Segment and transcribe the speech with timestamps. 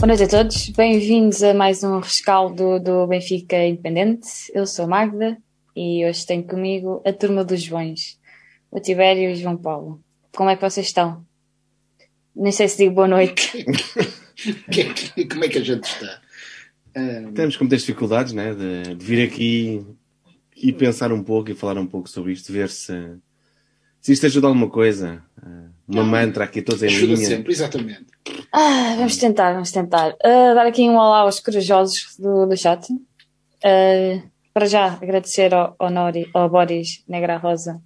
[0.00, 4.30] Boa noite a todos, bem-vindos a mais um rescaldo do Benfica Independente.
[4.54, 5.36] Eu sou Magda
[5.76, 8.18] e hoje tenho comigo a turma dos Joões,
[8.70, 10.02] o Tibério e o João Paulo.
[10.34, 11.22] Como é que vocês estão?
[12.34, 13.62] Nem sei se digo boa noite.
[15.30, 16.22] Como é que a gente está?
[16.96, 17.34] Um...
[17.34, 19.84] Temos com muitas dificuldades né, de, de, vir aqui
[20.56, 23.18] e pensar um pouco e falar um pouco sobre isto, ver se,
[24.00, 25.22] se isto ajuda alguma coisa.
[25.88, 27.26] Uma mantra aqui todos em ajuda linha.
[27.26, 28.06] sempre, exatamente.
[28.52, 30.12] Ah, vamos tentar, vamos tentar.
[30.12, 32.92] Uh, dar aqui um olá aos corajosos do, do chat.
[32.92, 34.22] Uh,
[34.54, 37.82] para já, agradecer ao, ao, Nori, ao Boris Negra Rosa,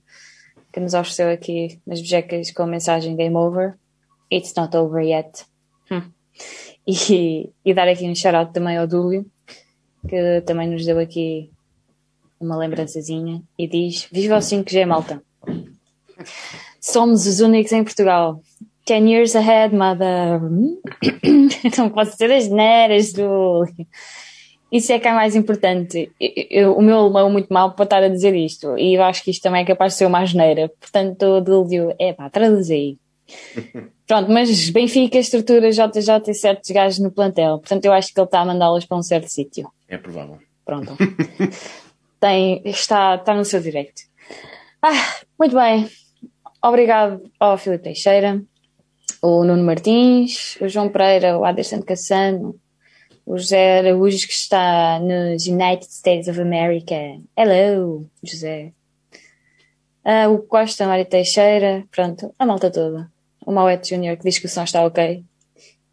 [0.72, 3.74] que nos ofereceu aqui nas bejecas com a mensagem Game Over.
[4.30, 5.44] It's not over yet.
[5.90, 6.10] Hum.
[6.86, 9.24] E, e, dar aqui um shout-out também ao Dúlio,
[10.06, 11.50] que também nos deu aqui
[12.38, 15.22] uma lembrançazinha e diz: Viva o 5G, malta!
[16.84, 18.42] Somos os únicos em Portugal.
[18.84, 20.38] Ten years ahead, mother.
[21.78, 23.66] Não posso ser as neiras do.
[24.70, 26.12] Isso é que é mais importante.
[26.20, 28.76] Eu, eu, o meu alemão é muito mal para estar a dizer isto.
[28.76, 30.70] E eu acho que isto também é capaz de ser uma asneira.
[30.78, 32.98] Portanto, Dúlio, é pá, traduz aí.
[34.06, 37.60] Pronto, mas Benfica, estrutura JJ e certos gajos no plantel.
[37.60, 39.72] Portanto, eu acho que ele está a mandá-los para um certo sítio.
[39.88, 40.36] É provável.
[40.66, 40.94] Pronto.
[42.20, 44.02] Tem, está, está no seu direito.
[44.82, 45.88] Ah, muito bem.
[46.64, 48.42] Obrigado ao Filipe Teixeira,
[49.20, 52.58] o Nuno Martins, o João Pereira, o Aderson Cassano,
[53.26, 56.96] o José Araújo que está nos United States of America.
[57.36, 58.72] Hello, José.
[60.06, 63.12] Uh, o Costa, Mário Teixeira, pronto, a malta toda.
[63.44, 65.22] O Mauete Júnior que diz que o som está ok.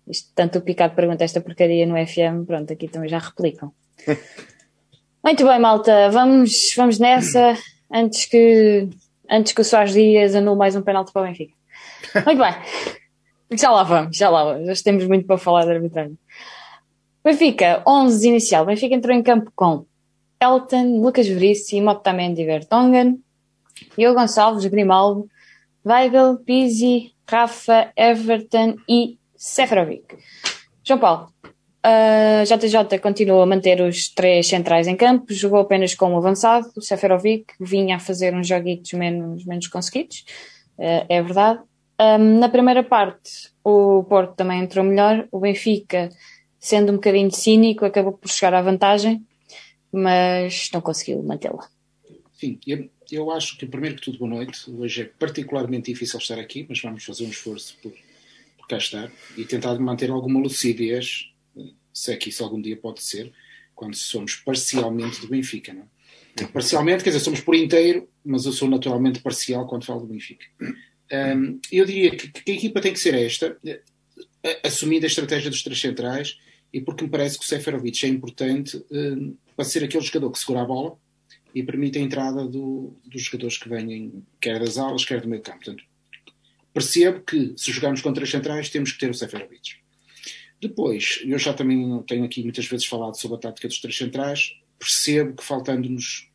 [0.07, 3.73] Isto, tanto o Picado pergunta esta porcaria no FM, pronto, aqui também já replicam.
[5.21, 7.57] Muito bem, malta, vamos, vamos nessa
[7.91, 8.87] antes que
[9.31, 11.53] antes que o Soares Dias anule mais um penalti para o Benfica.
[12.25, 13.57] Muito bem.
[13.57, 14.67] Já lá vamos, já lá vamos.
[14.67, 16.17] Já temos muito para falar de arbitragem.
[17.23, 18.65] Benfica, 11 inicial.
[18.65, 19.85] Benfica entrou em campo com
[20.41, 23.21] Elton, Lucas Veríssimo, Otamendi Vertonghen,
[23.97, 25.27] Diogo Gonçalves, Grimaldo,
[25.85, 30.17] Weigl, Pizzi, Rafa, Everton e Seferovic.
[30.83, 31.33] João Paulo,
[31.83, 36.71] a JJ continuou a manter os três centrais em campo, jogou apenas com um avançado,
[36.75, 40.23] o Seferovic vinha a fazer uns joguitos menos, menos conseguidos,
[40.77, 41.59] uh, é verdade.
[41.99, 46.09] Um, na primeira parte, o Porto também entrou melhor, o Benfica,
[46.59, 49.25] sendo um bocadinho cínico, acabou por chegar à vantagem,
[49.91, 51.67] mas não conseguiu mantê-la.
[52.33, 54.69] Sim, eu, eu acho que, primeiro que tudo, boa noite.
[54.71, 57.91] Hoje é particularmente difícil estar aqui, mas vamos fazer um esforço por,
[58.57, 61.30] por cá estar e tentar manter alguma lucidez
[61.93, 63.31] se é que isso algum dia pode ser,
[63.73, 66.45] quando somos parcialmente do Benfica, não é?
[66.47, 70.45] Parcialmente, quer dizer, somos por inteiro, mas eu sou naturalmente parcial quando falo do Benfica.
[71.11, 73.57] Um, eu diria que, que, a equipa tem que ser esta,
[74.63, 76.37] assumindo a estratégia dos três centrais,
[76.73, 80.39] e porque me parece que o Seferovic é importante um, para ser aquele jogador que
[80.39, 80.97] segura a bola
[81.53, 85.41] e permite a entrada do, dos jogadores que vêm, quer das alas, quer do meio
[85.41, 85.57] campo.
[85.65, 85.83] Portanto,
[86.73, 89.80] percebo que se jogarmos com três centrais temos que ter o Seferovic.
[90.61, 94.55] Depois, eu já também tenho aqui muitas vezes falado sobre a tática dos três centrais,
[94.77, 96.29] percebo que faltando-nos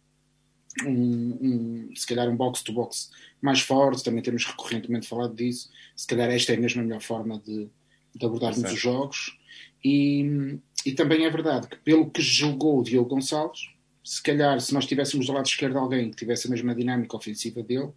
[0.85, 3.11] um, um, se calhar um box-to-box
[3.41, 7.39] mais forte, também temos recorrentemente falado disso, se calhar esta é mesmo a melhor forma
[7.39, 7.69] de,
[8.15, 9.39] de abordarmos os jogos.
[9.85, 13.69] E, e também é verdade que pelo que jogou o Diogo Gonçalves,
[14.03, 17.63] se calhar se nós tivéssemos do lado esquerdo alguém que tivesse a mesma dinâmica ofensiva
[17.63, 17.91] dele,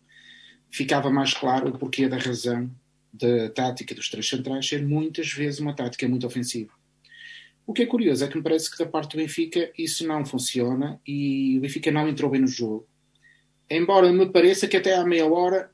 [0.70, 2.70] ficava mais claro o porquê da razão
[3.12, 6.72] da tática dos três centrais ser muitas vezes uma tática muito ofensiva.
[7.66, 10.25] O que é curioso é que me parece que da parte do Benfica isso não
[10.25, 12.88] funciona e o Benfica não entrou bem no jogo.
[13.69, 15.69] Embora me pareça que até à meia hora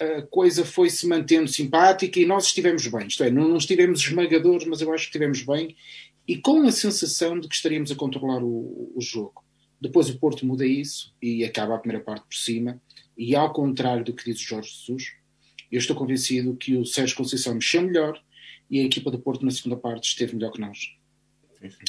[0.00, 3.06] a coisa foi se mantendo simpática e nós estivemos bem.
[3.06, 5.76] Isto é, não, não estivemos esmagadores, mas eu acho que estivemos bem
[6.26, 9.44] e com a sensação de que estaríamos a controlar o, o jogo.
[9.80, 12.80] Depois o Porto muda isso e acaba a primeira parte por cima.
[13.16, 15.12] E ao contrário do que diz o Jorge Jesus,
[15.70, 18.20] eu estou convencido que o Sérgio Conceição mexeu melhor
[18.70, 20.96] e a equipa do Porto na segunda parte esteve melhor que nós.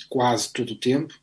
[0.09, 1.13] Quase todo o tempo,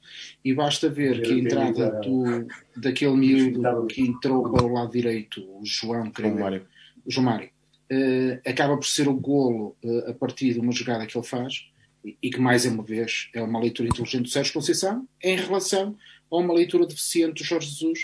[0.44, 2.46] e basta ver que a entrada do,
[2.76, 6.66] daquele miúdo que entrou para o lado direito, o João, creio, Mário.
[7.04, 7.48] o João Mário,
[7.90, 11.66] uh, acaba por ser o golo uh, a partir de uma jogada que ele faz,
[12.04, 15.96] e, e que mais uma vez é uma leitura inteligente do Sérgio Conceição, em relação
[16.30, 18.00] a uma leitura deficiente do Jorge Jesus,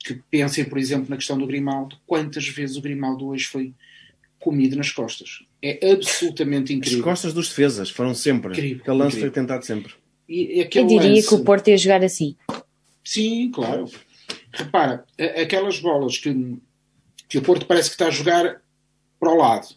[0.00, 3.72] que pensem, por exemplo, na questão do Grimaldo, quantas vezes o Grimaldo hoje foi
[4.38, 5.44] comido nas costas.
[5.62, 6.98] É absolutamente incrível.
[6.98, 8.52] As costas dos defesas foram sempre.
[8.52, 9.32] Incrível, aquele lance incrível.
[9.32, 9.92] foi tentado sempre.
[10.28, 11.28] E, e Eu diria lance...
[11.28, 12.36] que o Porto ia jogar assim.
[13.04, 13.88] Sim, claro.
[14.52, 15.04] Repara,
[15.40, 16.56] aquelas bolas que,
[17.28, 18.60] que o Porto parece que está a jogar
[19.18, 19.68] para o lado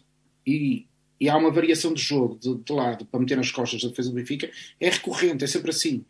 [0.46, 0.86] e,
[1.20, 4.10] e há uma variação de jogo de, de, lado para meter nas costas da defesa
[4.10, 4.50] do Benfica,
[4.80, 6.04] é recorrente, é sempre assim.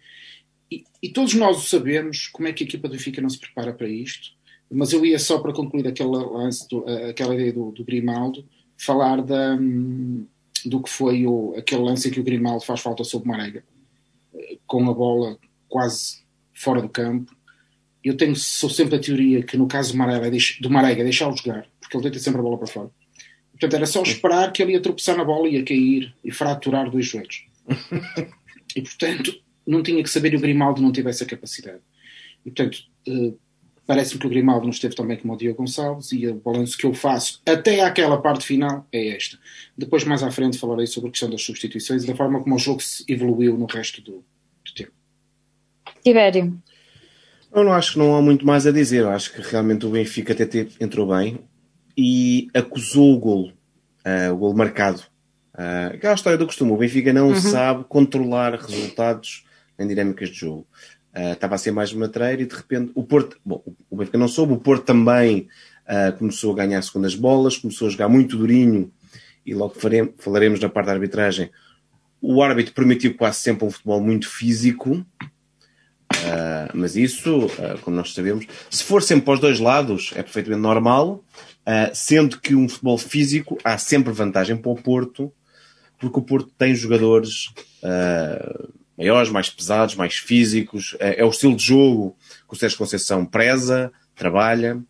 [0.72, 3.38] E, e, todos nós o sabemos como é que a equipa do Benfica não se
[3.38, 4.30] prepara para isto,
[4.70, 8.42] mas eu ia só para concluir aquele lance, do, aquela ideia do, do Grimaldo,
[8.78, 9.58] falar da,
[10.64, 13.62] do que foi o, aquele lance em que o Grimaldo faz falta sobre Marega,
[14.66, 15.38] com a bola
[15.68, 16.22] quase
[16.54, 17.36] fora do campo.
[18.02, 20.30] Eu tenho sou sempre a teoria que no caso do Marega,
[20.60, 22.90] do Marega deixá-lo jogar, porque ele deita sempre a bola para fora.
[23.50, 27.06] Portanto, era só esperar que ele ia tropeçar na bola, ia cair e fraturar dois
[27.06, 27.44] joelhos.
[28.74, 29.32] e, portanto,
[29.66, 31.80] não tinha que saber que o Grimaldo não tivesse a capacidade.
[32.44, 32.78] E, portanto,
[33.08, 33.38] uh,
[33.86, 36.76] parece-me que o Grimaldo não esteve tão bem como o Diogo Gonçalves e o balanço
[36.76, 39.38] que eu faço até àquela parte final é esta.
[39.76, 42.58] Depois, mais à frente, falarei sobre a questão das substituições e da forma como o
[42.58, 44.24] jogo se evoluiu no resto do,
[44.64, 44.92] do tempo.
[46.04, 46.58] Tibério.
[47.54, 49.02] Eu não acho que não há muito mais a dizer.
[49.02, 51.38] Eu acho que realmente o Benfica até entrou bem
[51.96, 53.52] e acusou o golo,
[54.06, 55.02] uh, o golo marcado.
[55.54, 57.36] Uh, aquela história do costume, o Benfica não uhum.
[57.36, 59.44] sabe controlar resultados
[59.82, 60.66] em dinâmicas de jogo.
[61.14, 64.28] Uh, estava a ser mais matreiro e de repente o Porto, bom, o Benfica não
[64.28, 65.46] soube, o Porto também
[65.86, 68.90] uh, começou a ganhar segundas bolas, começou a jogar muito durinho
[69.44, 71.50] e logo faremos, falaremos na parte da arbitragem.
[72.18, 75.04] O árbitro permitiu quase sempre um futebol muito físico, uh,
[76.72, 77.48] mas isso,
[77.82, 81.22] como nós sabemos, se for sempre para os dois lados, é perfeitamente normal.
[81.94, 85.32] Sendo que um futebol físico há sempre vantagem para o Porto,
[85.96, 87.50] porque o Porto tem jogadores
[88.96, 92.16] maiores, mais pesados, mais físicos, uh, é o estilo de jogo
[92.48, 94.82] que o Sérgio Conceição preza, trabalha,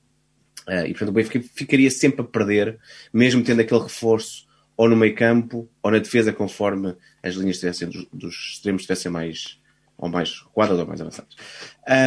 [0.86, 2.78] e portanto o Benfica ficaria sempre a perder,
[3.12, 4.46] mesmo tendo aquele reforço
[4.76, 9.10] ou no meio campo ou na defesa, conforme as linhas tivessem, dos, dos extremos estivessem
[9.10, 9.60] mais
[9.96, 11.34] ou mais quadras ou mais avançadas.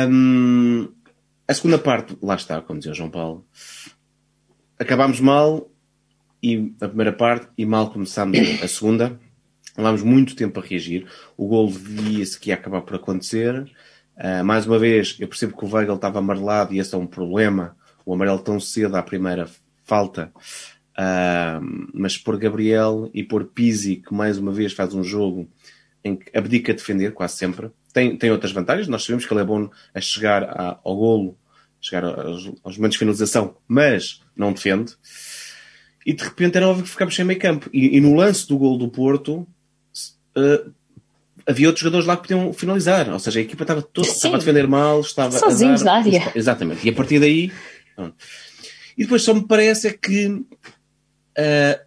[0.09, 0.89] Um,
[1.47, 3.45] a segunda parte, lá está, como dizia o João Paulo,
[4.80, 5.69] acabámos mal
[6.42, 9.19] e a primeira parte e mal começámos a segunda.
[9.77, 11.06] Levámos muito tempo a reagir.
[11.38, 13.69] O gol via-se que ia acabar por acontecer.
[14.18, 17.07] Uh, mais uma vez, eu percebo que o Weigl estava amarelado e esse é um
[17.07, 17.75] problema.
[18.06, 19.50] O amarelo tão cedo à primeira
[19.83, 20.31] falta.
[20.98, 25.50] Uh, mas por Gabriel e por Pizzi, que mais uma vez faz um jogo
[26.04, 27.69] em que abdica a defender, quase sempre.
[27.92, 28.88] Tem, tem outras vantagens.
[28.88, 31.38] Nós sabemos que ele é bom a chegar a, ao golo
[31.86, 34.94] chegar aos, aos momentos de finalização, mas não defende.
[36.06, 37.69] E de repente era óbvio que ficámos sem meio campo.
[37.71, 39.48] E, e no lance do gol do Porto,
[40.38, 40.74] uh,
[41.48, 43.10] havia outros jogadores lá que podiam finalizar.
[43.10, 46.32] Ou seja, a equipa estava, toda, estava a defender mal, estava sozinhos na área.
[46.36, 46.86] Exatamente.
[46.86, 47.52] E a partir daí.
[47.96, 48.16] Pronto.
[48.98, 50.46] E depois só me parece é que uh,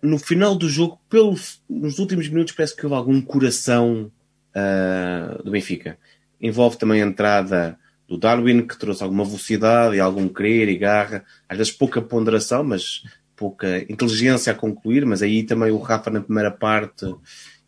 [0.02, 1.34] no final do jogo, pelo,
[1.68, 4.10] nos últimos minutos, parece que houve algum coração
[4.54, 5.98] uh, do Benfica.
[6.40, 11.24] Envolve também a entrada do Darwin, que trouxe alguma velocidade e algum querer e garra,
[11.48, 13.02] às vezes pouca ponderação, mas
[13.36, 17.06] pouca inteligência a concluir, mas aí também o Rafa na primeira parte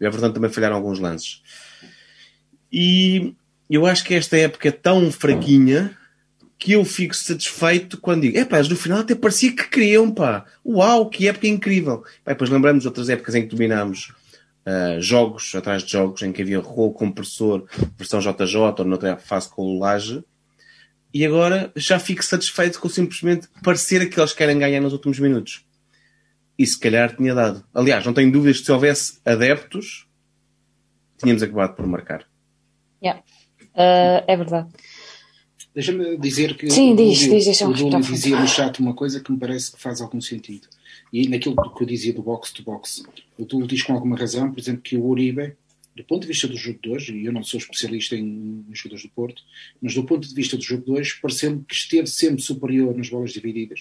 [0.00, 1.42] o Everton também falharam alguns lances.
[2.72, 3.34] E
[3.68, 5.96] eu acho que esta época é tão fraquinha
[6.58, 10.44] que eu fico satisfeito quando digo, é pá, no final até parecia que queriam, pá,
[10.64, 12.02] uau, que época incrível.
[12.22, 14.12] Pá, depois lembramos outras épocas em que dominámos
[14.66, 17.64] uh, jogos atrás de jogos, em que havia rolo compressor,
[17.96, 20.22] versão JJ ou noutra fase com o Laje,
[21.12, 25.64] e agora já fico satisfeito com simplesmente parecer que querem ganhar nos últimos minutos.
[26.60, 27.64] E se calhar tinha dado.
[27.72, 30.06] Aliás, não tenho dúvidas que se houvesse adeptos,
[31.16, 32.28] tínhamos acabado por marcar.
[33.02, 33.22] Yeah.
[33.72, 34.68] Uh, é verdade.
[35.74, 39.32] Deixa-me dizer que Sim, o, diz, diz, diz, o dizia no chat uma coisa que
[39.32, 40.68] me parece que faz algum sentido.
[41.10, 43.04] E naquilo que eu dizia do box to box,
[43.38, 45.56] o Dúlio diz com alguma razão, por exemplo, que o Uribe
[45.96, 48.74] do ponto de vista do jogo de hoje, e eu não sou especialista em, em
[48.74, 49.42] jogadores do Porto,
[49.80, 53.08] mas do ponto de vista do jogo de hoje, pareceu-me que esteve sempre superior nas
[53.08, 53.80] bolas divididas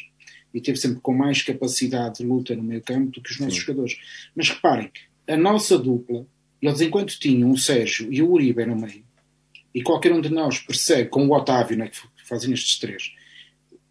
[0.53, 3.55] e esteve sempre com mais capacidade de luta no meio campo do que os nossos
[3.55, 3.61] Sim.
[3.61, 3.97] jogadores.
[4.35, 4.91] Mas reparem,
[5.27, 6.25] a nossa dupla,
[6.61, 9.03] eles enquanto tinham o Sérgio e o Uribe no meio,
[9.73, 13.11] e qualquer um de nós percebe, com o Otávio, né, que fazem estes três,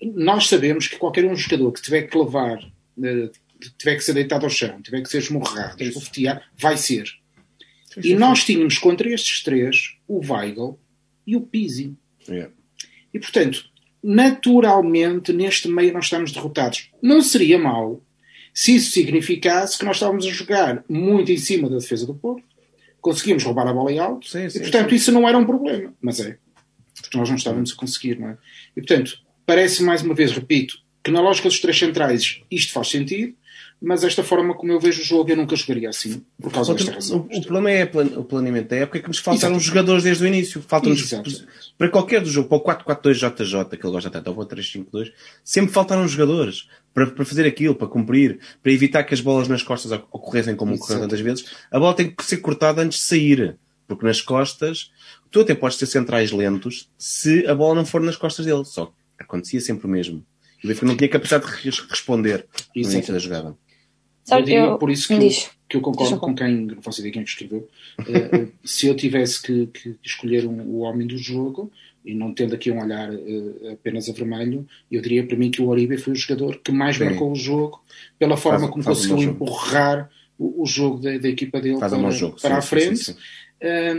[0.03, 2.59] nós sabemos que qualquer um jogador que tiver que levar,
[3.03, 3.31] eh,
[3.77, 7.19] tiver que ser deitado ao chão, tiver que ser esmurrado, esbofetear, vai ser
[8.05, 10.79] e nós tínhamos contra estes três o Weigl
[11.27, 11.97] e o Pizzi.
[12.29, 12.53] Yeah.
[13.13, 13.69] E portanto,
[14.03, 16.91] naturalmente, neste meio nós estamos derrotados.
[17.03, 18.03] Não seria mau
[18.59, 22.43] se isso significasse que nós estávamos a jogar muito em cima da defesa do Porto,
[23.01, 24.97] conseguíamos roubar a bola em alto, sim, sim, e portanto sim.
[24.97, 25.95] isso não era um problema.
[26.01, 26.37] Mas é.
[27.01, 28.39] Porque nós não estávamos a conseguir, não é?
[28.77, 32.89] E portanto, parece mais uma vez, repito, que na lógica dos três centrais isto faz
[32.89, 33.35] sentido,
[33.81, 36.93] mas esta forma como eu vejo o jogo eu nunca jogaria assim, por causa desta
[36.93, 37.29] razão.
[37.31, 37.85] O, o problema é
[38.17, 40.61] o planeamento da época, é que nos faltaram jogadores desde o início.
[40.67, 41.45] Faltam-nos
[41.77, 44.59] para qualquer do jogo, para o 4-4-2 JJ, que ele gosta tanto, ou para o
[44.59, 45.13] 3-5-2,
[45.45, 49.63] sempre faltaram jogadores para, para fazer aquilo, para cumprir, para evitar que as bolas nas
[49.63, 51.47] costas ocorressem como ocorreram tantas vezes.
[51.71, 53.57] A bola tem que ser cortada antes de sair,
[53.87, 54.91] porque nas costas,
[55.31, 58.65] tu até podes ter centrais lentos se a bola não for nas costas dele.
[58.65, 60.25] Só acontecia sempre o mesmo.
[60.63, 63.57] E o Benfica não tinha capacidade de responder no início da jogada.
[64.29, 65.31] Sabe, eu, eu, por isso que, eu,
[65.67, 67.67] que eu concordo com quem, não faço ideia quem escreveu,
[67.99, 71.73] uh, se eu tivesse que, que escolher um, o homem do jogo,
[72.05, 75.63] e não tendo aqui um olhar uh, apenas a vermelho, eu diria para mim que
[75.63, 77.83] o Oribe foi o jogador que mais marcou o jogo,
[78.19, 81.91] pela forma faz, como faz conseguiu empurrar o, o, jogo da, da, equipa dele faz
[81.91, 82.97] para, jogo, para sim, a frente.
[82.99, 83.19] Sim, sim,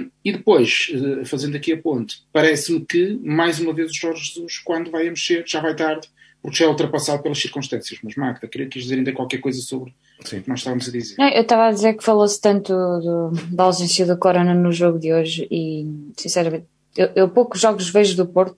[0.03, 0.91] uh, e depois,
[1.25, 5.09] fazendo aqui a ponte, parece-me que, mais uma vez, o Jorge Jesus, quando vai a
[5.09, 6.07] mexer, já vai tarde,
[6.41, 7.99] porque já é ultrapassado pelas circunstâncias.
[8.03, 9.93] Mas, Magda, queria quis dizer ainda qualquer coisa sobre
[10.23, 10.39] Sim.
[10.39, 11.15] o que nós estávamos a dizer.
[11.17, 14.99] Não, eu estava a dizer que falou-se tanto do, da ausência do Corona no jogo
[14.99, 15.85] de hoje e,
[16.17, 16.65] sinceramente,
[16.95, 18.57] eu, eu poucos jogos vejo do Porto,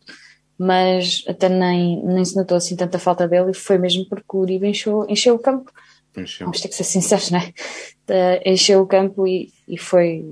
[0.57, 4.39] mas até nem, nem se notou assim tanta falta dele e foi mesmo porque o
[4.39, 5.71] Uribe encheu, encheu o campo.
[6.15, 6.45] Encheu.
[6.45, 7.47] Vamos ter que ser sinceros, não é?
[7.47, 10.23] Uh, encheu o campo e, e foi.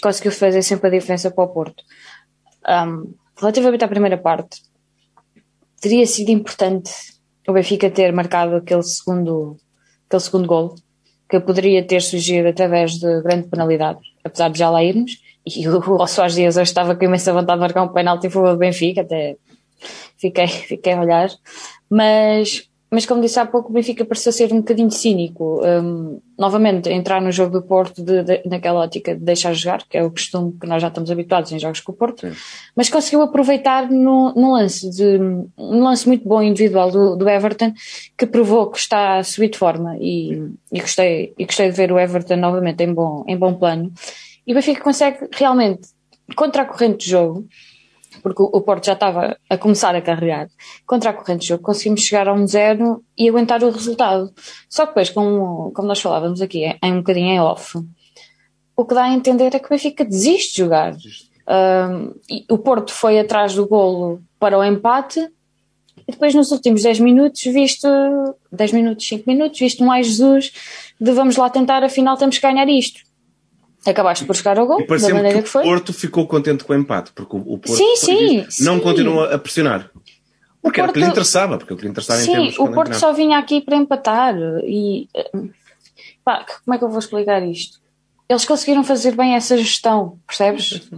[0.00, 1.82] conseguiu fazer sempre a diferença para o Porto.
[2.68, 4.62] Um, relativamente à primeira parte,
[5.82, 6.92] teria sido importante
[7.46, 9.56] o Benfica ter marcado aquele segundo,
[10.06, 10.76] aquele segundo gol,
[11.28, 15.20] que poderia ter surgido através de grande penalidade, apesar de já lá irmos.
[15.44, 18.52] E o Soares Dias hoje estava com imensa vontade de marcar um penalti em favor
[18.52, 19.36] do Benfica, até
[20.16, 21.30] fiquei, fiquei a olhar.
[21.90, 25.62] Mas mas como disse há pouco, o Benfica pareceu ser um bocadinho cínico.
[25.64, 29.96] Um, novamente, entrar no jogo do Porto de, de, naquela ótica de deixar jogar, que
[29.96, 32.36] é o costume que nós já estamos habituados em jogos com o Porto, Sim.
[32.76, 35.18] mas conseguiu aproveitar no, no, lance de
[35.56, 37.72] um lance muito bom individual do, do, Everton,
[38.18, 41.90] que provou que está a subir de forma e, e, gostei, e gostei de ver
[41.92, 43.90] o Everton novamente em bom, em bom plano.
[44.46, 45.88] E o Benfica consegue realmente,
[46.36, 47.48] contra a corrente de jogo,
[48.22, 50.48] porque o Porto já estava a começar a carregar,
[50.86, 54.32] contra a corrente de jogo, conseguimos chegar a um zero e aguentar o resultado.
[54.68, 57.78] Só que depois, como, como nós falávamos aqui, em, um bocadinho em off,
[58.76, 60.94] o que dá a entender é que o Benfica desiste de jogar.
[61.48, 62.14] Um,
[62.48, 65.20] o Porto foi atrás do golo para o empate
[66.06, 67.88] e depois nos últimos 10 minutos, visto
[68.50, 70.52] 10 minutos, 5 minutos, visto mais Jesus
[71.00, 73.02] de vamos lá tentar, afinal temos que ganhar isto
[73.90, 75.62] acabaste por chegar ao gol, da maneira que, que, foi.
[75.62, 78.80] O Porto ficou contente com o empate, porque o Porto sim, sim, não sim.
[78.80, 79.90] continua a pressionar.
[80.62, 80.78] Porque Porto...
[80.80, 82.94] era o que lhe interessava, porque o que lhe interessava sim, em termos o Porto
[82.94, 85.08] só vinha aqui para empatar e
[86.24, 87.80] pá, como é que eu vou explicar isto?
[88.28, 90.88] Eles conseguiram fazer bem essa gestão, percebes?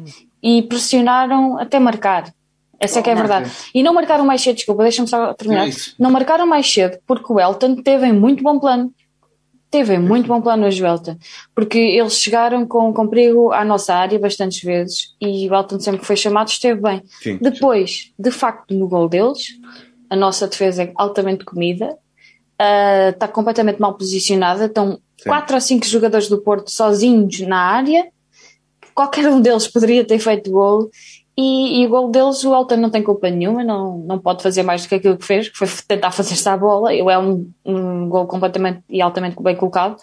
[0.43, 2.33] E pressionaram até marcar.
[2.79, 3.51] Essa é que é a verdade.
[3.75, 5.69] E não marcaram mais cedo, desculpa, deixa-me só terminar.
[5.69, 8.93] É não marcaram mais cedo porque o Elton teve em muito bom plano
[9.75, 11.17] teve muito bom plano hoje o Elton,
[11.53, 15.99] porque eles chegaram com, com perigo à nossa área bastantes vezes e o Elton sempre
[15.99, 17.03] que foi chamado esteve bem.
[17.21, 19.49] Sim, Depois, de facto, no gol deles,
[20.09, 25.29] a nossa defesa é altamente comida, uh, está completamente mal posicionada, estão sim.
[25.29, 28.07] quatro ou cinco jogadores do Porto sozinhos na área,
[28.95, 30.89] qualquer um deles poderia ter feito gol
[31.37, 34.63] e, e, o gol deles, o Elton não tem culpa nenhuma, não, não pode fazer
[34.63, 36.95] mais do que aquilo que fez, que foi tentar fazer esta bola.
[36.95, 39.97] É um, um gol completamente e altamente bem colocado.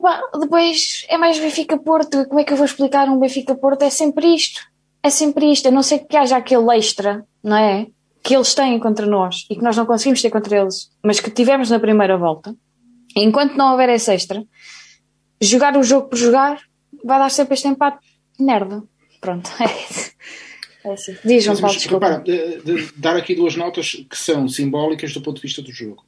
[0.00, 2.26] Bom, depois é mais Benfica Porto.
[2.26, 3.82] Como é que eu vou explicar um Benfica Porto?
[3.82, 4.62] É sempre isto.
[5.02, 5.68] É sempre isto.
[5.68, 7.86] A não ser que haja aquele extra, não é?
[8.22, 11.30] Que eles têm contra nós e que nós não conseguimos ter contra eles, mas que
[11.30, 12.54] tivemos na primeira volta.
[13.14, 14.42] Enquanto não houver esse extra,
[15.40, 16.60] jogar o jogo por jogar
[17.04, 18.06] vai dar sempre este empate.
[18.40, 18.82] Merda.
[19.20, 20.12] Pronto, é isso.
[20.84, 21.16] É assim.
[21.24, 22.06] Diz, João Paulo, desculpa.
[22.06, 25.72] Repara, de, de, dar aqui duas notas que são simbólicas do ponto de vista do
[25.72, 26.04] jogo.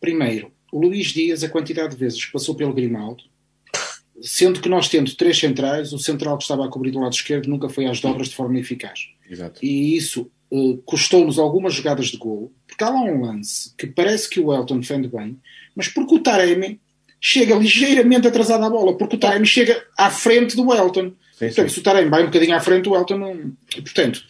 [0.00, 3.24] Primeiro, o Luís Dias, a quantidade de vezes que passou pelo Grimaldo,
[4.22, 7.48] sendo que nós tendo três centrais, o central que estava a cobrir do lado esquerdo
[7.48, 9.08] nunca foi às dobras de forma eficaz.
[9.28, 9.64] Exato.
[9.64, 14.28] E isso uh, custou-nos algumas jogadas de gol, porque há lá um lance que parece
[14.28, 15.38] que o Elton defende bem,
[15.74, 16.80] mas porque o Taremi
[17.20, 21.12] chega ligeiramente atrasado à bola, porque o Taremi chega à frente do Elton.
[21.32, 21.74] Sim, portanto, sim.
[21.74, 23.52] se o Taremi vai um bocadinho à frente, o Elton não.
[23.76, 24.22] E, portanto,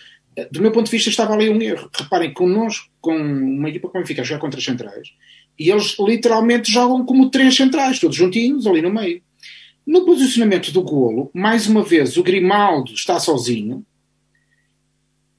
[0.50, 1.90] do meu ponto de vista, estava ali um erro.
[1.94, 5.08] Reparem, connosco, com uma equipa como fica a jogar contra as centrais,
[5.58, 9.22] e eles literalmente jogam como três centrais, todos juntinhos, ali no meio.
[9.86, 13.84] No posicionamento do golo, mais uma vez, o Grimaldo está sozinho,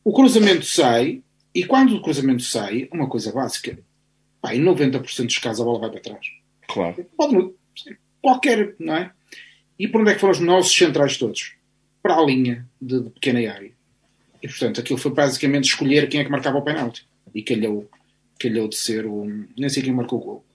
[0.04, 1.24] o cruzamento sai,
[1.56, 3.80] e quando o cruzamento sai, uma coisa básica,
[4.42, 6.26] pá, em 90% dos casos a bola vai para trás.
[6.68, 7.06] Claro.
[7.16, 7.54] Pode,
[8.22, 9.12] qualquer, não é?
[9.78, 11.56] E por onde é que foram os nossos centrais todos?
[12.04, 13.72] para a linha de, de, pequena área.
[14.42, 17.08] E portanto aquilo foi basicamente escolher quem é que marcava o penalti.
[17.34, 17.90] E calhou,
[18.38, 19.26] calhou de ser o.
[19.58, 20.46] Nem sei quem marcou o gol.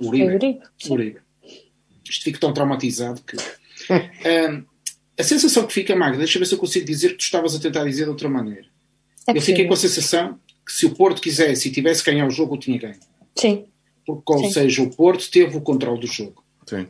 [0.00, 0.60] O Uribe.
[0.88, 1.60] o Uribe, sim.
[2.08, 3.36] Isto fico tão traumatizado que.
[3.92, 4.64] Ahm,
[5.18, 7.54] a sensação que fica, Magda, deixa eu ver se eu consigo dizer que tu estavas
[7.54, 8.66] a tentar dizer de outra maneira.
[9.26, 9.68] É eu fiquei possível.
[9.68, 12.60] com a sensação que se o Porto quisesse e tivesse que ganhar o jogo, eu
[12.60, 13.00] tinha ganho.
[13.36, 13.66] Sim,
[14.06, 14.50] Porque, ou Sim.
[14.52, 16.42] seja, o Porto teve o controle do jogo.
[16.66, 16.86] Sim.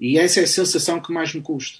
[0.00, 1.78] E essa é a sensação que mais me custa.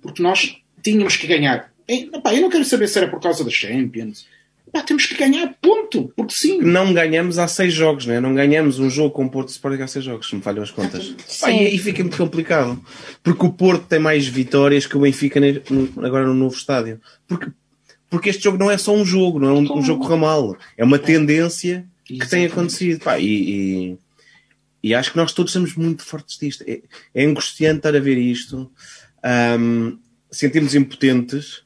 [0.00, 1.72] Porque nós tínhamos que ganhar.
[1.86, 4.26] Ei, epá, eu não quero saber se era por causa das Champions.
[4.66, 6.12] Epá, temos que ganhar, ponto.
[6.16, 6.58] Porque sim.
[6.58, 8.20] Não ganhamos há seis jogos, né?
[8.20, 10.70] não ganhamos um jogo com o Porto Sporting há seis jogos, se me falham as
[10.70, 11.14] contas.
[11.26, 11.46] Sim.
[11.46, 12.82] e aí fica muito complicado.
[13.22, 15.40] Porque o Porto tem mais vitórias que o Benfica
[16.02, 17.00] agora no novo estádio.
[17.28, 17.48] Porque,
[18.08, 20.16] porque este jogo não é só um jogo, não é um, um jogo que corra
[20.16, 20.56] mal.
[20.76, 23.02] É uma tendência que tem acontecido.
[23.04, 23.98] Pá, e, e,
[24.82, 26.64] e acho que nós todos estamos muito fortes disto.
[26.66, 26.82] É,
[27.14, 28.70] é angustiante estar a ver isto.
[29.22, 29.98] Ahm,
[30.30, 31.62] sentimos impotentes.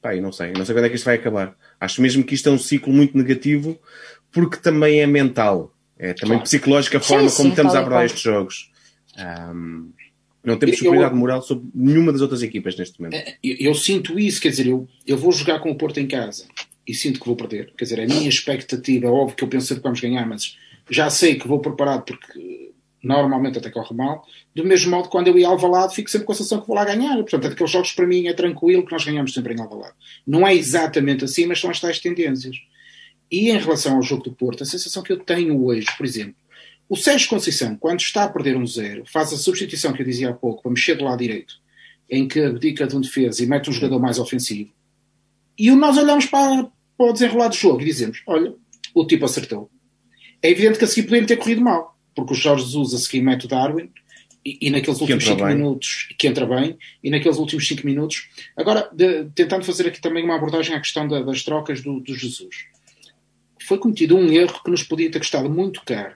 [0.00, 0.52] Pá, eu não sei.
[0.52, 1.56] Não sei quando é que isto vai acabar.
[1.80, 3.78] Acho mesmo que isto é um ciclo muito negativo
[4.32, 5.74] porque também é mental.
[5.98, 6.44] É também Claro.
[6.44, 8.70] psicológica a Sim, forma sim, como estamos a abordar estes jogos.
[9.16, 9.88] Ahm,
[10.44, 13.16] não temos Eu- superioridade moral sobre nenhuma das outras equipas neste momento.
[13.42, 16.44] Eu, eu sinto isso, quer dizer, eu, eu vou jogar com o Porto em casa
[16.88, 17.70] e sinto que vou perder.
[17.76, 20.56] Quer dizer, a minha expectativa, é óbvio que eu sempre que vamos ganhar, mas
[20.88, 24.26] já sei que vou preparado porque normalmente até corre mal.
[24.54, 26.74] Do mesmo modo, quando eu ia ao Alvalade, fico sempre com a sensação que vou
[26.74, 27.14] lá ganhar.
[27.16, 29.94] Portanto, daqueles jogos para mim é tranquilo que nós ganhamos sempre em Alvalade.
[30.26, 32.56] Não é exatamente assim, mas são as tais tendências.
[33.30, 36.36] E em relação ao jogo do Porto, a sensação que eu tenho hoje, por exemplo,
[36.88, 40.30] o Sérgio Conceição, quando está a perder um zero, faz a substituição que eu dizia
[40.30, 41.54] há pouco para mexer do lado direito,
[42.08, 44.70] em que abdica de um defesa e mete um jogador mais ofensivo.
[45.58, 48.54] E nós olhamos para, para o desenrolar do jogo e dizemos: olha,
[48.94, 49.70] o tipo acertou.
[50.42, 53.22] É evidente que a seguir poderiam ter corrido mal, porque o Jorge Jesus a seguir
[53.22, 53.90] mete o Darwin
[54.44, 55.56] e, e naqueles últimos entra 5 bem.
[55.56, 58.28] minutos, que entra bem, e naqueles últimos 5 minutos.
[58.56, 62.14] Agora, de- tentando fazer aqui também uma abordagem à questão da- das trocas do, do
[62.14, 62.66] Jesus.
[63.66, 66.14] Foi cometido um erro que nos podia ter custado muito caro.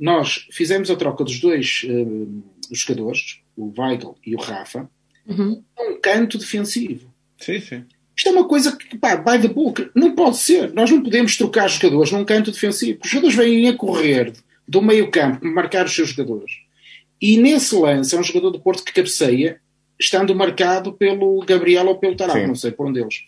[0.00, 4.90] Nós fizemos a troca dos dois eh, jogadores, o Weigl e o Rafa,
[5.26, 5.62] Uhum.
[5.78, 7.12] num canto defensivo.
[7.38, 7.84] Sim, sim.
[8.16, 10.72] Isto é uma coisa que, pá, by the book, não pode ser.
[10.72, 13.00] Nós não podemos trocar jogadores num canto defensivo.
[13.02, 14.32] Os jogadores vêm a correr
[14.68, 16.52] do meio campo, marcar os seus jogadores.
[17.20, 19.60] E nesse lance, é um jogador do Porto que cabeceia,
[19.98, 22.46] estando marcado pelo Gabriel ou pelo Sim.
[22.46, 23.24] não sei por um deles.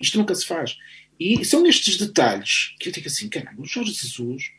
[0.00, 0.76] Isto nunca se faz.
[1.18, 4.50] E são estes detalhes que eu digo assim, caramba, o Jorge Jesus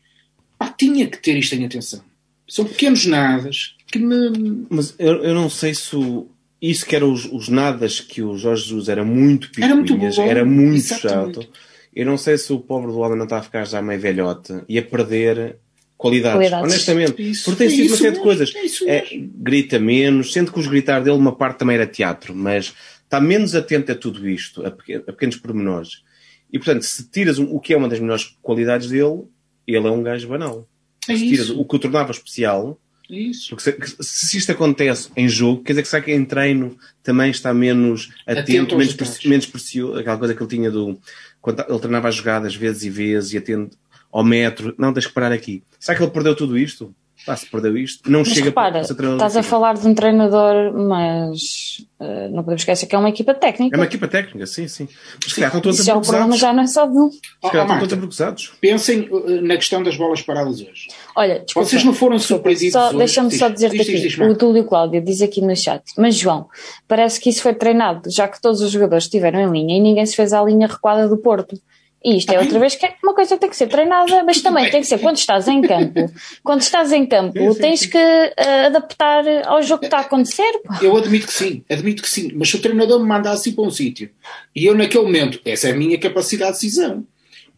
[0.58, 2.04] pá, tinha que ter isto em atenção.
[2.47, 4.65] São pequenos nadas que me...
[4.69, 6.30] Mas eu, eu não sei se o-
[6.62, 10.15] isso que eram os, os nadas que o Jorge Jesus era muito Era muito picuinhas,
[10.15, 10.24] bom.
[10.24, 11.36] era muito Exatamente.
[11.41, 11.50] chato.
[11.93, 14.54] Eu não sei se o pobre do homem não está a ficar já meio velhote
[14.69, 15.58] e a perder
[15.97, 16.38] qualidades.
[16.38, 16.71] Qualidades.
[16.74, 17.32] Honestamente.
[17.32, 18.54] Isso, Porque tem é sido uma série de coisas.
[18.88, 19.06] é É,
[19.38, 23.56] grita menos, sendo que os gritar dele, uma parte também era teatro, mas está menos
[23.56, 24.71] atento a tudo isto, a, a
[25.12, 26.04] pequenos pormenores.
[26.52, 29.24] E portanto, se tiras o que é uma das melhores qualidades dele,
[29.67, 30.67] ele é um gajo banal.
[31.10, 31.60] É se tiras isso.
[31.60, 32.81] o que o tornava especial, É
[33.15, 33.56] isso.
[33.56, 37.30] porque se, se isto acontece em jogo, quer dizer que será que em treino também
[37.32, 38.41] está menos Atento
[38.76, 41.00] atento, preci- menos precioso, aquela coisa que ele tinha do.
[41.41, 43.78] Quando ele treinava as jogadas vezes e vezes e atento
[44.12, 45.63] ao metro, não, tens que parar aqui.
[45.80, 46.93] Será que ele perdeu tudo isto?
[47.25, 49.88] Pá, se perdeu isto, não Mas chega repara, para ser treinador estás a falar de
[49.88, 53.75] um treinador, mas eh, não podemos esquecer que é uma equipa técnica.
[53.75, 54.88] É uma equipa técnica, sim, sim.
[55.21, 57.12] Mas se calhar estão todos Isso é o problema, já não é só de um.
[57.12, 58.53] Se calhar estão todos abruzados.
[58.60, 60.88] Pensem uh, na questão das bolas paradas hoje.
[61.15, 62.97] Olha, desculpa, Vocês não foram surpreendidos só- hoje?
[62.97, 64.36] Deixa-me Diz, só dizer-te diz, diz, aqui, diz, o.
[64.36, 66.47] Túlio Cláudio diz aqui no chat, mas João,
[66.88, 70.05] parece que isso foi treinado, já que todos os jogadores estiveram em linha e ninguém
[70.05, 71.55] se fez à linha recuada do Porto.
[72.04, 74.42] E isto é outra vez que é uma coisa que tem que ser treinada, mas
[74.42, 76.12] também tem que ser quando estás em campo.
[76.44, 77.90] Quando estás em campo, Sim, sim, tens sim.
[77.90, 80.52] que eh, adaptar ao jogo que está a acontecer.
[80.64, 80.80] pá.
[80.82, 82.32] Eu admito que sim, admito que sim.
[82.34, 84.10] Mas se o treinador me mandasse ir para um sítio
[84.56, 87.06] e eu naquele momento, essa é a minha capacidade de decisão.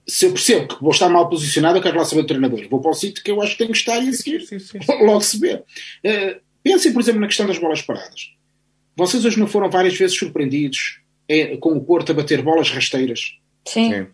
[0.06, 2.60] Se eu percebo que vou estar mal posicionado, eu quero lá saber do treinador.
[2.60, 4.42] Eu vou para o sítio que eu acho que tenho que estar e a seguir
[4.42, 4.80] Sim, sim.
[5.06, 5.64] logo se vê.
[6.04, 8.34] Eh, pensem, por exemplo, na questão das bolas paradas.
[8.98, 13.38] Vocês hoje não foram várias vezes surpreendidos eh, com o Porto a bater bolas rasteiras?
[13.66, 13.90] Sim.
[13.90, 14.08] Sim.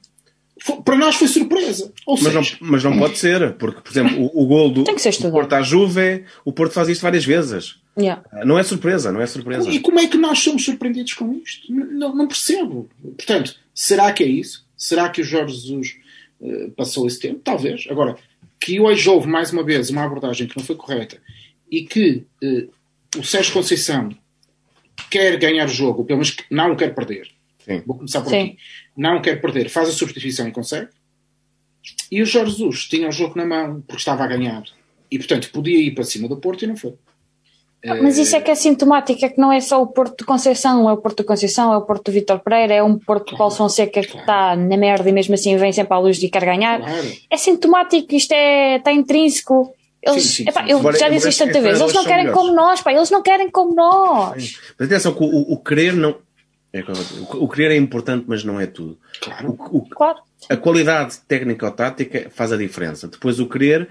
[0.83, 1.91] Para nós foi surpresa.
[2.05, 4.83] Ou Mas não, mas não pode ser, porque, por exemplo, o, o gol do.
[5.31, 7.79] Porto à Juve, o Porto faz isto várias vezes.
[7.97, 8.23] Yeah.
[8.45, 9.69] Não é surpresa, não é surpresa.
[9.69, 11.71] E como é que nós somos surpreendidos com isto?
[11.71, 12.89] Não, não percebo.
[13.01, 14.65] Portanto, será que é isso?
[14.77, 15.97] Será que o Jorge Jesus
[16.41, 17.41] eh, passou esse tempo?
[17.43, 17.87] Talvez.
[17.89, 18.15] Agora,
[18.59, 21.17] que hoje houve mais uma vez uma abordagem que não foi correta
[21.69, 22.67] e que eh,
[23.17, 24.09] o Sérgio Conceição
[25.09, 27.29] quer ganhar o jogo, pelo menos que não o quer perder.
[27.59, 27.83] Sim.
[27.85, 28.39] Vou começar por Sim.
[28.39, 28.57] aqui.
[28.99, 30.89] Não quer perder, faz a substituição e consegue.
[32.11, 34.63] E o Jorge Jesus tinha o jogo na mão porque estava a ganhar.
[35.09, 36.93] E, portanto, podia ir para cima do Porto e não foi.
[38.01, 40.89] Mas isso é que é sintomático, é que não é só o Porto de Conceição,
[40.89, 43.37] é o Porto de Conceição, é o Porto de Vitor Pereira, é um Porto de
[43.37, 46.43] Paulo Fonseca que está na merda e mesmo assim vem sempre à luz e quer
[46.43, 46.79] ganhar.
[46.81, 47.07] Claro.
[47.31, 49.73] É sintomático, isto é, está intrínseco.
[50.03, 50.71] Eles, Sim, sim, epá, sim.
[50.71, 52.41] eu Embora- já disse isto tanta vez, eles não querem melhores.
[52.41, 54.57] como nós, pá, eles não querem como nós.
[54.77, 56.17] Mas atenção o- o querer não.
[56.71, 58.97] É o, o querer é importante, mas não é tudo.
[59.21, 59.49] Claro.
[59.59, 60.19] O- o- Claro.
[60.49, 63.07] a qualidade técnica ou tática faz a diferença.
[63.07, 63.89] Depois o querer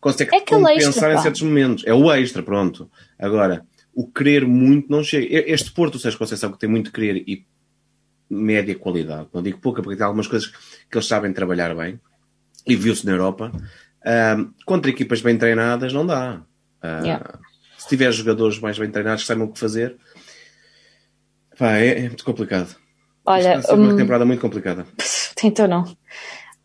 [0.00, 1.84] consegue É compensar extra, em certos momentos.
[1.86, 2.90] É o extra, pronto.
[3.18, 5.26] Agora, o querer muito não chega.
[5.50, 7.44] Este Porto, o Sérgio Conceição, que tem muito querer e
[8.28, 10.48] média qualidade, não digo pouca, porque tem algumas coisas
[10.88, 11.98] que eles sabem trabalhar bem,
[12.66, 13.50] e viu-se na Europa,
[14.04, 16.40] ahm, contra equipas bem treinadas não dá.
[16.82, 17.38] Ah, Yeah.
[17.76, 19.96] Se tiver jogadores mais bem treinados que saibam o que fazer,
[21.60, 22.74] pá, é, é muito complicado.
[23.26, 24.86] Olha, está a uma hum, temporada muito complicada.
[25.44, 25.84] então não.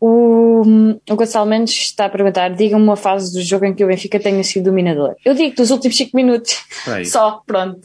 [0.00, 0.62] O,
[1.08, 4.18] o Gonçalo Mendes está a perguntar: diga-me uma fase do jogo em que o Benfica
[4.18, 5.14] tenha sido dominador.
[5.24, 6.64] Eu digo dos últimos 5 minutos.
[7.04, 7.80] Só, pronto.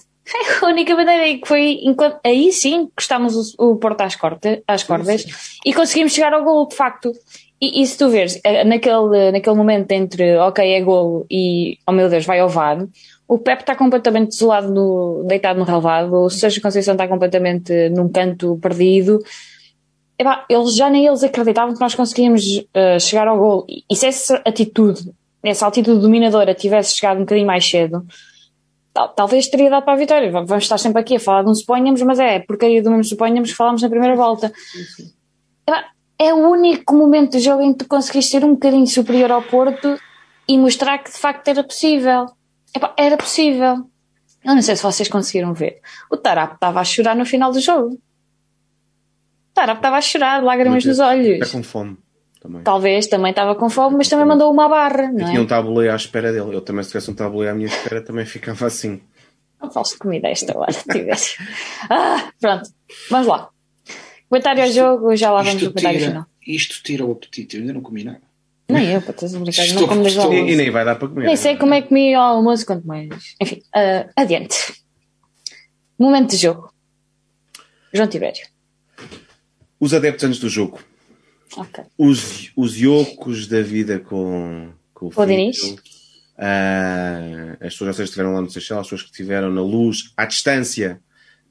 [0.61, 1.79] A única maneira que foi.
[1.83, 5.25] Enquanto, aí sim, encostámos o, o Porto às, corte, às cordas
[5.65, 7.11] e conseguimos chegar ao golo, de facto.
[7.61, 11.91] E, e se tu vês, eh, naquele, naquele momento entre ok, é golo e oh
[11.91, 12.87] meu Deus, vai ao VAR,
[13.33, 18.09] o Pepe está completamente desolado, no, deitado no relvado, o Sérgio Conceição está completamente num
[18.09, 19.19] canto perdido.
[20.19, 23.65] Epá, eles já nem eles acreditavam que nós conseguíamos eh, chegar ao golo.
[23.69, 25.11] E, e se essa atitude,
[25.43, 28.05] essa atitude dominadora tivesse chegado um bocadinho mais cedo,
[28.93, 30.29] tal- talvez teria dado para a vitória.
[30.29, 33.49] Vamos estar sempre aqui a falar de um suponhamos, mas é porcaria do mesmo suponhamos
[33.51, 34.51] que falámos na primeira volta.
[35.67, 35.85] Epá,
[36.19, 39.41] É o único momento do jogo em que tu conseguiste ser um bocadinho superior ao
[39.41, 39.97] Porto
[40.47, 42.25] e mostrar que de facto era possível.
[42.75, 43.85] Epá, era possível.
[44.43, 45.81] Eu não sei se vocês conseguiram ver.
[46.09, 47.93] O Tarap estava a chorar no final do jogo.
[47.95, 51.51] O Tarap estava a chorar, lágrimas nos Está olhos.
[51.51, 51.97] com fome
[52.41, 52.63] também.
[52.63, 55.47] Talvez também estava com fome, mas também mandou uma barra, não tinha um é?
[55.47, 56.55] tabuleiro à espera dele.
[56.55, 59.01] Eu também, se tivesse um tabuleiro à minha espera, também ficava assim.
[59.61, 61.37] Não faço comida a esta hora, tivesse.
[61.89, 62.69] Ah, pronto,
[63.11, 63.49] vamos lá.
[64.27, 66.25] Comentário ao jogo, já lá vamos Isto comentário tira, final.
[66.47, 67.57] isto tira o apetite.
[67.57, 68.21] Eu ainda não comi nada.
[68.71, 71.25] Nem eu, para teres brincar, não como das estou- E, nem vai dar para comer.
[71.25, 73.09] Nem sei como é que comi ao almoço, quanto mais.
[73.41, 74.55] Enfim, ah, adiante.
[75.99, 76.71] Momento de jogo.
[77.93, 78.41] João Tibério.
[79.79, 80.79] Os adeptos antes do jogo.
[81.97, 85.25] Os, os iocos da vida com, com o o.
[85.25, 85.75] Diniz.
[86.37, 90.25] Ah, as pessoas que estiveram lá no Seychelles, as pessoas que estiveram na luz, à
[90.25, 90.99] distância.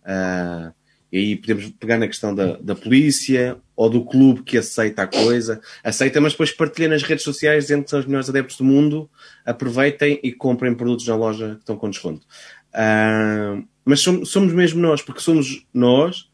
[0.04, 0.72] Ah,
[1.12, 5.06] e aí podemos pegar na questão da, da polícia ou do clube que aceita a
[5.06, 5.58] coisa.
[5.82, 9.08] Aceita, mas depois partilha nas redes sociais dizendo que são os melhores adeptos do mundo.
[9.42, 12.26] Aproveitem e comprem produtos na loja que estão com desconto.
[12.74, 16.28] Ah, mas somos, somos mesmo nós, porque somos nós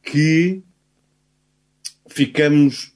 [0.00, 0.62] que
[2.06, 2.92] ficamos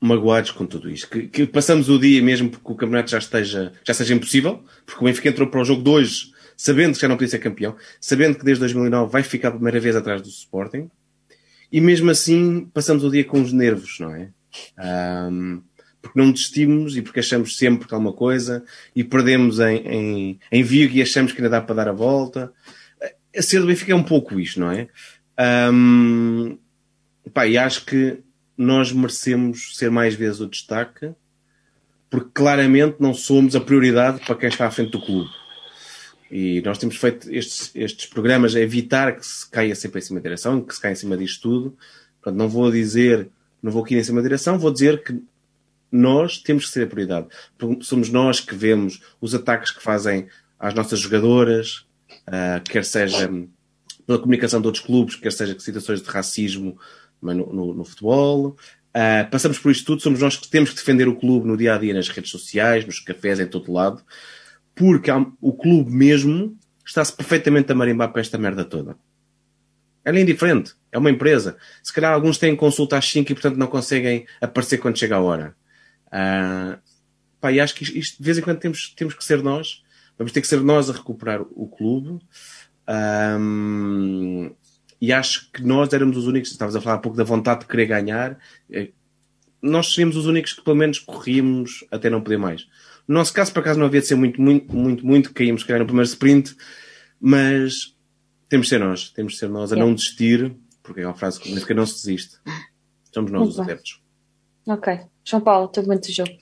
[0.00, 1.08] magoados com tudo isto.
[1.08, 5.00] Que, que passamos o dia mesmo porque o campeonato já esteja, já seja impossível, porque
[5.00, 7.76] o Benfica entrou para o jogo de hoje sabendo que já não podia ser campeão,
[8.00, 10.90] sabendo que desde 2009 vai ficar a primeira vez atrás do Sporting,
[11.72, 14.28] e mesmo assim passamos o dia com os nervos, não é?
[14.76, 15.62] Ahm,
[16.02, 18.62] porque não desistimos e porque achamos sempre que há uma coisa
[18.94, 22.52] e perdemos em, em, em Vigo e achamos que ainda dá para dar a volta.
[23.34, 24.88] A ser do Benfica é um pouco isto, não é?
[25.38, 26.58] Ahm,
[27.32, 28.18] pá, e acho que
[28.58, 31.14] nós merecemos ser mais vezes o destaque
[32.10, 35.30] porque claramente não somos a prioridade para quem está à frente do clube.
[36.34, 40.18] E nós temos feito estes, estes programas a evitar que se caia sempre em cima
[40.18, 41.76] da direção, que se caia em cima disto tudo.
[42.22, 43.28] Portanto, não vou dizer,
[43.62, 45.22] não vou aqui em cima da direção, vou dizer que
[45.90, 47.26] nós temos que ser a prioridade.
[47.82, 50.26] Somos nós que vemos os ataques que fazem
[50.58, 51.84] às nossas jogadoras,
[52.26, 53.30] ah, quer seja
[54.06, 56.78] pela comunicação de outros clubes, quer seja situações de racismo
[57.20, 58.56] no, no, no futebol.
[58.94, 61.74] Ah, passamos por isto tudo, somos nós que temos que defender o clube no dia
[61.74, 64.02] a dia, nas redes sociais, nos cafés, em todo lado,
[64.74, 68.96] porque há- o clube mesmo está-se perfeitamente a marimbar para esta merda toda.
[70.04, 71.56] Ela é indiferente, é uma empresa.
[71.82, 75.20] Se calhar alguns têm consulta às 5 e portanto não conseguem aparecer quando chega a
[75.20, 75.54] hora.
[76.10, 76.78] Ah,
[77.40, 79.82] pá, e acho que isto, de vez em quando temos, temos que ser nós,
[80.18, 82.18] vamos ter que ser nós a recuperar o clube.
[82.86, 84.50] Ahm,
[85.00, 87.66] e acho que nós éramos os únicos, estavas a falar um pouco da vontade de
[87.66, 88.38] querer ganhar,
[88.70, 88.90] eh,
[89.60, 92.66] nós seríamos os únicos que pelo menos corríamos até não poder mais.
[93.06, 95.80] No nosso caso, por acaso, não havia de ser muito, muito, muito, muito, caímos calhar
[95.80, 96.54] no primeiro sprint,
[97.20, 97.94] mas
[98.48, 101.38] temos de ser nós, temos de ser nós a não desistir, porque é uma frase
[101.38, 102.36] que significa não se desiste.
[103.12, 103.64] Somos nós Muito os bem.
[103.64, 104.00] adeptos.
[104.66, 105.00] Ok.
[105.24, 106.32] João Paulo, teu momento de jogo.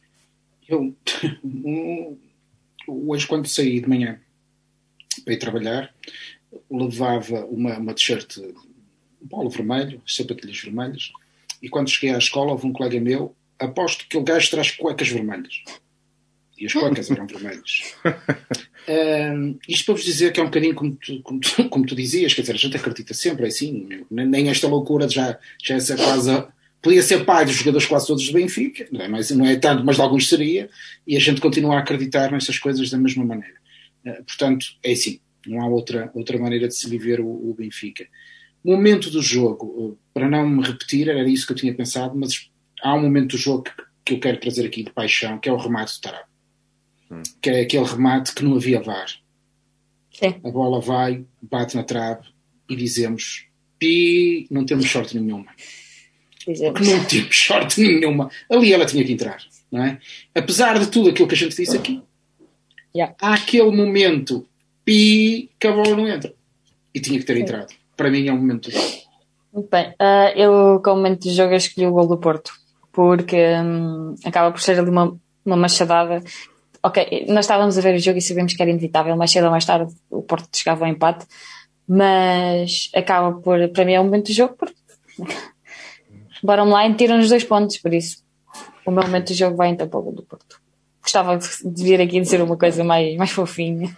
[0.68, 0.96] Eu,
[2.86, 4.20] hoje, quando saí de manhã
[5.24, 5.94] para ir trabalhar,
[6.70, 8.38] levava uma, uma t-shirt,
[9.20, 11.10] um polo vermelho, sapatilhas vermelhas,
[11.62, 15.08] e quando cheguei à escola, houve um colega meu, aposto que o gajo traz cuecas
[15.08, 15.62] vermelhas.
[16.60, 17.94] E as cuecas eram vermelhas.
[18.88, 21.94] Uh, isto para vos dizer que é um bocadinho como tu, como, tu, como tu
[21.94, 25.94] dizias, quer dizer, a gente acredita sempre, é assim, nem esta loucura já, já essa
[25.96, 26.44] quase.
[26.82, 29.84] Podia ser pai dos jogadores quase todos do Benfica, não é, mas, não é tanto,
[29.84, 30.70] mas de alguns seria,
[31.06, 33.54] e a gente continua a acreditar nessas coisas da mesma maneira.
[34.04, 38.08] Uh, portanto, é assim, não há outra, outra maneira de se viver o, o Benfica.
[38.64, 42.50] Momento do jogo, para não me repetir, era isso que eu tinha pensado, mas
[42.82, 43.72] há um momento do jogo que,
[44.06, 46.29] que eu quero trazer aqui de paixão, que é o remate do Tarab
[47.10, 47.22] hum.
[47.40, 49.08] que é aquele remate que não havia VAR.
[50.12, 50.34] Sim.
[50.44, 52.28] A bola vai, bate na trave
[52.68, 53.46] e dizemos:
[53.78, 55.46] Pi, não temos sorte nenhuma.
[56.46, 56.88] Dizemos.
[56.88, 58.30] Não temos sorte nenhuma.
[58.50, 59.98] Ali ela tinha que entrar, não é?
[60.34, 62.02] Apesar de tudo aquilo que a gente disse aqui,
[62.94, 63.14] yeah.
[63.20, 64.46] há aquele momento,
[64.84, 66.34] pi, que a bola não entra.
[66.94, 67.42] E tinha que ter Sim.
[67.42, 67.72] entrado.
[67.96, 69.10] Para mim é um momento do jogo.
[69.52, 69.88] Muito bem.
[69.90, 72.52] Uh, eu, como momento de jogo, escolhi o gol do Porto.
[72.92, 76.22] Porque um, acaba por ser ali uma, uma machadada
[76.82, 79.50] ok, nós estávamos a ver o jogo e sabemos que era inevitável, mais cedo ou
[79.50, 81.26] mais tarde o Porto chegava ao empate,
[81.86, 84.76] mas acaba por, para mim é o momento do jogo, porque
[86.42, 88.22] bottom line tiram-nos dois pontos, por isso
[88.84, 90.60] o meu momento do jogo vai então para o do Porto.
[91.02, 93.96] Gostava de vir aqui dizer uma coisa mais, mais fofinha,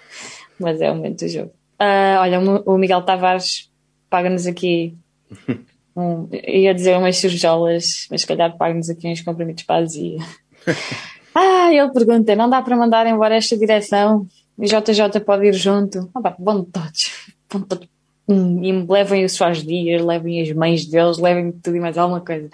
[0.59, 1.53] mas é o momento do jogo.
[1.81, 3.71] Uh, olha, o Miguel Tavares
[4.09, 4.97] paga-nos aqui
[5.97, 10.19] um, ia dizer umas surjolas, mas se calhar paga-nos aqui uns comprimidos para a azia.
[11.77, 14.27] Ele pergunta, não dá para mandar embora esta direção?
[14.59, 16.11] E JJ pode ir junto?
[16.15, 17.29] Ah, pá, vão todos.
[17.49, 17.89] Todos.
[18.29, 22.21] Hum, e levem os seus dias, levem as mães deles, levem tudo e mais alguma
[22.21, 22.49] coisa.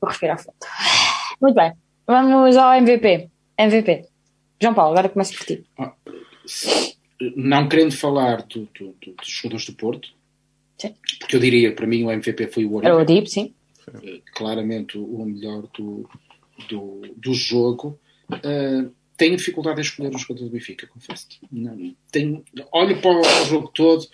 [0.00, 0.54] Vou respirar fundo.
[1.40, 1.72] Muito bem.
[2.06, 3.28] Vamos ao MVP.
[3.56, 4.06] MVP.
[4.60, 5.64] João Paulo, agora começa por ti.
[5.78, 5.92] Ah,
[7.36, 10.08] não querendo falar do, do, do, dos jogadores do Porto,
[10.78, 10.94] sim.
[11.18, 12.86] porque eu diria, para mim, o MVP foi o Oribe.
[12.86, 13.54] Era o Oribe, sim.
[14.02, 16.08] Eh, claramente o melhor do,
[16.68, 17.98] do, do jogo,
[18.32, 21.26] uh, tenho dificuldade em escolher um jogador do Benfica, confesso.
[21.50, 24.06] Não, tenho, olho para o jogo todo,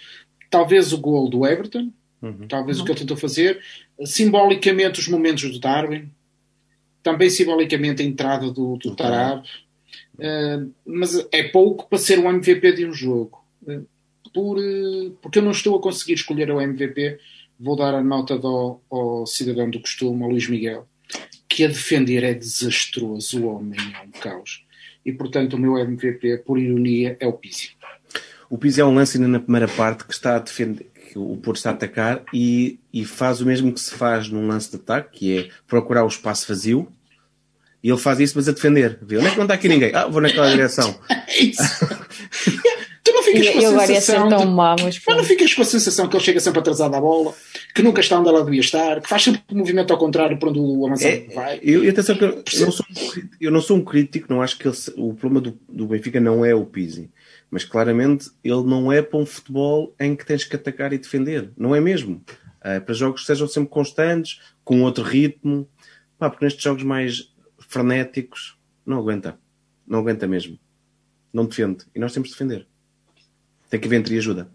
[0.50, 2.48] talvez o gol do Everton, uhum.
[2.48, 2.82] talvez uhum.
[2.82, 3.60] o que ele tentou fazer,
[4.04, 6.10] simbolicamente os momentos do Darwin,
[7.02, 9.46] também simbolicamente a entrada do, do Tarab,
[10.14, 13.44] uh, mas é pouco para ser o MVP de um jogo.
[13.62, 13.86] Uh,
[14.32, 14.56] por,
[15.22, 17.18] porque eu não estou a conseguir escolher o MVP,
[17.60, 20.88] vou dar a nota do, ao cidadão do costume, ao Luís Miguel
[21.54, 24.64] que a defender é desastroso, o homem é um caos.
[25.06, 27.70] E portanto o meu MVP, por ironia, é o Pizzi.
[28.50, 31.36] O Pizzi é um lance ainda na primeira parte que está a defender, que o
[31.36, 34.76] Porto está a atacar e, e faz o mesmo que se faz num lance de
[34.78, 36.88] ataque, que é procurar o espaço vazio.
[37.80, 38.98] E ele faz isso, mas a defender.
[39.00, 39.94] Vê, onde é que não está aqui ninguém?
[39.94, 40.98] Ah, vou naquela direção.
[41.08, 41.62] é isso.
[43.04, 44.28] tu não ficas com a sensação.
[44.28, 44.46] Tão de...
[44.46, 47.32] má, mas, mas não ficas com a sensação que ele chega sempre atrasado à bola,
[47.74, 50.38] que nunca está onde ela devia estar, que faz sempre o um movimento ao contrário
[50.38, 51.60] para onde o avançado é, vai.
[51.60, 54.56] Eu, atenção que eu, eu, não sou um, eu não sou um crítico, não acho
[54.56, 57.10] que ele, o problema do, do Benfica não é o Pizzi.
[57.50, 61.50] Mas claramente ele não é para um futebol em que tens que atacar e defender.
[61.56, 62.22] Não é mesmo.
[62.60, 65.68] É para jogos que sejam sempre constantes, com outro ritmo.
[66.16, 68.56] Pá, porque nestes jogos mais frenéticos,
[68.86, 69.36] não aguenta.
[69.84, 70.58] Não aguenta mesmo.
[71.32, 71.84] Não defende.
[71.92, 72.68] E nós temos de defender.
[73.68, 74.48] Tem que haver entre ajuda.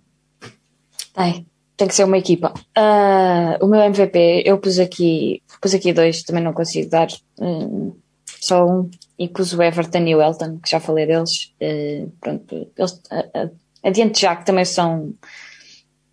[1.14, 1.46] Tem.
[1.80, 2.54] Tem que ser uma equipa.
[2.78, 7.08] Uh, o meu MVP, eu pus aqui, pus aqui dois, também não consigo dar
[7.39, 11.54] um, só um, e pus o Everton e o Elton, que já falei deles.
[11.62, 13.50] Uh, pronto, eles, uh,
[13.82, 15.13] adiante já, que também são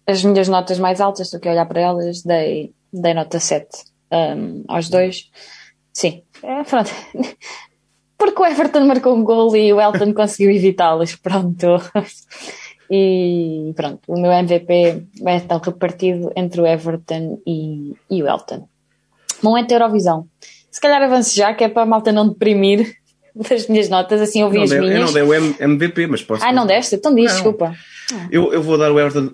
[0.06, 3.66] as minhas notas mais altas, do que olhar para elas, dei, dei nota 7
[4.12, 5.32] um, aos dois.
[5.92, 6.92] Sim, é, pronto.
[8.16, 11.66] Porque o Everton marcou um gol e o Elton conseguiu evitá-los, pronto.
[12.90, 18.68] E pronto, o meu MVP vai estar repartido entre o Everton e, e o Elton.
[19.42, 20.26] Momento Eurovisão.
[20.70, 22.96] Se calhar avance já, que é para a malta não deprimir
[23.34, 24.94] das minhas notas, assim ouvi as minhas.
[24.94, 26.44] Eu não dei o MVP, mas posso.
[26.44, 26.96] Ah, não deste?
[26.96, 27.32] Então diz, não.
[27.32, 27.74] desculpa.
[28.30, 29.30] Eu, eu vou dar o Everton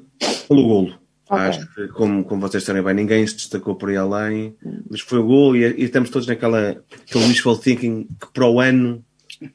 [0.49, 1.03] pelo golo.
[1.29, 1.47] Okay.
[1.47, 4.55] Acho que, como, como vocês sabem bem, ninguém se destacou por aí além,
[4.91, 6.77] mas foi o gol e, e estamos todos naquela
[7.09, 9.03] aquele wishful thinking que para o ano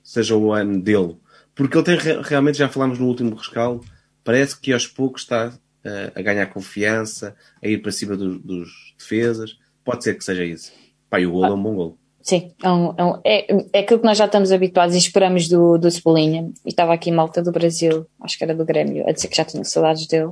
[0.03, 1.15] seja o ano dele.
[1.57, 3.83] Porque ele tem realmente, já falámos no último rescaldo,
[4.23, 8.69] parece que aos poucos está uh, a ganhar confiança, a ir para cima do, dos
[8.97, 9.57] defesas.
[9.83, 10.71] Pode ser que seja isso.
[11.09, 11.97] Pai, o gol ah, é um bom gol.
[12.21, 15.47] Sim, é, um, é, um, é, é, aquilo que nós já estamos habituados e esperamos
[15.47, 16.51] do, do Cebolinha.
[16.65, 19.45] E estava aqui malta do Brasil, acho que era do Grêmio, a dizer que já
[19.45, 20.31] tinha saudades dele.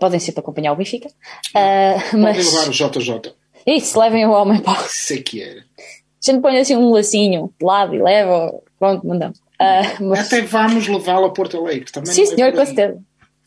[0.00, 1.08] Podem sempre acompanhar o Benfica.
[1.08, 2.36] Uh, mas...
[2.36, 3.34] Podem levar o JJ.
[3.66, 4.80] Isso, levem o homem para.
[5.10, 5.60] É que era.
[5.60, 9.41] A gente põe assim um lacinho de lado e leva, pronto, mandamos.
[9.62, 10.26] Uh, mas...
[10.26, 11.90] Até vamos levá-lo a Porto Alegre.
[11.92, 12.98] Também Sim, senhor, com certeza.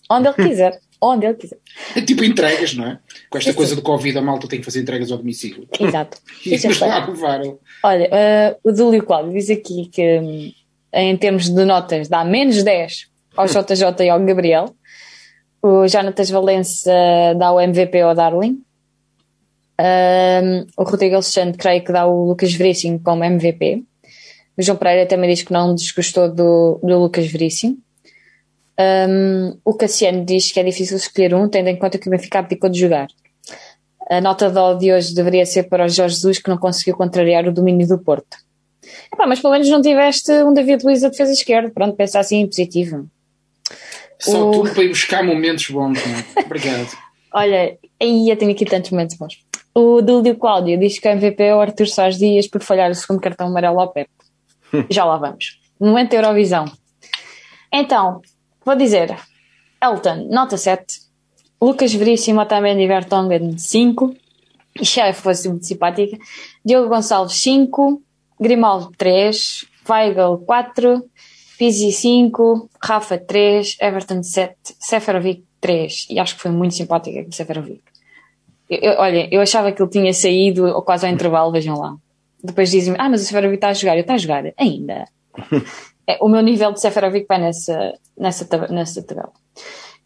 [0.09, 0.79] Onde ele quiser.
[1.01, 1.57] Onde ele quiser.
[1.95, 2.99] É tipo entregas, não é?
[3.29, 3.57] Com esta Isso.
[3.57, 5.67] coisa do Covid, a malta tem que fazer entregas ao domicílio.
[5.77, 6.17] Exato.
[6.45, 7.41] e lá levar.
[7.83, 10.51] Olha, uh, o Dúlio Cláudio diz aqui que hum,
[10.95, 14.73] em termos de notas, dá menos 10 ao JJ e ao Gabriel.
[15.61, 16.91] O Jonatas Valença
[17.37, 18.61] dá o MVP ao Darling.
[19.77, 23.83] Um, o Rodrigo Alexandre creio que dá o Lucas Veríssimo como MVP.
[24.57, 27.77] O João Pereira também diz que não desgostou do, do Lucas Veríssimo.
[28.77, 32.39] Um, o Cassiano diz que é difícil escolher um, tendo em conta que o Benfica
[32.39, 33.07] abdicou de jogar.
[34.09, 37.47] A nota de de hoje deveria ser para o Jorge Jesus, que não conseguiu contrariar
[37.47, 38.37] o domínio do Porto.
[39.11, 41.71] Epá, mas pelo menos não tiveste um David Luiz a defesa esquerda.
[41.73, 43.07] Pronto, pensa assim positivo.
[44.19, 44.51] Só o...
[44.51, 46.41] tudo para ir buscar momentos bons, não é?
[46.45, 46.89] Obrigado.
[47.33, 49.39] Olha, aí eu tenho aqui tantos momentos bons.
[49.73, 52.95] O Dúlio Cláudio diz que o MVP é o Arthur Soares Dias por falhar o
[52.95, 54.11] segundo cartão amarelo ao Pepe.
[54.89, 55.59] Já lá vamos.
[55.79, 56.65] Momento da Eurovisão.
[57.71, 58.21] Então,
[58.65, 59.17] vou dizer:
[59.81, 61.05] Elton, nota 7.
[61.61, 64.15] Lucas Veríssimo, Otamendi Vertonghen, 5.
[64.79, 66.17] E já fosse muito simpática.
[66.63, 68.01] Diogo Gonçalves, 5.
[68.39, 69.65] Grimaldo, 3.
[69.87, 71.03] Weigl, 4.
[71.57, 76.07] Pizzi 5, Rafa 3, Everton 7, Seferovic 3.
[76.09, 77.81] E acho que foi muito simpática com Seferovic.
[78.69, 81.95] Eu, eu, olha, eu achava que ele tinha saído ou quase ao intervalo, vejam lá.
[82.45, 83.95] Depois dizem-me, ah, mas o Seferovic está a jogar.
[83.95, 84.43] Eu, está a jogar?
[84.57, 85.05] Ainda.
[86.07, 89.31] é, o meu nível de Seferovic vai nessa, nessa, nessa tabela.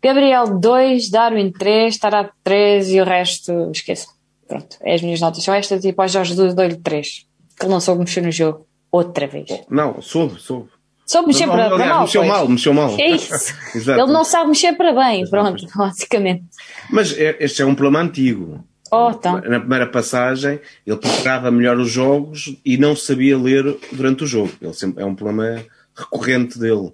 [0.01, 4.07] Gabriel 2, Darwin 3, Tarat 3 e o resto, esqueço.
[4.47, 5.43] Pronto, é as minhas notas.
[5.43, 7.25] São estas e depois Jorge Jesus dou-lhe 3.
[7.57, 8.65] Que ele não soube mexer no jogo.
[8.91, 9.45] Outra vez.
[9.69, 10.69] Não, soube, soube.
[11.05, 12.01] Soube mexer para, aliás, para mal.
[12.01, 12.33] Mexeu pois.
[12.33, 12.95] mal, mexeu mal.
[12.99, 13.53] É isso.
[13.89, 16.45] Ele não sabe mexer para bem, pronto, basicamente.
[16.89, 18.63] Mas é, este é um problema antigo.
[18.91, 19.41] Oh, então.
[19.41, 24.51] Na primeira passagem, ele preparava melhor os jogos e não sabia ler durante o jogo.
[24.61, 25.63] Ele sempre, é um problema
[25.95, 26.91] recorrente dele.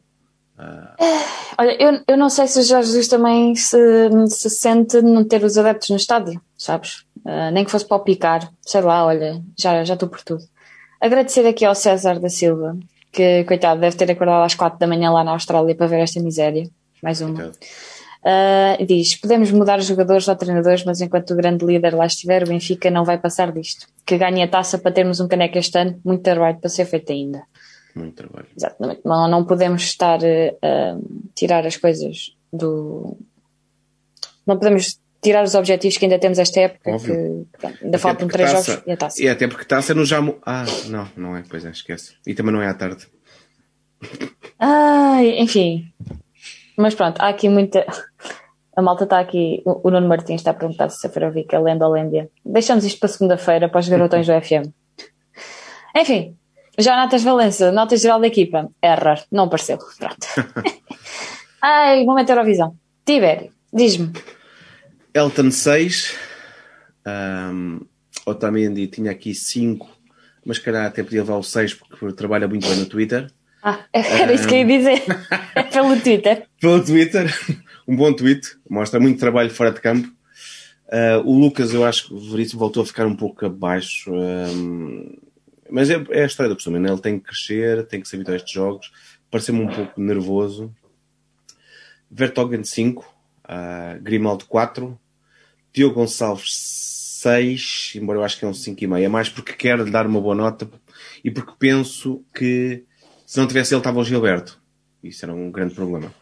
[0.58, 0.96] Ah.
[1.58, 3.78] Olha, eu, eu não sei se o Jorge Jesus também se,
[4.28, 7.06] se sente não ter os adeptos no estádio, sabes?
[7.26, 8.52] Uh, nem que fosse para o picar.
[8.62, 10.44] Sei lá, olha, já estou por tudo.
[11.00, 12.78] Agradecer aqui ao César da Silva,
[13.12, 16.20] que, coitado, deve ter acordado às quatro da manhã lá na Austrália para ver esta
[16.20, 16.70] miséria.
[17.02, 17.52] Mais uma.
[18.26, 22.42] Uh, diz: Podemos mudar os jogadores ou treinadores, mas enquanto o grande líder lá estiver,
[22.42, 23.86] o Benfica não vai passar disto.
[24.04, 27.12] Que ganhe a taça para termos um caneco este ano, muito trabalho para ser feito
[27.12, 27.44] ainda.
[27.94, 28.48] Muito trabalho.
[28.58, 29.02] Exatamente.
[29.06, 33.16] Não, não podemos estar a uh, tirar as coisas do.
[34.48, 37.48] Não podemos tirar os objetivos que ainda temos esta época, Óbvio.
[37.52, 39.24] que pronto, ainda até faltam três taça, jogos e a taça.
[39.24, 40.20] E até porque taça no já.
[40.44, 42.16] Ah, não, não é, pois é, esquece.
[42.26, 43.08] E também não é à tarde.
[44.60, 45.92] Ai, enfim.
[46.78, 47.86] Mas pronto, há aqui muita.
[48.76, 49.62] A malta está aqui.
[49.66, 52.30] O Nuno Martins está a perguntar se a Ferovic é lenda ou lenda.
[52.46, 54.70] Deixamos isto para segunda-feira, para os garotões do FM.
[55.96, 56.36] Enfim,
[56.78, 58.70] já notas Valença, nota geral da equipa.
[58.84, 59.78] Error, não apareceu.
[59.98, 60.28] Pronto.
[61.62, 62.76] Ai, momento Eurovisão.
[63.06, 64.12] Tibério, diz-me.
[65.14, 66.18] Elton 6,
[67.08, 67.80] um,
[68.26, 69.88] Otamendi tinha aqui 5,
[70.46, 73.32] mas calhar até podia levar o 6 porque trabalha muito bem no Twitter.
[73.68, 75.04] Ah, era isso que eu ia dizer.
[75.56, 76.46] É pelo Twitter.
[76.62, 77.34] Pelo Twitter,
[77.88, 80.08] um bom tweet, mostra muito trabalho fora de campo.
[80.88, 85.18] Uh, o Lucas, eu acho que o Veríssimo voltou a ficar um pouco abaixo, um,
[85.68, 86.92] mas é, é, a história do costume, né?
[86.92, 88.92] ele tem que crescer, tem que se habituar a estes jogos.
[89.32, 90.72] Pareceu-me um pouco nervoso.
[92.12, 95.00] Vertogen 5, uh, Grimaldo 4,
[95.74, 96.54] Diogo Gonçalves
[97.24, 99.02] 6, embora eu acho que é um 5,5.
[99.02, 100.70] É mais porque quero lhe dar uma boa nota
[101.24, 102.86] e porque penso que
[103.26, 104.62] se não tivesse ele estava o Gilberto.
[105.04, 106.14] Isso era um grande problema.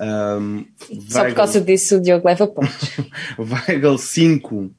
[0.00, 0.64] Um,
[1.08, 2.90] Só por causa disso o Diogo leva pontos.
[3.38, 4.70] Weigl 5,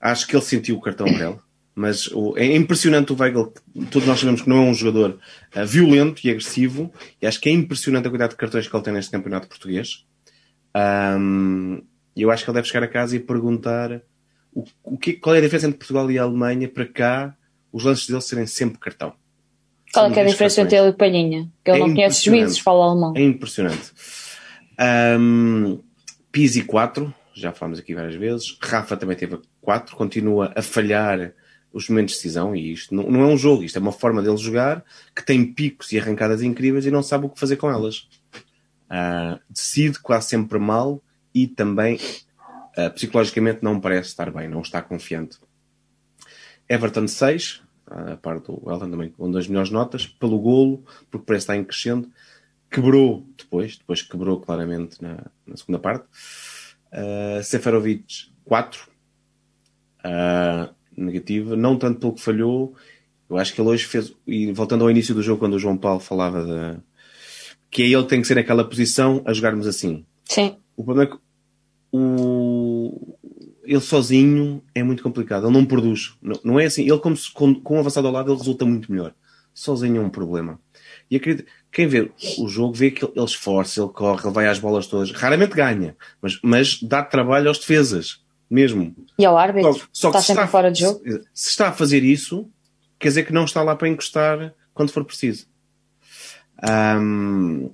[0.00, 1.42] acho que ele sentiu o cartão amarelo.
[1.74, 3.52] Mas o, é impressionante o Weigl,
[3.90, 5.18] todos nós sabemos que não é um jogador
[5.56, 8.82] uh, violento e agressivo, e acho que é impressionante a quantidade de cartões que ele
[8.82, 10.04] tem neste campeonato português.
[10.76, 11.82] Um,
[12.14, 14.02] e eu acho que ele deve chegar a casa e perguntar
[14.52, 17.36] o, o que, qual é a diferença entre Portugal e a Alemanha para cá
[17.72, 19.14] os lances dele serem sempre cartão.
[19.92, 21.48] Qual é, é a diferença entre ele e o Palhinha?
[21.64, 23.12] Que ele é não conhece juízes, fala alemão.
[23.16, 23.92] É impressionante.
[25.18, 25.80] Um,
[26.30, 28.56] Pizzi 4, já falámos aqui várias vezes.
[28.60, 31.32] Rafa também teve 4, continua a falhar
[31.72, 34.22] os momentos de decisão e isto não, não, é um jogo, isto é uma forma
[34.22, 37.70] dele jogar que tem picos e arrancadas incríveis e não sabe o que fazer com
[37.70, 38.08] elas.
[38.90, 41.00] Uh, decide quase sempre mal
[41.32, 41.96] e também
[42.76, 45.38] uh, psicologicamente não parece estar bem, não está confiante.
[46.68, 51.44] Everton 6, a parte do Elton também com duas melhores notas, pelo golo, porque parece
[51.44, 52.08] estar em crescendo.
[52.70, 56.04] Quebrou depois, depois quebrou claramente na, na segunda parte.
[56.92, 58.88] Uh, Seferovic 4,
[60.04, 62.74] uh, negativa, não tanto pelo que falhou.
[63.28, 65.76] Eu acho que ele hoje fez, e voltando ao início do jogo, quando o João
[65.76, 66.80] Paulo falava de,
[67.70, 70.04] que é ele tem que ser naquela posição a jogarmos assim.
[70.24, 70.56] Sim.
[70.76, 71.22] O problema é que
[71.92, 71.98] o...
[73.70, 75.46] ele sozinho é muito complicado.
[75.46, 76.16] Ele não produz.
[76.20, 76.82] Não, não é assim.
[76.82, 79.14] Ele, como se, com, com um avançado ao lado, ele resulta muito melhor.
[79.54, 80.58] Sozinho é um problema.
[81.08, 84.58] E acredito, quem vê o jogo vê que ele esforça, ele corre, ele vai às
[84.58, 85.12] bolas todas.
[85.12, 88.92] Raramente ganha, mas, mas dá trabalho aos defesas, mesmo.
[89.16, 89.72] E ao árbitro?
[89.72, 91.00] Só, só está que sempre está, fora de jogo?
[91.04, 92.50] Se, se está a fazer isso,
[92.98, 95.46] quer dizer que não está lá para encostar quando for preciso.
[96.60, 97.70] Ahm,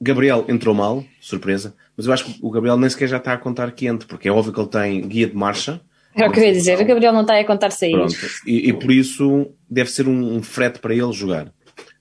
[0.00, 3.38] Gabriel entrou mal, surpresa, mas eu acho que o Gabriel nem sequer já está a
[3.38, 5.80] contar quente, porque é óbvio que ele tem guia de marcha.
[6.14, 6.80] É o que eu ia dizer.
[6.80, 7.92] O Gabriel não está a contar sair.
[7.92, 8.14] Pronto.
[8.46, 11.52] E, e por isso deve ser um, um frete para ele jogar.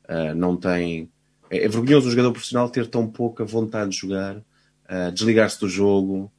[0.08, 1.10] Ah, não tem.
[1.50, 4.42] É, é vergonhoso um jogador profissional ter tão pouca vontade de jogar,
[4.88, 6.32] ah, desligar-se do jogo.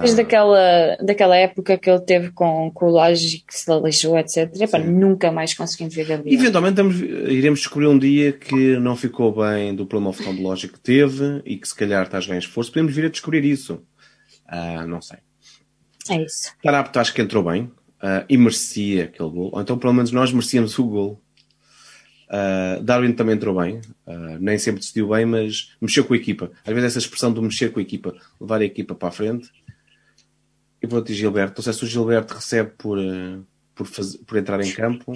[0.00, 4.50] Desde daquela, daquela época que ele teve com, com o Logic, que se aleijou, etc.
[4.60, 6.38] Epá, nunca mais conseguimos ver Gabriel.
[6.38, 6.80] Eventualmente
[7.28, 11.66] iremos descobrir um dia que não ficou bem do problema oftalmológico que teve e que
[11.66, 12.70] se calhar está a em esforço.
[12.70, 13.82] Podemos vir a descobrir isso.
[14.46, 15.18] Ah, não sei.
[16.10, 16.52] É isso.
[16.62, 19.50] Tarapto acho que entrou bem ah, e merecia aquele gol.
[19.52, 21.22] Ou então pelo menos nós merecíamos o gol.
[22.28, 23.80] Ah, Darwin também entrou bem.
[24.06, 26.50] Ah, nem sempre decidiu bem, mas mexeu com a equipa.
[26.66, 29.50] Às vezes essa expressão de mexer com a equipa, levar a equipa para a frente.
[30.82, 31.54] E pronto, e Gilberto.
[31.58, 33.38] Não sei se o Gilberto recebe por, ah,
[33.74, 35.12] por, faz- por entrar em campo.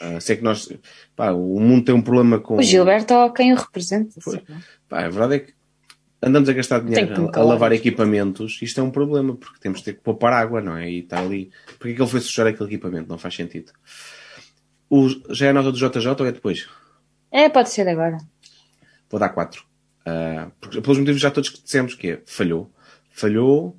[0.00, 0.72] Ah, sei que nós.
[1.16, 2.56] Pá, o mundo tem um problema com.
[2.56, 4.14] O Gilberto ou quem o representa.
[4.24, 4.36] Pois.
[4.48, 4.56] lá.
[4.88, 5.54] Pá, a verdade é que
[6.22, 8.58] andamos a gastar dinheiro a, lavar equipamentos.
[8.62, 10.88] Isto é um problema, porque temos de ter que poupar água, não é?
[10.90, 11.50] E está ali.
[11.78, 13.08] Porque é que ele foi sujar aquele equipamento?
[13.08, 13.72] Não faz sentido.
[14.88, 16.68] O, já é a nota do JJ ou é depois?
[17.30, 18.18] É, pode ser agora.
[19.10, 19.64] Vou dar 4.
[20.60, 22.70] porque, pelos motivos já todos que dissemos, que é falhou.
[23.10, 23.76] Falhou,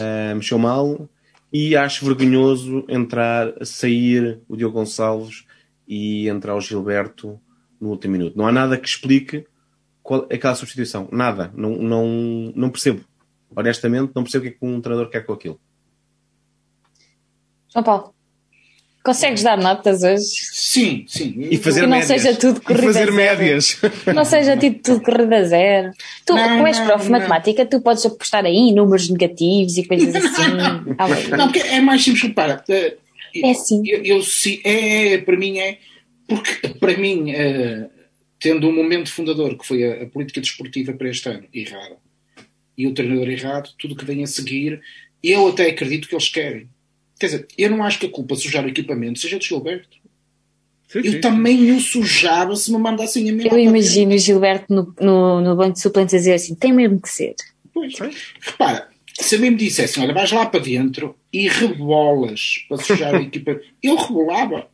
[0.00, 1.08] ah, mexeu mal
[1.52, 5.44] e acho vergonhoso entrar, sair o Diogo Gonçalves
[5.86, 7.40] e entrar o Gilberto
[7.80, 8.36] no último minuto.
[8.36, 9.46] Não há nada que explique
[10.02, 11.08] qual, aquela substituição.
[11.10, 11.52] Nada.
[11.54, 12.06] Não, não,
[12.54, 13.04] não percebo.
[13.54, 15.60] Honestamente, não percebo o que é que um treinador quer com aquilo.
[17.68, 18.14] João Paulo,
[19.02, 20.24] consegues dar notas hoje?
[20.24, 21.48] Sim, sim.
[21.50, 22.20] E fazer Que não médias.
[22.22, 23.14] seja tudo e corrida fazer zero.
[23.14, 23.78] médias.
[24.14, 25.90] Não seja tipo tudo corrida a zero.
[26.26, 27.18] Tu, Não, como és não, prof de não.
[27.18, 30.42] matemática, tu podes apostar aí em números negativos e coisas assim.
[30.52, 31.36] Bem.
[31.36, 32.22] Não, porque é mais simples.
[32.22, 32.96] Repara, eh,
[33.36, 33.82] É assim.
[33.88, 35.78] Eu, eu sim, é, é, para mim é.
[36.28, 37.88] Porque, para mim, eh,
[38.38, 41.96] tendo um momento fundador que foi a, a política desportiva para este ano errada
[42.78, 44.80] e o treinador errado, tudo que vem a seguir,
[45.22, 46.68] eu até acredito que eles querem.
[47.20, 50.00] Quer dizer, eu não acho que a culpa de sujar o equipamento seja de Gilberto.
[50.94, 53.46] Eu também o sujava se me mandassem a mim.
[53.46, 56.98] Eu imagino o Gilberto no, no, no banco de suplentes a dizer assim: tem mesmo
[56.98, 57.34] que ser.
[57.72, 57.94] Pois.
[58.40, 58.88] Repara,
[59.20, 63.20] se a mim me dissessem, olha, vais lá para dentro e rebolas para sujar a
[63.22, 64.68] equipa, eu rebolava.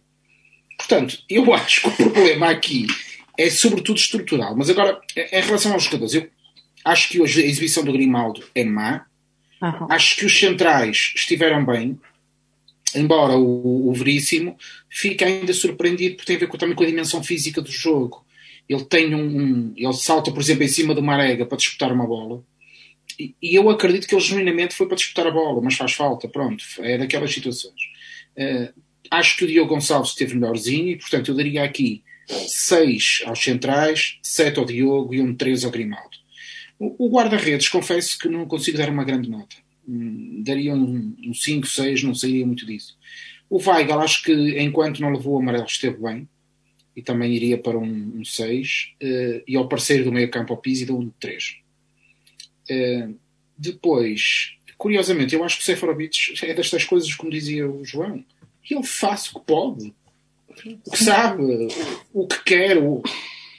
[0.78, 2.86] Portanto, eu acho que o problema aqui
[3.36, 4.56] é sobretudo estrutural.
[4.56, 6.30] Mas agora, em relação aos jogadores, eu
[6.84, 9.04] acho que hoje a exibição do Grimaldo é má.
[9.60, 9.88] Aham.
[9.90, 11.98] Acho que os centrais estiveram bem,
[12.94, 14.56] embora o, o Veríssimo
[14.88, 18.24] fique ainda surpreendido porque tem a ver com, também com a dimensão física do jogo.
[18.68, 22.06] Ele tem um, um- ele salta, por exemplo, em cima do Marega para disputar uma
[22.06, 22.42] bola.
[23.18, 26.28] E, e eu acredito que ele genuinamente foi para disputar a bola, mas faz falta,
[26.28, 27.80] pronto, é daquelas situações.
[28.36, 28.72] Eh,
[29.10, 32.02] acho que o Diogo Gonçalves esteve melhorzinho e, portanto, eu daria aqui
[32.48, 36.16] 6 aos centrais, 7 ao Diogo e um 3 ao Grimaldo.
[36.78, 39.56] O, o guarda-redes, confesso que não consigo dar uma grande nota.
[39.88, 42.96] Hum, daria um 5, 6, não sairia muito disso.
[43.48, 46.28] O Weigl, acho que enquanto não levou o amarelo, esteve bem
[46.96, 48.94] e também iria para um 6.
[49.46, 51.58] e ao parceiro do meio campo, ao Pizzi, dou um 3.
[53.56, 58.24] depois, curiosamente, eu acho que o Seferovic é destas coisas, como dizia o João,
[58.68, 59.94] ele faz o que pode,
[60.84, 61.68] o que sabe, o,
[62.22, 63.02] o que quer, o,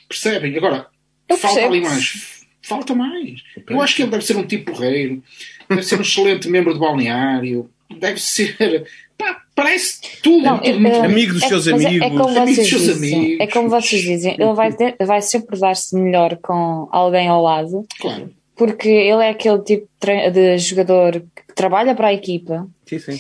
[0.10, 0.56] percebem?
[0.58, 0.88] Agora,
[1.30, 1.74] Eu falta percebo.
[1.74, 2.38] ali mais.
[2.62, 3.42] Falta mais.
[3.70, 5.24] Eu acho que ele deve ser um tipo porreiro,
[5.70, 8.86] deve ser um excelente membro do balneário, deve ser.
[9.18, 10.44] Pá, parece tudo.
[10.44, 11.12] Não, tudo muito eu- bem.
[11.12, 12.02] Amigo dos É- seus é- amigos.
[12.06, 13.16] É, como Amigo dos vocês seus dizem.
[13.20, 13.40] amigos.
[13.40, 14.34] É como vocês dizem.
[14.40, 18.30] Ele vai, ter- vai sempre dar-se melhor com alguém ao lado, Claro.
[18.56, 21.14] porque ele é aquele tipo de, de jogador
[21.48, 22.68] que trabalha para a equipa.
[22.86, 23.20] Sim, sim.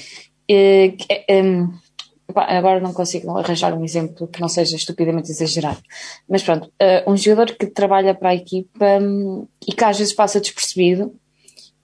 [0.50, 0.94] é,
[1.42, 1.74] hum,
[2.34, 5.80] pá, agora não consigo arranjar um exemplo que não seja estupidamente exagerado.
[6.30, 10.14] Mas pronto, eh, um jogador que trabalha para a equipa hum, e que às vezes
[10.14, 11.14] passa despercebido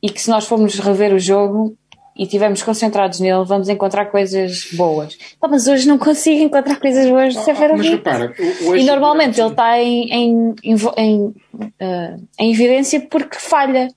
[0.04, 1.76] e que se nós formos rever o jogo
[2.16, 5.18] e estivermos concentrados nele, vamos encontrar coisas boas.
[5.40, 7.90] Pá, mas hoje não consigo encontrar coisas boas de Ah, mas Seferovic.
[7.90, 8.36] repara,
[8.68, 11.34] hoje- E normalmente ele está em, em, em, em,
[11.80, 13.88] eh, em evidência porque falha.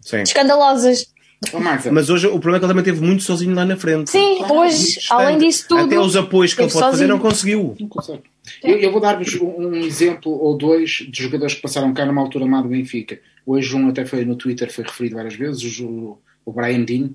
[0.00, 0.22] sim.
[0.22, 1.06] Escandalosas.
[1.52, 1.60] Oh,
[1.92, 4.10] Mas hoje o problema é que ele também teve muito sozinho lá na frente.
[4.10, 5.84] Sim, Claro, hoje, além disso tudo.
[5.84, 7.08] Até os apoios que ele pode fazer sozinho.
[7.10, 7.76] não conseguiu.
[7.78, 8.22] Não consegue.
[8.62, 12.20] Eu, eu vou dar-vos um, um exemplo ou dois de jogadores que passaram cá numa
[12.20, 13.20] altura má do Benfica.
[13.46, 17.10] Hoje um até foi no Twitter, foi referido várias vezes, o, o Brian Dean,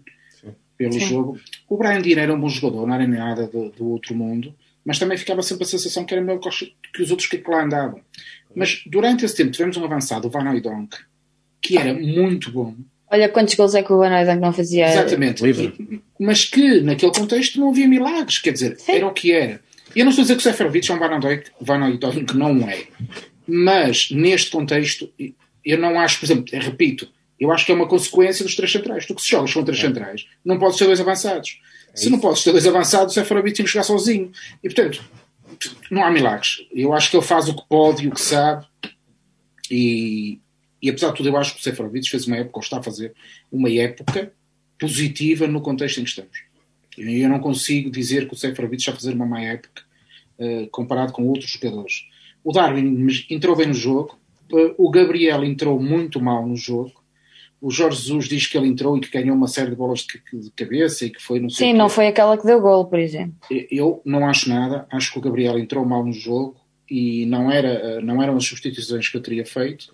[0.78, 1.00] pelo Sim.
[1.00, 1.40] jogo.
[1.70, 4.54] O Brian Dean era um bom jogador, não era nada do, do outro mundo,
[4.86, 8.02] mas também ficava sempre a sensação que era melhor que os outros que lá andavam.
[8.56, 10.96] Mas durante esse tempo tivemos um avançado, o Van Oudonk,
[11.62, 12.76] que era muito bom.
[13.10, 14.88] Olha quantos gols é que o Van Oudonk não fazia.
[14.88, 15.44] Exatamente.
[16.20, 18.40] Mas que, naquele contexto, não havia milagres.
[18.40, 18.94] Quer dizer, Sim.
[18.94, 19.62] era o que era.
[19.96, 22.88] Eu não estou a dizer que o Seferovic é um Van Oudonk, não é.
[23.48, 25.12] Mas, neste contexto,
[25.64, 27.08] eu não acho, por exemplo, repito,
[27.40, 29.06] eu acho que é uma consequência dos três centrais.
[29.06, 29.88] Tu que se jogas com três é.
[29.88, 31.60] centrais, não podes ter dois avançados.
[31.94, 34.32] É se não podes ter dois avançados, o Seferovic tem que jogar sozinho.
[34.64, 35.04] E, portanto,
[35.92, 36.66] não há milagres.
[36.72, 38.66] Eu acho que ele faz o que pode e o que sabe.
[39.70, 40.40] E,
[40.82, 42.84] e apesar de tudo, eu acho que o Seferovic fez uma época, ou está a
[42.84, 43.14] fazer
[43.52, 44.34] uma época
[44.80, 46.53] positiva no contexto em que estamos.
[46.98, 49.84] Eu não consigo dizer que o Seferovic está a fazer uma má época
[50.40, 52.06] uh, comparado com outros jogadores.
[52.44, 54.18] O Darwin entrou bem no jogo,
[54.52, 56.92] uh, o Gabriel entrou muito mal no jogo.
[57.62, 60.42] O Jorge Jesus diz que ele entrou e que ganhou uma série de bolas de,
[60.42, 63.00] de cabeça e que foi não sei Sim, não foi aquela que deu gol, por
[63.00, 63.36] exemplo.
[63.72, 64.86] Eu não acho nada.
[64.92, 66.58] Acho que o Gabriel entrou mal no jogo
[66.90, 69.94] e não, era, não eram as substituições que eu teria feito.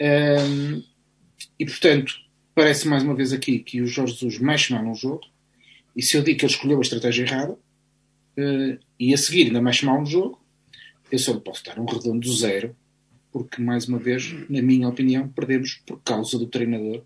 [0.00, 0.82] Um,
[1.58, 2.14] e portanto,
[2.54, 5.22] parece mais uma vez aqui que o Jorge Jesus mexe mal no jogo.
[5.94, 9.60] E se eu digo que ele escolheu a estratégia errada uh, e a seguir ainda
[9.60, 10.40] mexe mal no jogo,
[11.10, 12.74] eu só lhe posso dar um redondo zero
[13.32, 17.02] porque, mais uma vez, na minha opinião, perdemos por causa do treinador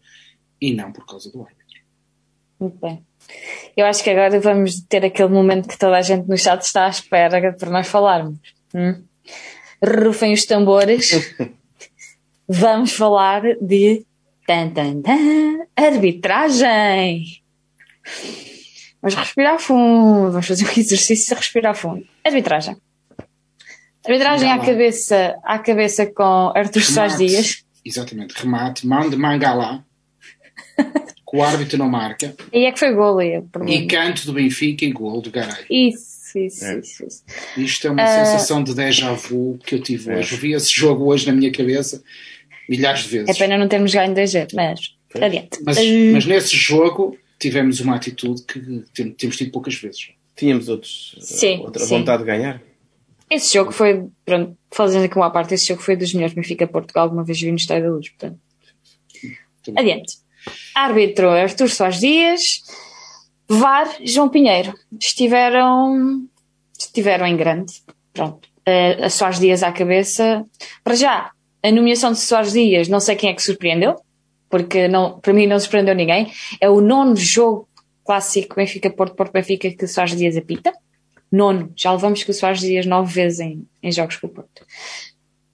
[0.61, 1.81] e não por causa do árbitro.
[2.59, 3.07] Muito bem.
[3.77, 6.87] Eu acho que agora vamos ter aquele momento que toda a gente no chat está
[6.87, 8.39] à espera para nós falarmos.
[8.75, 9.05] Hum?
[9.83, 11.13] Rufem os tambores.
[12.49, 14.05] vamos falar de
[14.47, 17.25] tan, tan, tan, arbitragem.
[19.07, 20.33] Vamos respirar fundo.
[20.33, 22.05] Vamos fazer um exercício de respirar fundo.
[22.25, 22.77] Arbitragem.
[24.05, 27.65] Arbitragem à cabeça, à cabeça com Arthur Soares Dias.
[27.85, 29.85] Exatamente, remate, mão de Mangalá,
[30.77, 32.35] que o árbitro não marca.
[32.53, 35.65] E é que foi gol aí, E canto do Benfica e gol do Garay.
[35.71, 36.79] Isso, isso, é.
[36.81, 37.25] isso, isso.
[37.57, 38.09] Isto é uma uh...
[38.09, 40.35] sensação de déjà vu que eu tive hoje.
[40.35, 40.39] É.
[40.39, 42.03] Vi esse jogo hoje na minha cabeça
[42.69, 43.29] milhares de vezes.
[43.29, 44.81] É pena não termos ganho 2 mas
[45.15, 45.25] é.
[45.25, 45.61] adiante.
[45.65, 46.13] Mas, uh...
[46.13, 48.85] mas nesse jogo tivemos uma atitude que
[49.17, 50.11] temos tido poucas vezes.
[50.35, 51.99] Tínhamos outros, sim, outra sim.
[51.99, 52.63] vontade de ganhar.
[53.29, 57.05] Esse jogo foi, pronto, fazendo aqui uma parte, esse jogo foi dos melhores Benfica Portugal
[57.05, 58.39] alguma vez vi no Estádio da Luz, portanto.
[59.75, 60.19] Adiante.
[60.75, 62.63] Árbitro Artur Soares Dias,
[63.49, 64.75] VAR João Pinheiro.
[65.01, 66.29] Estiveram,
[66.79, 67.83] estiveram em grande.
[68.13, 68.49] Pronto.
[68.65, 70.45] A, a Soares Dias à cabeça.
[70.85, 71.33] Para já,
[71.63, 73.97] a nomeação de Soares Dias, não sei quem é que surpreendeu,
[74.49, 76.31] porque não, para mim não surpreendeu ninguém.
[76.61, 77.69] É o nono jogo
[78.05, 80.73] clássico Benfica Porto Porto Benfica que Soares Dias apita.
[81.31, 84.65] Nono, já levamos com o Soares Dias nove vezes em, em jogos com o Porto.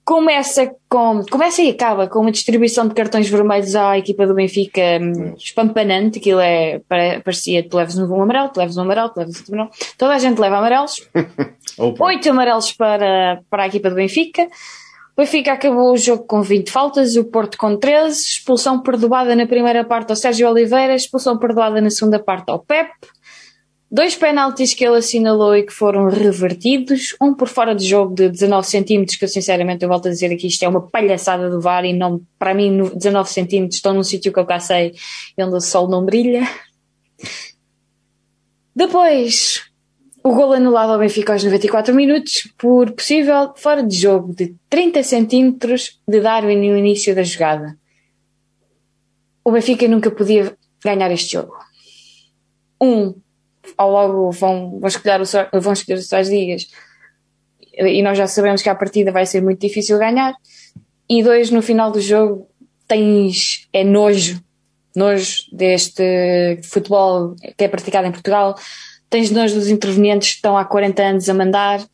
[0.05, 4.81] Começa, com, começa e acaba com uma distribuição de cartões vermelhos à equipa do Benfica
[5.01, 6.19] hum, espampanante.
[6.19, 6.81] Aquilo é,
[7.23, 9.71] parecia tu leves um amarelo, tu leves um amarelo, tu leves um amarelo.
[9.97, 11.09] Toda a gente leva amarelos.
[11.79, 14.45] Oito amarelos para, para a equipa do Benfica.
[15.15, 19.45] O Benfica acabou o jogo com 20 faltas, o Porto com 13, expulsão perdoada na
[19.45, 22.89] primeira parte ao Sérgio Oliveira, expulsão perdoada na segunda parte ao Pep,
[23.93, 28.27] Dois penaltis que ele assinalou e que foram revertidos, um por fora de jogo de
[28.27, 31.61] 19 centímetros, que eu sinceramente eu volto a dizer aqui, isto é uma palhaçada do
[31.61, 34.95] VAR e não, para mim 19 centímetros estão num sítio que eu cá sei
[35.37, 36.41] onde o sol não brilha.
[38.75, 39.61] Depois,
[40.23, 45.03] o gol anulado ao Benfica aos 94 minutos por possível fora de jogo de 30
[45.03, 47.77] centímetros de Darwin no início da jogada.
[49.43, 51.53] O Benfica nunca podia ganhar este jogo.
[52.81, 53.13] Um,
[53.77, 56.67] ao logo vão, vão escolher, o, vão escolher os seus dias
[57.75, 60.33] e nós já sabemos que a partida vai ser muito difícil ganhar.
[61.09, 62.47] E dois, no final do jogo,
[62.87, 64.41] tens é nojo,
[64.95, 68.55] nojo deste futebol que é praticado em Portugal.
[69.13, 71.85] Tens nojo dos intervenientes que estão há 40 anos a mandar.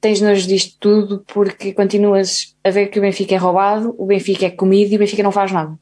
[0.00, 4.46] Tens nojo disto tudo porque continuas a ver que o Benfica é roubado, o Benfica
[4.46, 5.76] é comido e o Benfica não faz nada.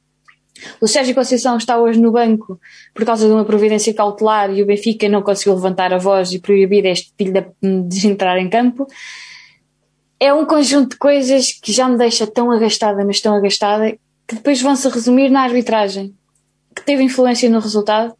[0.80, 2.58] O Sérgio Conceição está hoje no banco
[2.94, 6.38] por causa de uma providência cautelar e o Benfica não conseguiu levantar a voz e
[6.38, 7.34] proibir este filho
[7.86, 8.86] de entrar em campo.
[10.18, 13.90] É um conjunto de coisas que já me deixa tão agastada, mas tão agastada,
[14.26, 16.14] que depois vão se resumir na arbitragem,
[16.74, 18.14] que teve influência no resultado.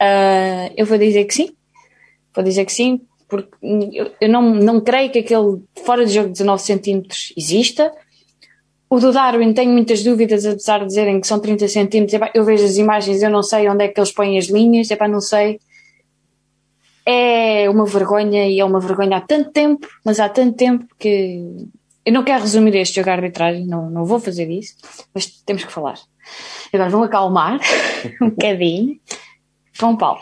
[0.00, 1.50] Uh, eu vou dizer que sim.
[2.34, 3.50] Vou dizer que sim, porque
[4.20, 7.90] eu, não, não creio que aquele fora de jogo de 19 centímetros exista.
[8.88, 12.20] O do Darwin tenho muitas dúvidas, apesar de dizerem que são 30 centímetros.
[12.34, 15.08] eu vejo as imagens, eu não sei onde é que eles põem as linhas, epá,
[15.08, 15.58] não sei.
[17.04, 21.68] É uma vergonha e é uma vergonha há tanto tempo, mas há tanto tempo que
[22.04, 24.76] eu não quero resumir este jogo de arbitragem, não, não vou fazer isso,
[25.12, 25.98] mas temos que falar.
[26.72, 27.60] Agora vamos acalmar
[28.22, 29.00] um bocadinho.
[29.78, 30.20] João Paulo.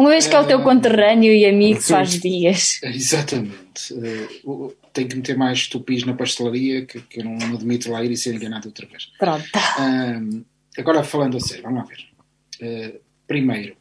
[0.00, 2.80] Uma vez que é o teu conterrâneo e amigo faz dias.
[2.84, 3.92] Exatamente.
[3.92, 8.02] Uh, tenho que meter mais tupis na pastelaria que, que eu não, não admito lá
[8.02, 9.10] ir e ser enganado outra vez.
[9.18, 9.44] Pronto.
[9.44, 10.42] Uh,
[10.78, 12.94] agora, falando a sério, vamos lá ver.
[12.94, 13.76] Uh, primeiro,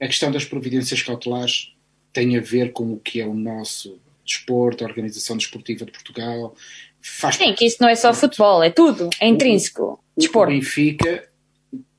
[0.00, 1.74] a questão das providências cautelares
[2.12, 6.54] tem a ver com o que é o nosso desporto, a Organização Desportiva de Portugal.
[7.02, 10.00] Faz Sim, que isso não é só futebol, é tudo, é intrínseco.
[10.14, 10.52] O, desporto.
[10.52, 11.28] O Benfica,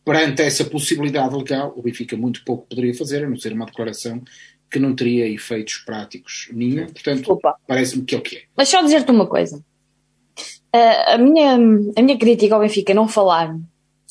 [0.06, 4.22] perante essa possibilidade legal, o Benfica muito pouco poderia fazer, a não ser uma declaração
[4.70, 6.86] que não teria efeitos práticos nenhum.
[6.86, 8.42] Portanto, parece-me que é o que é.
[8.56, 9.58] Mas só dizer-te uma coisa.
[10.76, 13.56] Uh, a, minha, a minha crítica ao Benfica não falar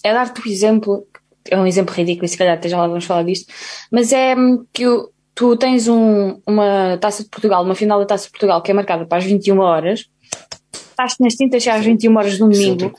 [0.03, 1.07] é dar-te o exemplo,
[1.49, 3.53] é um exemplo ridículo e se calhar até já lá vamos falar disto,
[3.90, 4.34] mas é
[4.72, 4.84] que
[5.34, 8.74] tu tens um, uma Taça de Portugal, uma final da Taça de Portugal que é
[8.74, 10.09] marcada para as 21 horas,
[10.72, 12.95] estás nas tintas já às 21 horas do domingo,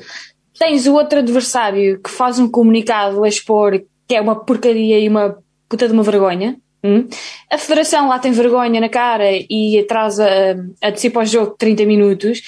[0.57, 5.07] tens o outro adversário que faz um comunicado a expor que é uma porcaria e
[5.07, 5.37] uma
[5.67, 6.57] puta de uma vergonha.
[6.83, 7.07] Hum?
[7.51, 10.27] A Federação lá tem vergonha na cara e atrasa,
[10.83, 12.41] antecipa o jogo 30 minutos.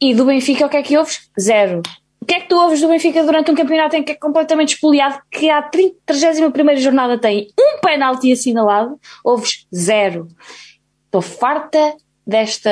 [0.00, 1.30] E do Benfica o que é que ouves?
[1.40, 1.80] Zero.
[2.20, 4.74] O que é que tu ouves do Benfica durante um campeonato em que é completamente
[4.74, 10.26] espoliado, que à 31 jornada tem um penalti assinalado, ouves zero.
[11.04, 11.94] Estou farta
[12.26, 12.70] desta,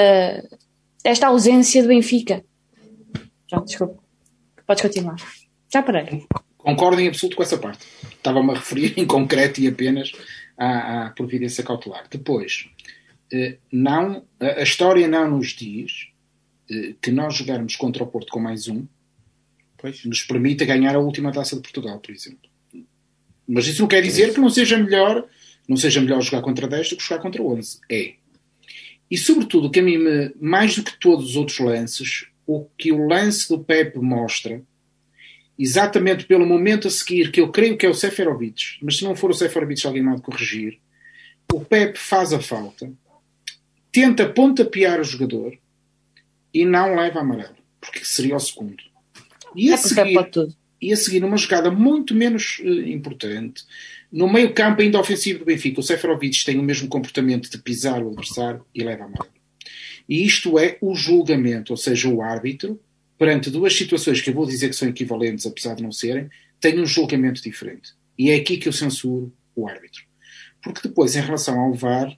[1.05, 2.43] desta ausência do Benfica.
[3.49, 4.01] Pronto, desculpa.
[4.73, 5.16] Podes continuar.
[5.70, 6.25] Já parei.
[6.57, 7.87] Concordo em absoluto com essa parte.
[8.11, 10.12] Estava-me a referir em concreto e apenas
[10.57, 12.07] à, à providência cautelar.
[12.11, 12.70] Depois,
[13.31, 16.09] eh, não, a história não nos diz
[16.70, 18.87] eh, que nós jogarmos contra o Porto com mais um
[19.77, 20.07] Pois.
[20.07, 22.49] nos permita ganhar a última taça de Portugal, por exemplo.
[23.47, 25.29] Mas isso não quer dizer que não seja melhor,
[25.68, 27.79] não seja melhor jogar contra 10 do que jogar contra 11.
[27.91, 28.14] É.
[29.11, 32.93] E sobretudo, que a mim me, mais do que todos os outros lances, o que
[32.93, 34.62] o lance do Pepe mostra,
[35.59, 39.14] exatamente pelo momento a seguir, que eu creio que é o Seferovic, mas se não
[39.14, 40.80] for o Seferovic, alguém mal de corrigir,
[41.53, 42.93] o Pepe faz a falta,
[43.90, 45.57] tenta pontapear o jogador
[46.53, 48.82] e não leva amarelo, porque seria o segundo.
[49.55, 50.18] E a, é seguir,
[50.80, 53.64] e a seguir, uma jogada muito menos uh, importante,
[54.11, 58.03] no meio campo ainda ofensivo do Benfica, o Seferovic tem o mesmo comportamento de pisar
[58.03, 59.26] o adversário e leva a mão.
[60.12, 62.78] E isto é o julgamento, ou seja, o árbitro,
[63.16, 66.28] perante duas situações que eu vou dizer que são equivalentes, apesar de não serem,
[66.60, 67.94] tem um julgamento diferente.
[68.18, 70.02] E é aqui que eu censuro o árbitro.
[70.62, 72.14] Porque depois, em relação ao VAR,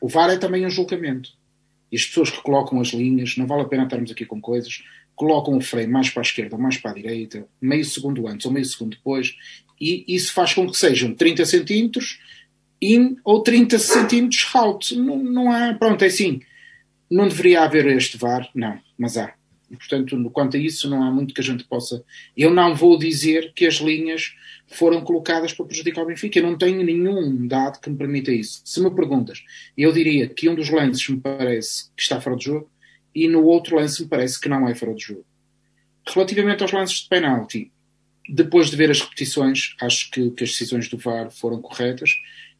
[0.00, 1.30] o VAR é também um julgamento.
[1.90, 4.84] E as pessoas que colocam as linhas, não vale a pena estarmos aqui com coisas,
[5.16, 8.46] colocam o freio mais para a esquerda ou mais para a direita, meio segundo antes
[8.46, 9.34] ou meio segundo depois,
[9.80, 12.20] e isso faz com que sejam 30 centímetros
[12.80, 14.94] in ou 30 centímetros out.
[14.96, 16.40] Não, não há, pronto, é assim.
[17.12, 19.34] Não deveria haver este VAR, não, mas há.
[19.70, 22.02] E, portanto, quanto a isso, não há muito que a gente possa.
[22.34, 24.34] Eu não vou dizer que as linhas
[24.66, 26.38] foram colocadas para prejudicar o Benfica.
[26.38, 28.62] Eu não tenho nenhum dado que me permita isso.
[28.64, 29.44] Se me perguntas,
[29.76, 32.70] eu diria que um dos lances me parece que está fora de jogo
[33.14, 35.26] e no outro lance me parece que não é fora de jogo.
[36.08, 37.70] Relativamente aos lances de penalti,
[38.26, 42.10] depois de ver as repetições, acho que, que as decisões do VAR foram corretas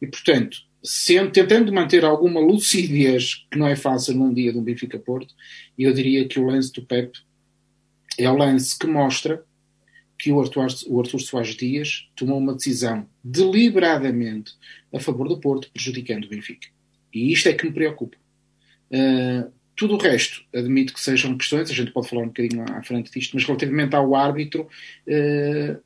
[0.01, 4.63] e, portanto, sendo, tentando manter alguma lucidez, que não é fácil num dia de um
[4.63, 5.35] Benfica Porto,
[5.79, 7.13] eu diria que o lance do Pep
[8.19, 9.45] é o lance que mostra
[10.19, 14.53] que o Arthur, o Arthur Soares Dias tomou uma decisão deliberadamente
[14.95, 16.69] a favor do Porto, prejudicando o Benfica.
[17.13, 18.17] E isto é que me preocupa.
[18.91, 22.83] Uh, tudo o resto, admito que sejam questões, a gente pode falar um bocadinho à
[22.83, 24.69] frente disto, mas relativamente ao árbitro,
[25.07, 25.79] eh,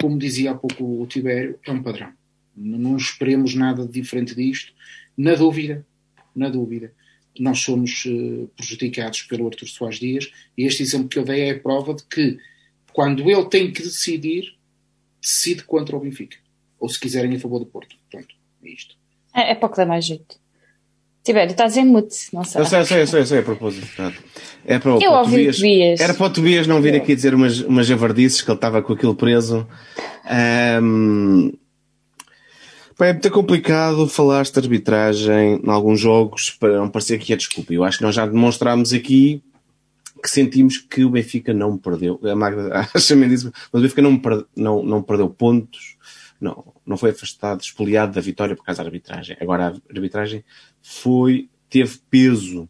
[0.00, 2.12] como dizia há pouco o Tibério, é um padrão.
[2.56, 4.72] Não esperemos nada de diferente disto.
[5.16, 5.84] Na dúvida,
[6.34, 6.92] na dúvida,
[7.38, 11.50] nós somos eh, prejudicados pelo Artur Soares Dias e este exemplo que eu dei é
[11.50, 12.38] a prova de que
[12.92, 14.54] quando ele tem que decidir,
[15.20, 16.36] decide contra o Benfica.
[16.78, 17.96] Ou se quiserem a favor do Porto.
[18.10, 18.94] Pronto, é isto.
[19.34, 20.36] É, é para que dá mais jeito.
[21.24, 22.60] Tibério, estás em mute, não sei.
[22.60, 23.86] Eu sei, eu sei, eu sei, sei a propósito.
[24.66, 25.56] É para, o, eu para o Tobias.
[25.56, 26.00] Tobias.
[26.00, 28.92] Era para o Tobias não vir aqui dizer umas, umas javardices que ele estava com
[28.92, 29.66] aquilo preso.
[30.82, 31.50] Um,
[33.00, 37.72] é muito complicado falar de arbitragem em alguns jogos para não parecer que é desculpa.
[37.72, 39.42] Eu acho que nós já demonstrámos aqui
[40.22, 42.18] que sentimos que o Benfica não perdeu.
[42.24, 44.20] A Magda acha mas o Benfica não,
[44.56, 45.96] não, não perdeu pontos,
[46.40, 49.36] não, não foi afastado, expoliado da vitória por causa da arbitragem.
[49.40, 50.44] Agora a arbitragem
[50.82, 52.68] foi, teve peso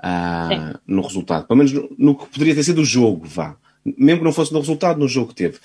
[0.00, 1.46] uh, no resultado.
[1.46, 3.56] Pelo menos no, no, que poderia ter sido o jogo, vá.
[3.96, 5.58] Mesmo que não fosse no resultado, no jogo teve.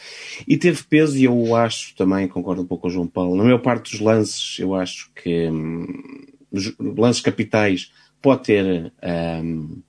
[0.48, 3.44] E teve peso, e eu acho também, concordo um pouco com o João Paulo, na
[3.44, 6.26] maior parte dos lances, eu acho que hum,
[6.98, 7.92] lances capitais
[8.22, 8.94] pode ter
[9.44, 9.82] hum,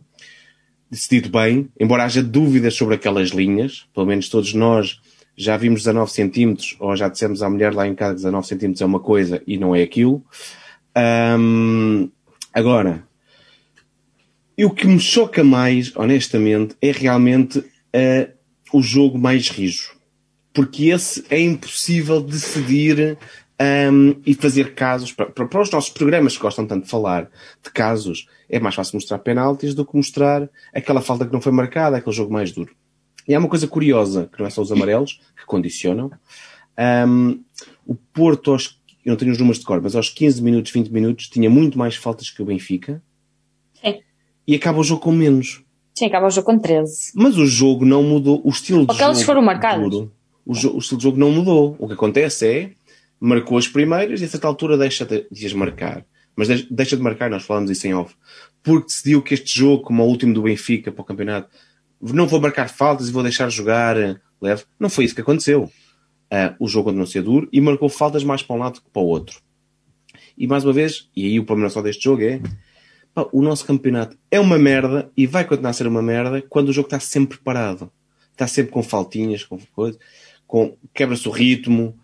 [0.90, 5.00] decidido bem, embora haja dúvidas sobre aquelas linhas, pelo menos todos nós
[5.36, 8.82] já vimos 19 centímetros, ou já dissemos à mulher lá em casa que 19 centímetros
[8.82, 10.22] é uma coisa e não é aquilo.
[10.96, 12.10] Um,
[12.52, 13.02] agora,
[14.56, 17.64] e o que me choca mais, honestamente, é realmente
[17.94, 18.32] uh,
[18.72, 19.96] o jogo mais rijo.
[20.52, 23.16] Porque esse é impossível decidir
[23.90, 25.12] um, e fazer casos.
[25.12, 27.30] Para, para, os nossos programas que gostam tanto de falar
[27.62, 31.52] de casos, é mais fácil mostrar penaltis do que mostrar aquela falta que não foi
[31.52, 32.74] marcada, aquele jogo mais duro.
[33.26, 36.10] E há uma coisa curiosa, que não é só os amarelos, que condicionam.
[37.06, 37.42] Um,
[37.86, 40.88] o Porto, aos, eu não tenho os números de cor, mas aos 15 minutos, 20
[40.88, 43.02] minutos, tinha muito mais faltas que o Benfica.
[44.46, 45.62] E acaba o jogo com menos.
[46.02, 47.12] Sim, acaba o jogo com 13.
[47.14, 48.40] Mas o jogo não mudou.
[48.44, 49.26] O estilo de Aqueles jogo.
[49.26, 49.94] foram marcados.
[49.94, 50.08] O,
[50.44, 51.76] o, estilo de jogo não mudou.
[51.78, 52.70] O que acontece é.
[53.20, 56.04] Marcou as primeiras e a certa altura deixa de, de as marcar.
[56.34, 58.16] Mas deixa de marcar, nós falamos isso em off.
[58.64, 61.48] Porque decidiu que este jogo, como o último do Benfica para o campeonato,
[62.00, 63.94] não vou marcar faltas e vou deixar jogar
[64.40, 64.64] leve.
[64.80, 65.70] Não foi isso que aconteceu.
[66.32, 68.90] Uh, o jogo continuou a ser duro e marcou faltas mais para um lado que
[68.90, 69.40] para o outro.
[70.36, 72.40] E mais uma vez, e aí o problema só deste jogo é
[73.14, 76.68] pá, o nosso campeonato é uma merda e vai continuar a ser uma merda quando
[76.68, 77.90] o jogo está sempre parado.
[78.30, 80.00] Está sempre com faltinhas, com coisas,
[80.46, 81.96] com, quebra-se o ritmo.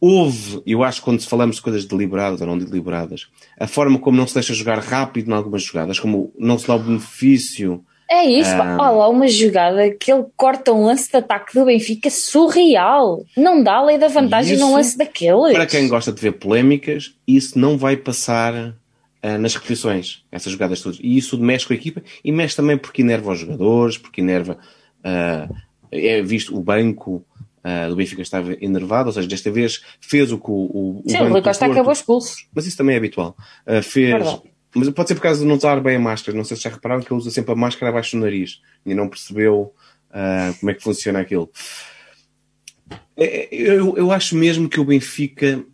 [0.00, 3.28] Houve, eu acho que quando falamos de coisas deliberadas ou não deliberadas,
[3.58, 6.74] a forma como não se deixa jogar rápido em algumas jogadas, como não se dá
[6.74, 8.78] o benefício é isso, um...
[8.78, 13.22] olha lá uma jogada que ele corta um lance de ataque do Benfica surreal.
[13.36, 15.52] Não dá a lei da vantagem isso, num lance daqueles.
[15.52, 18.74] Para quem gosta de ver polémicas, isso não vai passar
[19.22, 20.98] uh, nas repetições, essas jogadas todas.
[21.02, 24.58] E isso mexe com a equipa e mexe também porque enerva os jogadores, porque enerva.
[25.00, 25.54] Uh,
[25.90, 27.24] é visto o banco
[27.64, 31.18] uh, do Benfica estava enervado, ou seja, desta vez fez o que o, o, Sim,
[31.18, 32.36] o Rui Costa acabou expulso.
[32.54, 33.36] Mas isso também é habitual.
[33.82, 34.10] fez.
[34.10, 34.42] Verdade
[34.74, 36.36] mas pode ser por causa de não usar bem a máscara.
[36.36, 38.94] Não sei se já repararam que ele usa sempre a máscara abaixo do nariz e
[38.94, 39.74] não percebeu
[40.10, 41.50] uh, como é que funciona aquilo.
[43.16, 45.64] É, é, eu, eu acho mesmo que o Benfica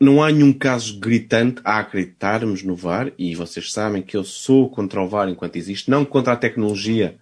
[0.00, 4.70] não há nenhum caso gritante a acreditarmos no VAR, e vocês sabem que eu sou
[4.70, 7.18] contra o VAR enquanto existe, não contra a tecnologia,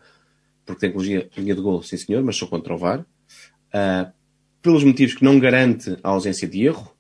[0.65, 4.13] porque tecnologia linha de gol, sim senhor, mas sou contra o VAR, uh,
[4.63, 6.95] pelos motivos que não garante a ausência de erro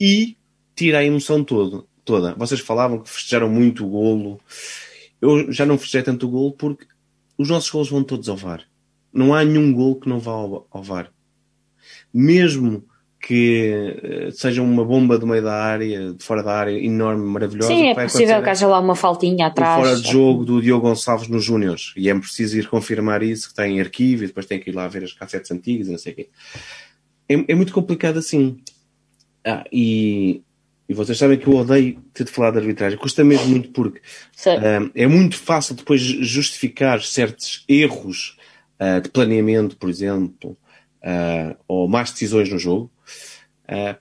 [0.00, 0.36] e
[0.76, 2.34] tira a emoção todo, toda.
[2.34, 4.40] Vocês falavam que festejaram muito o golo.
[5.20, 6.86] Eu já não festejei tanto o golo porque
[7.36, 8.64] os nossos golos vão todos ao VAR.
[9.12, 11.10] Não há nenhum golo que não vá ao, ao VAR.
[12.12, 12.84] Mesmo
[13.26, 17.68] que uh, seja uma bomba do meio da área, de fora da área, enorme, maravilhosa.
[17.68, 19.82] Sim, é possível que haja lá uma faltinha atrás.
[19.82, 21.94] Fora de jogo do Diogo Gonçalves nos Júniors.
[21.96, 24.86] E é preciso ir confirmar isso, que tem arquivo, e depois tem que ir lá
[24.88, 26.28] ver as cassetes antigas e não sei o quê.
[27.26, 28.58] É, é muito complicado assim.
[29.46, 30.42] Ah, e
[30.86, 32.98] e vocês sabem que eu odeio ter de falar de arbitragem.
[32.98, 38.36] Custa mesmo muito porque uh, é muito fácil depois justificar certos erros
[38.78, 40.50] uh, de planeamento, por exemplo,
[41.02, 42.90] uh, ou más decisões no jogo.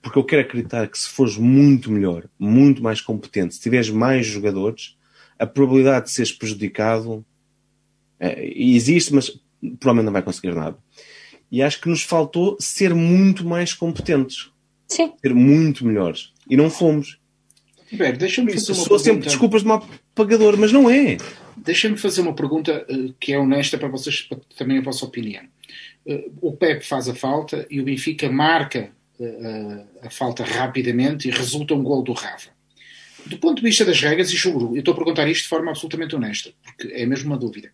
[0.02, 4.26] Porque eu quero acreditar que se fores muito melhor, muito mais competente, se tiveres mais
[4.26, 4.98] jogadores,
[5.40, 7.26] a probabilidade de seres prejudicado
[8.20, 9.30] existe, mas
[9.80, 10.78] provavelmente não vai conseguir nada.
[11.52, 14.52] E acho que nos faltou ser muito mais competentes.
[14.88, 15.14] Sim.
[15.22, 16.34] Ser muito melhores.
[16.50, 17.20] E não fomos.
[17.88, 19.04] Tiber, deixa-me fazer uma pergunta.
[19.04, 21.18] sempre desculpas de mal pagador, mas não é.
[21.56, 25.44] Deixa-me fazer uma pergunta uh, que é honesta para vocês, para também a vossa opinião.
[26.06, 31.32] Uh, o Pep faz a falta e o Benfica marca uh, a falta rapidamente e
[31.32, 32.50] resulta um gol do Rafa.
[33.26, 35.72] Do ponto de vista das regras, e juro, eu estou a perguntar isto de forma
[35.72, 37.72] absolutamente honesta, porque é mesmo uma dúvida.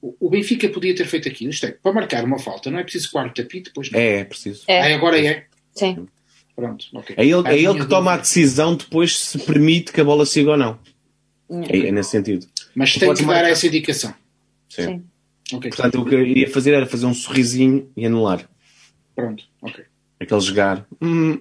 [0.00, 3.10] O Benfica podia ter feito aquilo, isto é, para marcar uma falta, não é preciso
[3.10, 3.90] quarto tapite depois.
[3.90, 3.98] Não.
[3.98, 4.64] É, é preciso.
[4.66, 4.92] É.
[4.92, 5.46] Ah, agora é?
[5.74, 6.06] Sim.
[6.54, 7.14] Pronto, ok.
[7.16, 10.52] É ele, é ele que toma a decisão depois se permite que a bola siga
[10.52, 10.78] ou não.
[11.50, 12.46] É, é nesse sentido.
[12.74, 14.14] Mas tu tem que dar essa indicação.
[14.68, 14.84] Sim.
[14.84, 15.04] Sim.
[15.56, 15.70] Okay.
[15.70, 18.48] Portanto, o que eu iria fazer era fazer um sorrisinho e anular.
[19.14, 19.44] Pronto.
[20.20, 20.86] Aquele jogar.
[21.00, 21.40] Hum.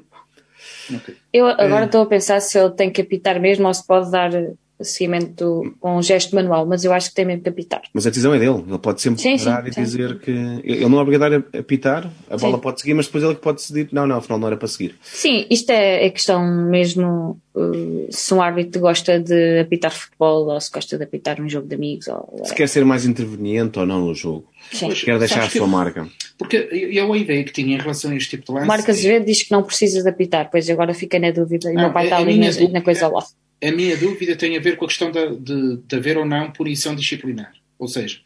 [0.93, 1.15] Okay.
[1.33, 4.31] Eu agora estou a pensar se ele tem que apitar mesmo ou se pode dar
[4.79, 7.81] seguimento com um gesto manual, mas eu acho que tem mesmo que apitar.
[7.93, 9.81] Mas a decisão é dele, ele pode sempre sim, parar sim, e sim.
[9.81, 13.35] dizer que ele não é obrigado a apitar, a bola pode seguir, mas depois ele
[13.35, 14.95] que pode decidir, não, não, afinal não era para seguir.
[15.01, 20.61] Sim, isto é, é questão mesmo uh, se um árbitro gosta de apitar futebol ou
[20.61, 22.07] se gosta de apitar um jogo de amigos.
[22.07, 24.47] Ou, se quer ser mais interveniente ou não no jogo.
[24.71, 24.89] Sim.
[24.89, 26.07] Quer deixar a sua eu, marca.
[26.37, 28.67] Porque eu a ideia que tinha em relação a este tipo de lance.
[28.67, 29.19] Marcas é...
[29.19, 32.17] diz que não precisas de apitar, pois agora fica na dúvida e não, vai estar
[32.17, 33.23] ali na, na coisa lá
[33.63, 36.51] a minha dúvida tem a ver com a questão de, de, de haver ou não
[36.51, 37.53] punição disciplinar.
[37.79, 38.19] Ou seja,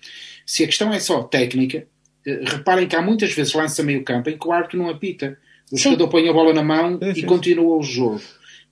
[0.45, 1.85] se a questão é só técnica,
[2.25, 5.37] eh, reparem que há muitas vezes lança meio campo em que o árbitro não apita.
[5.71, 5.83] O sim.
[5.83, 8.21] jogador põe a bola na mão é, e continua o jogo.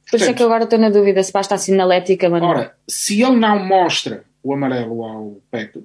[0.10, 3.22] Por isso é que agora estou na dúvida se basta a sinalética, mas Ora, se
[3.22, 5.84] ele não mostra o amarelo ao Pepe,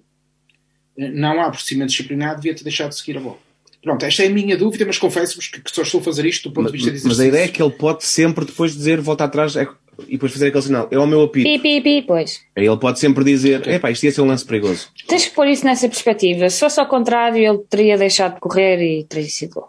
[0.99, 3.39] eh, não há procedimento disciplinar, devia ter deixado de seguir a bola.
[3.83, 6.49] Pronto, esta é a minha dúvida, mas confesso-vos que, que só estou a fazer isto
[6.49, 7.29] do ponto Mas, de vista de mas a exercício.
[7.29, 9.69] ideia é que ele pode sempre depois dizer, volta atrás é-
[10.09, 10.89] e depois fazer aquele sinal.
[10.91, 11.45] É o meu apito.
[11.49, 12.41] Pi, pi, pi, pois.
[12.57, 14.89] Aí ele pode sempre dizer, epá, isto ia ser um lance perigoso.
[15.07, 16.49] Tens que pôr isso nessa perspectiva.
[16.51, 19.69] Se fosse ao contrário, ele teria deixado de correr e teria sido gol.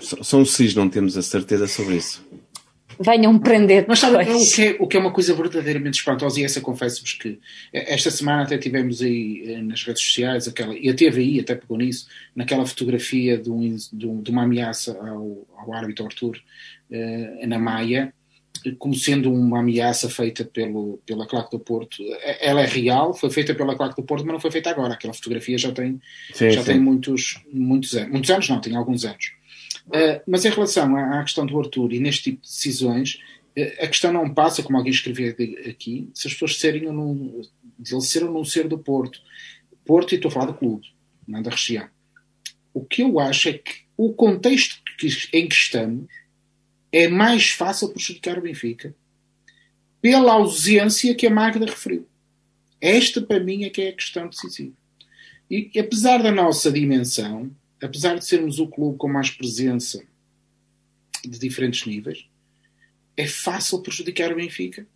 [0.00, 2.24] São sis, não temos a certeza sobre isso.
[2.98, 6.44] Venham prender Mas sabe, o que, é, o que é uma coisa verdadeiramente espantosa, e
[6.44, 7.38] essa confesso-vos que
[7.70, 11.54] eh, esta semana até tivemos aí eh, nas redes sociais, aquela, e a TVI até
[11.54, 16.38] pegou nisso, naquela fotografia de, um, de, um- uma ameaça ao, ao árbitro Arthur
[16.90, 18.14] eh, na Maia,
[18.78, 22.02] como sendo uma ameaça feita pelo, pela Claque do Porto.
[22.02, 24.94] Eh, Ela é real, foi feita pela Claque do Porto, mas não foi feita agora.
[24.94, 26.00] Aquela fotografia já tem,
[26.34, 26.72] Sim, já sim.
[26.72, 28.10] tem muitos, muitos anos.
[28.10, 29.32] Muitos anos não, tem alguns anos.
[29.86, 33.14] Uh, mas em relação à, à questão do Arthur e neste tipo de decisões,
[33.56, 35.34] uh, a questão não passa, como alguém escreveu
[35.68, 37.40] aqui, se as pessoas serem ou não,
[37.78, 39.20] de ele ser ou não ser do Porto.
[39.84, 40.86] Porto, e estou a falar do clube,
[41.28, 41.86] não da região.
[42.74, 46.06] O que eu acho é que o contexto que- em que estamos
[46.96, 48.94] é mais fácil prejudicar o Benfica
[50.00, 52.06] pela ausência que a Magda referiu.
[52.80, 54.72] Esta, para mim, é que é a questão decisiva.
[55.50, 57.50] E, apesar da nossa dimensão,
[57.82, 60.02] apesar de sermos o clube com mais presença
[61.24, 62.26] de diferentes níveis,
[63.16, 64.86] é fácil prejudicar o Benfica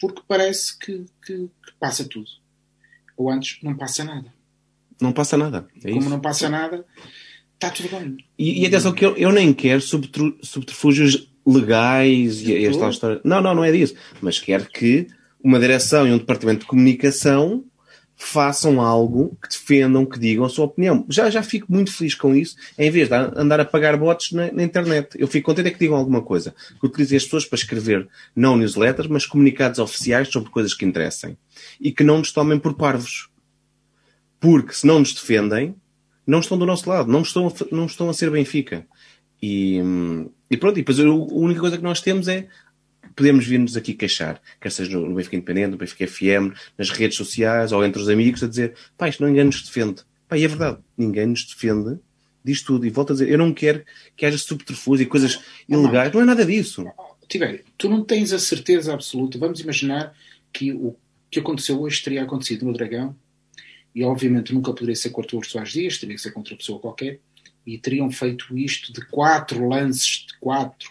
[0.00, 2.28] porque parece que, que- que passa tudo.
[3.16, 4.32] Ou antes, não passa nada.
[5.00, 5.66] Não passa nada.
[5.82, 6.08] É Como isso.
[6.10, 6.84] não passa nada,
[7.54, 8.16] está tudo bem.
[8.38, 12.90] E, e atenção que eu, eu nem quero subterfúgios legais e, e esta Tudo.
[12.90, 13.20] história.
[13.24, 13.94] Não, não, não é disso.
[14.20, 15.06] Mas quero que
[15.42, 17.64] uma direção e um departamento de comunicação
[18.16, 21.04] façam algo que defendam, que digam a sua opinião.
[21.08, 24.50] Já, já fico muito feliz com isso, em vez de andar a pagar bots na,
[24.50, 25.10] na internet.
[25.18, 26.54] Eu fico contente é que digam alguma coisa.
[26.80, 31.36] Que utilizem as pessoas para escrever não newsletters, mas comunicados oficiais sobre coisas que interessem.
[31.78, 33.28] E que não nos tomem por parvos.
[34.40, 35.74] Porque se não nos defendem,
[36.26, 38.86] não estão do nosso lado, não estão a, não estão a ser Benfica.
[39.40, 42.48] E, hum, e pronto, e depois a única coisa que nós temos é
[43.14, 47.72] podemos vir-nos aqui queixar, quer seja no Benfica Independente, no Benfica FM, nas redes sociais
[47.72, 50.02] ou entre os amigos, a dizer pá, isto ninguém nos defende.
[50.28, 51.98] Pá, e é verdade, ninguém nos defende,
[52.44, 52.86] diz tudo.
[52.86, 53.82] E volto a dizer, eu não quero
[54.14, 56.84] que haja subterfúgio e coisas ilegais, não é nada disso.
[57.26, 59.38] Tiver, tu não tens a certeza absoluta.
[59.38, 60.14] Vamos imaginar
[60.52, 60.94] que o
[61.30, 63.16] que aconteceu hoje teria acontecido no Dragão
[63.94, 67.18] e obviamente nunca poderia ser com o Soares Dias, teria que ser contra pessoa qualquer
[67.66, 70.90] e teriam feito isto de quatro lances, de quatro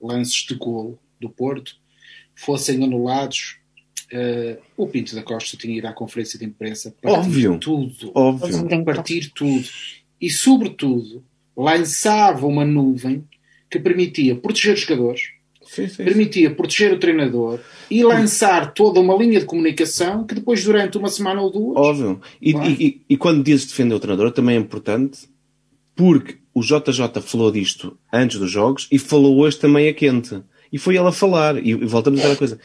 [0.00, 1.76] lances de golo do Porto,
[2.34, 3.56] fossem anulados.
[4.12, 7.58] eh, o Pinto da Costa tinha ido à conferência de imprensa partir Óbvio.
[7.60, 8.84] tudo, Óbvio.
[8.84, 9.64] partir tudo
[10.20, 11.22] e, sobretudo,
[11.56, 13.24] lançava uma nuvem
[13.70, 15.20] que permitia proteger os jogadores,
[15.62, 16.04] Sim, sim, sim.
[16.04, 21.08] permitia proteger o treinador e lançar toda uma linha de comunicação que depois, durante uma
[21.08, 22.20] semana ou duas, Óbvio.
[22.42, 25.28] E, e- e- e quando dizes defender o treinador, também é importante,
[26.00, 30.42] porque o JJ falou disto antes dos jogos e falou hoje também a quente.
[30.72, 31.58] E foi ele a falar.
[31.62, 32.58] E, voltamos àquela coisa.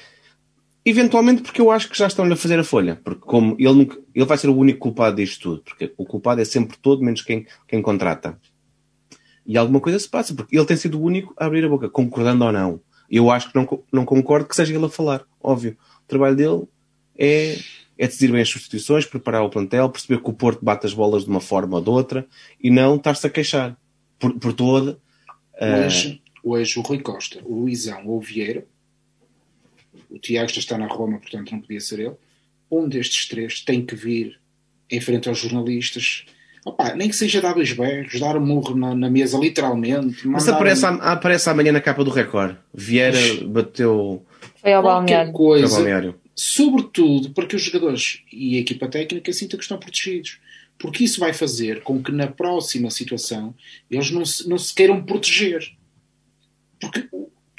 [0.86, 3.02] Eventualmente porque eu acho que já estão-lhe a fazer a folha.
[3.04, 5.64] Porque como ele, nunca, ele vai ser o único culpado disto tudo.
[5.64, 8.40] Porque o culpado é sempre todo, menos quem, quem contrata.
[9.46, 11.90] E alguma coisa se passa, porque ele tem sido o único a abrir a boca,
[11.90, 12.80] concordando ou não.
[13.12, 15.26] Eu acho que não, não concordo que seja ele a falar.
[15.44, 15.76] Óbvio.
[16.06, 16.64] O trabalho dele
[17.18, 17.58] é,
[17.98, 21.24] é decidir bem as substituições, preparar o plantel, perceber que o Porto bate as bolas
[21.24, 22.26] de uma forma ou de outra
[22.62, 23.78] e não estar-se a queixar
[24.20, 24.98] por, por toda.
[25.60, 28.66] ah, hoje, hoje o Rui Costa, o Luizão ou o Vieira,
[30.10, 32.16] o Tiago já está na Roma, portanto não podia ser ele,
[32.70, 34.40] um destes três tem que vir
[34.90, 36.26] em frente aos jornalistas.
[36.66, 40.28] Opa, nem que seja dar dois berros, dar um murro na, na mesa, literalmente.
[40.28, 42.56] mas aparece, um- a- aparece amanhã na capa do Record.
[42.74, 44.26] Vieira bateu
[44.62, 45.32] Foi ao qualquer balneário.
[45.32, 46.16] para o coisa, balneário.
[46.36, 50.40] Sobretudo para que os jogadores e a equipa técnica sintam que estão protegidos.
[50.78, 53.56] Porque isso vai fazer com que na próxima situação
[53.90, 55.72] eles não se, não se queiram proteger.
[56.80, 57.08] Porque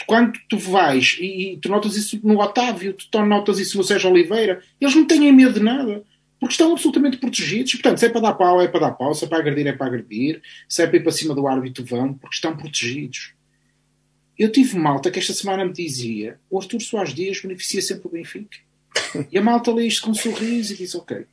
[0.07, 4.11] quando tu vais e, e tu notas isso no Otávio, tu notas isso no Sérgio
[4.11, 6.05] Oliveira, eles não têm medo de nada.
[6.39, 7.73] Porque estão absolutamente protegidos.
[7.73, 9.15] Portanto, se é para dar pau, é para dar pau.
[9.15, 10.43] Se é para agredir, é para agredir.
[10.69, 12.13] Se é para ir para cima do árbitro, vão.
[12.13, 13.33] Porque estão protegidos.
[14.39, 18.11] Eu tive malta que esta semana me dizia o Artur Soares Dias beneficia sempre o
[18.11, 18.59] Benfica.
[19.31, 21.25] E a malta lê isto com um sorriso e diz ok.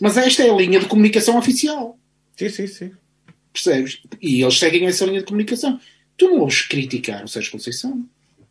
[0.00, 1.98] Mas esta é a linha de comunicação oficial.
[2.36, 2.92] Sim, sim, sim.
[3.52, 4.02] Percebes?
[4.20, 5.80] E eles seguem essa linha de comunicação.
[6.16, 8.04] Tu não ouves criticar o Sérgio Conceição.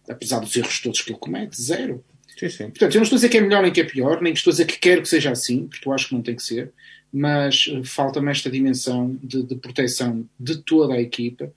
[0.07, 1.61] Apesar dos erros todos que ele comete.
[1.61, 2.03] Zero.
[2.37, 2.69] sim, sim.
[2.69, 4.39] Portanto, eu não estou a dizer que é melhor nem que é pior, nem que
[4.39, 6.43] estou a dizer que quero que seja assim, porque eu acho que não tem que
[6.43, 6.71] ser,
[7.11, 11.53] mas eh, falta-me esta dimensão de, de proteção de toda a equipa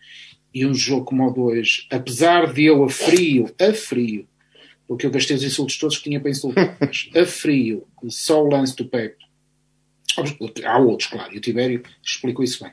[0.53, 4.27] e um jogo como o 2, apesar de eu a frio, a frio,
[4.87, 8.49] porque eu gastei os insultos todos que tinha para insultar, mas a frio, só o
[8.49, 9.25] lance do Pepe,
[10.65, 12.73] há outros, claro, e o Tibério explicou isso bem.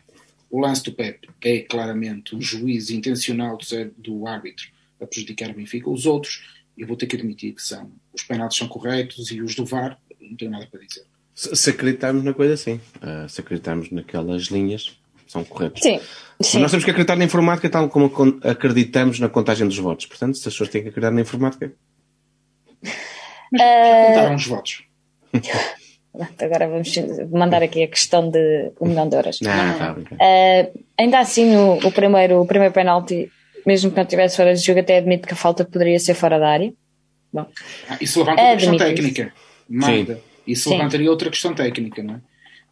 [0.50, 3.58] o lance do Pepe é claramente o juiz intencional
[3.98, 4.68] do árbitro
[5.02, 5.90] a prejudicar o Benfica.
[5.90, 6.44] Os outros,
[6.78, 7.92] eu vou ter que admitir que são.
[8.14, 11.04] Os penaltis são corretos e os do VAR, não tenho nada para dizer.
[11.36, 12.80] Se acreditarmos na coisa, sim.
[12.98, 14.96] Uh, se acreditarmos naquelas linhas,
[15.28, 15.82] são corretos.
[15.82, 16.00] Sim.
[16.42, 16.60] sim.
[16.60, 18.12] nós temos que acreditar na informática tal como
[18.44, 20.06] acreditamos na contagem dos votos.
[20.06, 21.74] Portanto, se as pessoas têm que acreditar na informática.
[23.54, 24.84] Mas já contaram os votos.
[26.40, 26.94] Agora vamos
[27.32, 29.40] mandar aqui a questão de um milhão de euros.
[29.42, 29.94] Não, não.
[30.02, 33.32] Uh, ainda assim, o, o, primeiro, o primeiro penalti,
[33.66, 36.38] mesmo que não tivesse fora de jogo, até admito que a falta poderia ser fora
[36.38, 36.74] da área.
[37.32, 37.48] Bom,
[37.90, 39.34] ah, isso levanta uma questão técnica.
[39.68, 40.22] Magda.
[40.46, 40.78] Isso Sim.
[40.78, 42.22] levantaria outra questão técnica, não é?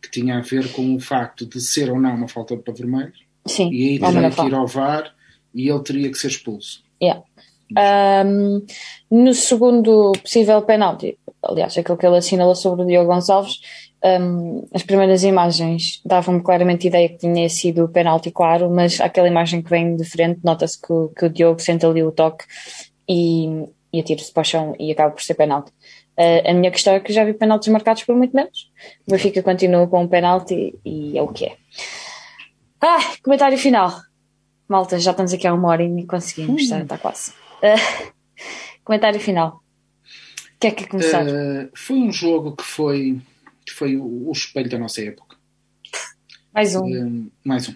[0.02, 3.14] Que tinha a ver com o facto de ser ou não uma falta para vermelho.
[3.48, 3.72] Sim.
[3.72, 5.16] E aí teria que ir ao VAR
[5.54, 6.84] e ele teria que ser expulso.
[7.02, 7.24] Yeah.
[7.78, 8.66] Um,
[9.10, 13.60] no segundo possível penalti, aliás, aquilo que ele assinala sobre o Diogo Gonçalves,
[14.04, 19.62] um, as primeiras imagens davam-me claramente ideia que tinha sido penalti claro, mas aquela imagem
[19.62, 22.46] que vem de frente, nota-se que, que, o Diogo sente ali o toque
[23.08, 25.72] e, e atira-se para o chão e acaba por ser penalti.
[26.18, 28.72] Uh, a minha questão é que já vi penaltis marcados por muito menos.
[29.08, 31.56] O Benfica continua com um penalti e é o que é.
[32.82, 33.94] Ah, comentário final.
[34.68, 37.41] Malta, já estamos aqui há uma hora e conseguimos, está, está quase.
[37.62, 38.12] Uh,
[38.84, 39.64] comentário final.
[40.56, 41.26] O que é que é começar?
[41.26, 43.20] Uh, foi um jogo que foi,
[43.66, 45.38] que foi o, o espelho da nossa época.
[46.54, 47.30] Mais um.
[47.46, 47.76] mais um.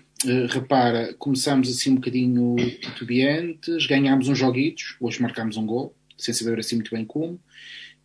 [0.49, 6.59] repara, começámos assim um bocadinho titubeantes, ganhámos uns joguitos, hoje marcámos um gol, sem saber
[6.59, 7.39] assim muito bem como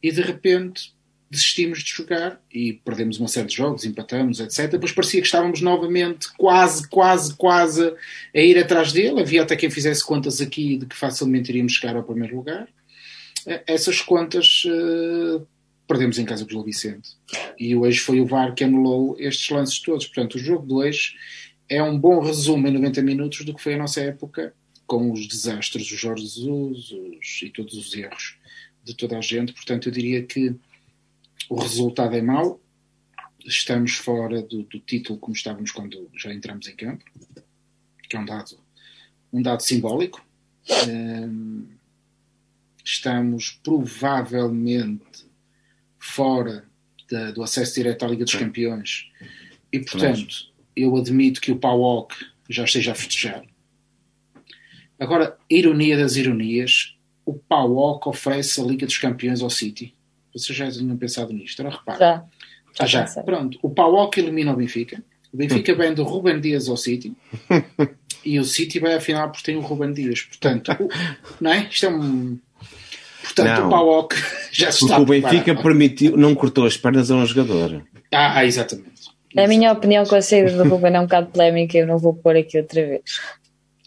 [0.03, 0.95] e de repente
[1.31, 4.73] desistimos de jogar e perdemos uma série de jogos, empatamos, etc.
[4.73, 7.95] Depois parecia que estávamos novamente quase, quase, quase
[8.35, 9.21] a ir atrás dele.
[9.21, 12.69] Havia até quem fizesse contas aqui de que facilmente iríamos chegar ao primeiro lugar.
[13.47, 15.47] Eh, essas contas uh,
[15.87, 17.11] perdemos em casa com o Gil Vicente.
[17.57, 20.07] E hoje foi o VAR que anulou estes lances todos.
[20.07, 21.15] Portanto, o jogo de hoje
[21.69, 24.53] é um bom resumo em 90 minutos do que foi a nossa época,
[24.85, 28.37] com os desastres do Jorge Jesus os, e todos os erros
[28.83, 29.53] de toda a gente.
[29.53, 30.57] Portanto, eu diria que
[31.49, 32.61] o resultado é mau.
[33.45, 37.05] Estamos fora do, do título como estávamos quando já entramos em campo,
[38.09, 38.59] que é um dado,
[39.33, 40.25] um dado simbólico.
[40.89, 41.67] Um,
[42.85, 45.27] estamos provavelmente
[45.99, 46.69] fora
[47.11, 49.11] da, do acesso direto à Liga dos Campeões
[49.73, 52.15] e, portanto, eu admito que o PAOC
[52.49, 53.45] já esteja a festejar.
[54.99, 59.95] Agora, ironia das ironias, o PAOK oferece a Liga dos Campeões ao City.
[60.33, 61.63] Vocês já tinham pensado nisto?
[61.63, 61.99] Não repara.
[61.99, 62.25] Já.
[62.79, 63.07] Ah, já.
[63.07, 63.23] já.
[63.23, 63.59] Pronto.
[63.63, 65.03] O PAOK elimina o Benfica.
[65.33, 67.15] O Benfica vem do Ruben Dias ao City.
[68.25, 70.23] e o City vai à final porque tem o Ruben Dias.
[70.23, 70.89] Portanto, o,
[71.41, 71.69] não é?
[71.71, 72.39] Isto é um.
[73.23, 74.17] Portanto, não, o PAOK
[74.51, 74.97] já se está.
[74.97, 77.85] Porque o Benfica permitiu, não cortou as pernas a um jogador.
[78.13, 78.91] Ah, exatamente.
[79.37, 81.79] A minha opinião com a saída do Ruben é um bocado polémica.
[81.79, 83.21] Eu não vou pôr aqui outra vez.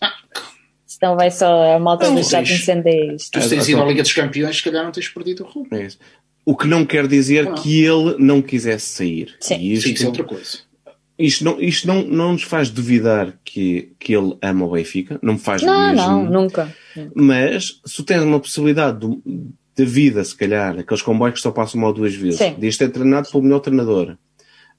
[0.02, 0.14] Ah,
[0.86, 3.38] Senão vai só a malta deixar de incender isto.
[3.38, 5.68] Tu tens ido à Liga dos Campeões, se calhar não tens perdido o rumo.
[5.72, 5.88] É
[6.46, 7.56] o que não quer dizer não.
[7.56, 9.36] que ele não quisesse sair.
[9.40, 10.58] Sim, isto, Sim, isso é outra coisa.
[11.18, 15.34] Isto, não, isto não, não nos faz duvidar que, que ele ama o Benfica, não
[15.34, 16.08] me faz Não, mesmo.
[16.08, 16.76] não, nunca.
[17.16, 19.22] Mas se tens uma possibilidade de,
[19.76, 22.56] de vida, se calhar, aqueles comboios que só passam mal duas vezes, Sim.
[22.58, 24.18] de ter treinado pelo melhor treinador,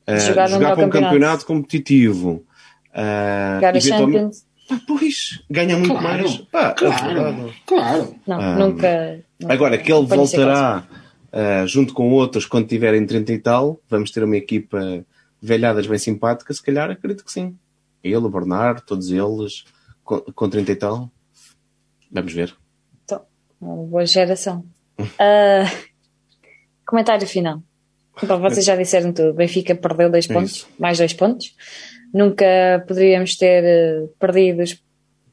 [0.08, 1.14] uh, jogar, jogar para um campeonato.
[1.14, 2.44] campeonato competitivo,
[2.90, 6.36] uh, jogar a Champions Pá, pois, ganha muito claro, mais.
[6.50, 8.14] Pá, claro, claro.
[8.26, 10.84] Não, ah, nunca, nunca, Agora, que ele voltará
[11.34, 15.04] uh, junto com outros quando tiverem 30 e tal, vamos ter uma equipa
[15.42, 17.56] velhadas bem simpática, se calhar acredito que sim.
[18.02, 19.64] Ele, o Bernardo, todos eles,
[20.02, 21.10] com, com 30 e tal.
[22.10, 22.54] Vamos ver.
[23.04, 23.22] Então,
[23.60, 24.64] uma boa geração.
[24.98, 25.88] uh,
[26.86, 27.62] comentário final.
[28.22, 29.34] Então, vocês já disseram tudo.
[29.34, 31.54] Benfica perdeu dois é pontos, é mais dois pontos.
[32.12, 32.46] Nunca
[32.86, 34.82] poderíamos ter uh, perdido os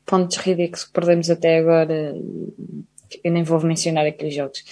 [0.06, 2.16] pontos ridículos que perdemos até agora.
[3.24, 4.64] Eu nem vou mencionar aqueles jogos.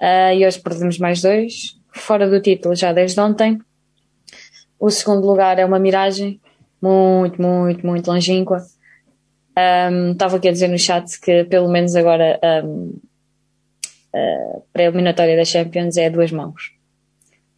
[0.00, 3.58] Uh, e hoje perdemos mais dois, fora do título já desde ontem.
[4.78, 6.40] O segundo lugar é uma miragem,
[6.80, 8.64] muito, muito, muito longínqua.
[9.92, 12.98] Um, estava aqui a dizer no chat que pelo menos agora um,
[14.14, 16.72] a pré-eliminatória da Champions é a duas mãos.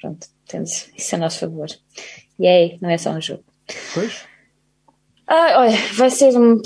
[0.01, 1.69] Pronto, temos isso a nosso favor.
[2.39, 3.45] E aí, não é só um jogo.
[3.95, 4.25] Pois.
[5.27, 6.61] Ah, olha, vai ser um.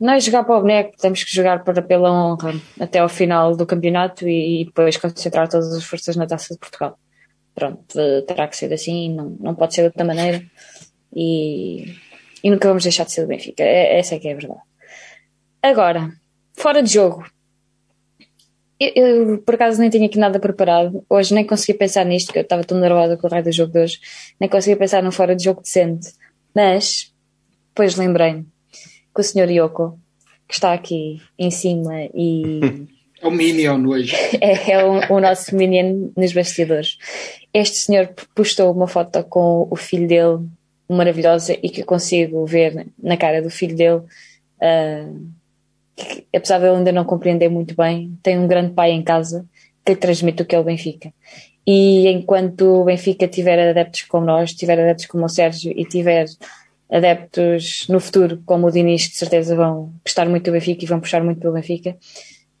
[0.00, 3.56] Não é jogar para o boneco, temos que jogar para, pela honra até ao final
[3.56, 6.98] do campeonato e, e depois concentrar todas as forças na taça de Portugal.
[7.54, 7.86] Pronto,
[8.26, 10.44] terá que ser assim, não, não pode ser de outra maneira
[11.14, 11.94] e,
[12.42, 13.62] e nunca vamos deixar de ser do Benfica.
[13.62, 14.60] É, essa é que é a verdade.
[15.62, 16.12] Agora,
[16.52, 17.24] fora de jogo.
[18.80, 21.06] Eu, eu, por acaso nem tinha aqui nada preparado.
[21.08, 23.72] Hoje nem consegui pensar nisto, porque eu estava tão nervosa com o raio do jogo
[23.72, 24.00] de hoje.
[24.40, 26.12] Nem consegui pensar num fora de jogo decente.
[26.52, 27.14] Mas
[27.68, 28.46] depois lembrei-me
[29.14, 29.50] que o Sr.
[29.50, 29.98] Yoko,
[30.48, 32.60] que está aqui em cima e.
[33.22, 34.14] É o Minion hoje.
[34.38, 36.98] é, é o, o, nosso Minion nos bastidores.
[37.54, 40.46] Este senhor postou uma foto com o filho dele,
[40.90, 44.02] maravilhosa, e que eu consigo ver na cara do filho dele.
[44.60, 45.26] Uh,
[45.96, 49.46] que, apesar de ele ainda não compreender muito bem, tem um grande pai em casa
[49.86, 51.10] que lhe transmite o que é o Benfica.
[51.66, 56.26] E enquanto o Benfica tiver adeptos como nós, tiver adeptos como o Sérgio e tiver
[56.94, 61.00] adeptos no futuro como o Diniz, de certeza vão gostar muito do Benfica e vão
[61.00, 61.96] puxar muito pelo Benfica,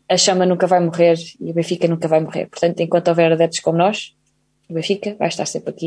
[0.08, 2.46] a chama nunca vai morrer e o Benfica nunca vai morrer.
[2.46, 4.14] Portanto, enquanto houver adeptos como nós,
[4.68, 5.86] o Benfica vai estar sempre aqui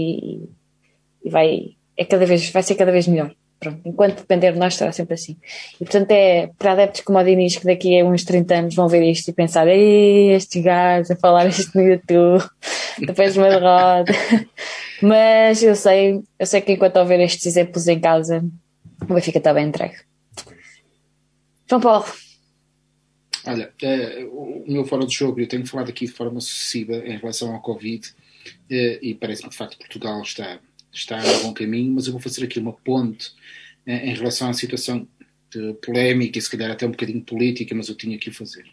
[1.24, 3.36] e, e vai, é cada vez, vai ser cada vez melhor.
[3.60, 5.36] Pronto, enquanto depender de nós, será sempre assim.
[5.76, 8.88] E portanto é para adeptos como o Diniz que daqui a uns 30 anos vão
[8.88, 12.44] ver isto e pensar: Ei, estes gajos a falar isto no YouTube,
[13.00, 14.14] depois de uma derrota.
[15.02, 18.44] Mas eu sei, eu sei que enquanto houver estes exemplos em casa,
[19.02, 19.96] o Benfica está bem entregue.
[21.68, 22.06] João Paulo.
[23.46, 27.18] Olha, é, o meu fora do jogo, eu tenho falado aqui de forma sucessiva em
[27.18, 28.14] relação ao Covid
[28.70, 30.60] é, e parece-me de facto Portugal está
[30.98, 33.32] está a bom caminho, mas eu vou fazer aqui uma ponte
[33.86, 35.08] eh, em relação à situação
[35.82, 38.66] polémica e se calhar até um bocadinho política, mas eu tinha que o fazer.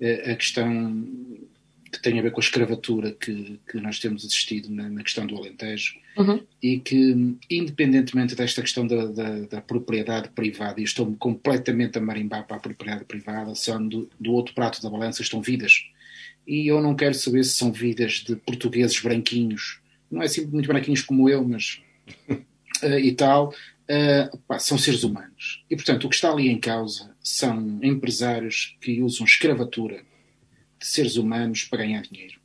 [0.00, 1.06] Eh, a questão
[1.90, 5.26] que tem a ver com a escravatura que, que nós temos assistido na, na questão
[5.26, 6.40] do Alentejo uhum.
[6.62, 12.46] e que, independentemente desta questão da, da, da propriedade privada, e estou completamente a marimbar
[12.46, 15.84] para a propriedade privada, são do, do outro prato da balança estão vidas.
[16.46, 19.79] E eu não quero saber se são vidas de portugueses branquinhos
[20.10, 21.82] não é muito branquinhos como eu, mas
[22.28, 25.64] uh, e tal, uh, pá, são seres humanos.
[25.70, 30.02] E portanto, o que está ali em causa são empresários que usam escravatura
[30.78, 32.40] de seres humanos para ganhar dinheiro.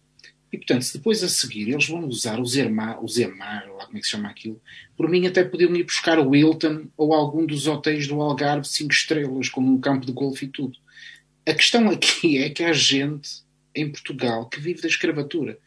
[0.52, 3.98] E portanto, se depois a seguir eles vão usar o Zermar, o Zemar, lá como
[3.98, 4.62] é que se chama aquilo,
[4.96, 8.94] por mim até podiam ir buscar o Wilton ou algum dos hotéis do Algarve 5
[8.94, 10.78] estrelas, como um campo de golfe e tudo.
[11.46, 13.44] A questão aqui é que há gente
[13.76, 15.60] em Portugal que vive da escravatura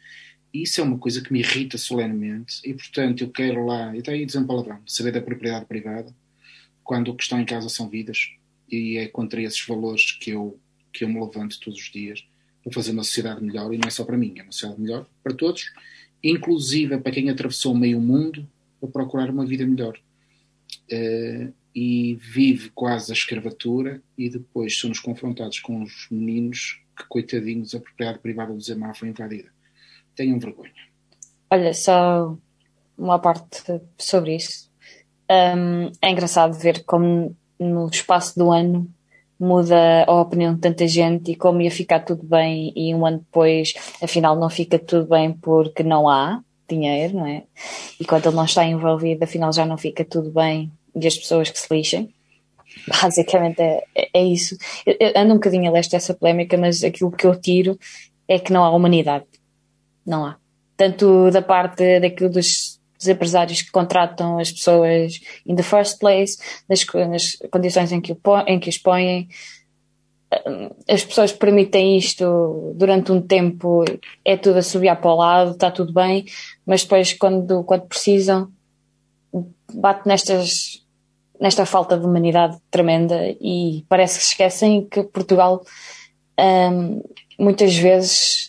[0.53, 4.11] isso é uma coisa que me irrita solenemente e, portanto, eu quero lá, e está
[4.11, 6.13] aí dizendo palavrão, saber da propriedade privada,
[6.83, 8.31] quando o que está em casa são vidas,
[8.71, 10.59] e é contra esses valores que eu,
[10.91, 12.25] que eu me levanto todos os dias
[12.63, 15.07] para fazer uma sociedade melhor, e não é só para mim, é uma sociedade melhor
[15.23, 15.71] para todos,
[16.23, 18.47] inclusive para quem atravessou meio mundo
[18.79, 19.97] para procurar uma vida melhor.
[20.91, 27.75] Uh, e vive quase a escravatura, e depois somos confrontados com os meninos que, coitadinhos,
[27.75, 29.51] a propriedade privada do Zemar foi invadida
[30.19, 30.71] tenham vergonha.
[31.49, 32.35] Olha, só
[32.97, 33.63] uma parte
[33.97, 34.69] sobre isso.
[35.31, 38.89] Um, é engraçado ver como no espaço do ano
[39.39, 43.19] muda a opinião de tanta gente e como ia ficar tudo bem e um ano
[43.19, 47.43] depois afinal não fica tudo bem porque não há dinheiro, não é?
[47.99, 51.49] E quando ele não está envolvido afinal já não fica tudo bem e as pessoas
[51.49, 52.13] que se lixem.
[53.01, 54.57] Basicamente é, é, é isso.
[54.85, 57.79] Eu, eu ando um bocadinho a leste dessa polémica, mas aquilo que eu tiro
[58.27, 59.25] é que não há humanidade.
[60.09, 60.37] Não há.
[60.75, 66.35] Tanto da parte daquilo dos, dos empresários que contratam as pessoas in the first place,
[66.67, 69.29] nas, nas condições em que, em que expõem,
[70.47, 73.85] hum, as pessoas permitem isto durante um tempo,
[74.25, 76.25] é tudo a subir para o lado, está tudo bem,
[76.65, 78.51] mas depois quando, quando precisam,
[79.71, 80.83] bate nestas,
[81.39, 85.63] nesta falta de humanidade tremenda e parece que esquecem que Portugal
[86.39, 87.03] hum,
[87.37, 88.48] muitas vezes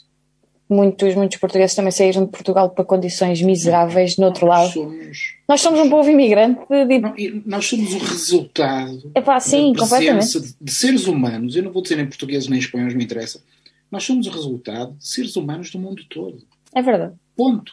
[0.70, 4.72] muitos, muitos portugueses também saíram de Portugal para condições miseráveis no outro lado.
[4.72, 5.34] Somos...
[5.48, 6.60] Nós somos um povo imigrante.
[6.68, 6.98] De...
[6.98, 7.14] Não,
[7.44, 11.96] nós somos o resultado Epá, sim, da presença de, seres humanos, eu não vou dizer
[11.96, 13.42] nem portugueses nem espanhóis, me interessa.
[13.90, 16.42] Nós somos o resultado de seres humanos do mundo todo.
[16.72, 17.14] É verdade.
[17.36, 17.72] Ponto.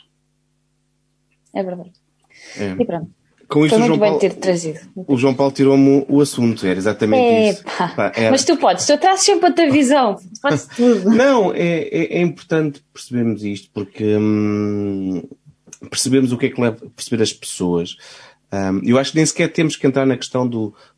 [1.53, 1.91] É verdade.
[2.57, 2.71] É.
[2.71, 3.11] E pronto.
[3.47, 4.79] Com isto, Foi muito João bem Paulo, ter trazido.
[4.95, 7.63] O João Paulo tirou-me o assunto, era exatamente é, isso.
[7.63, 8.11] Pá.
[8.15, 8.31] Era...
[8.31, 11.09] Mas tu podes, tu trazes sempre a tua visão, fazes tudo.
[11.09, 15.23] Não, é, é, é, importante percebermos isto, porque hum,
[15.89, 17.95] percebemos o que é que leva a perceber as pessoas.
[18.51, 20.49] Um, eu acho que nem sequer temos que entrar na questão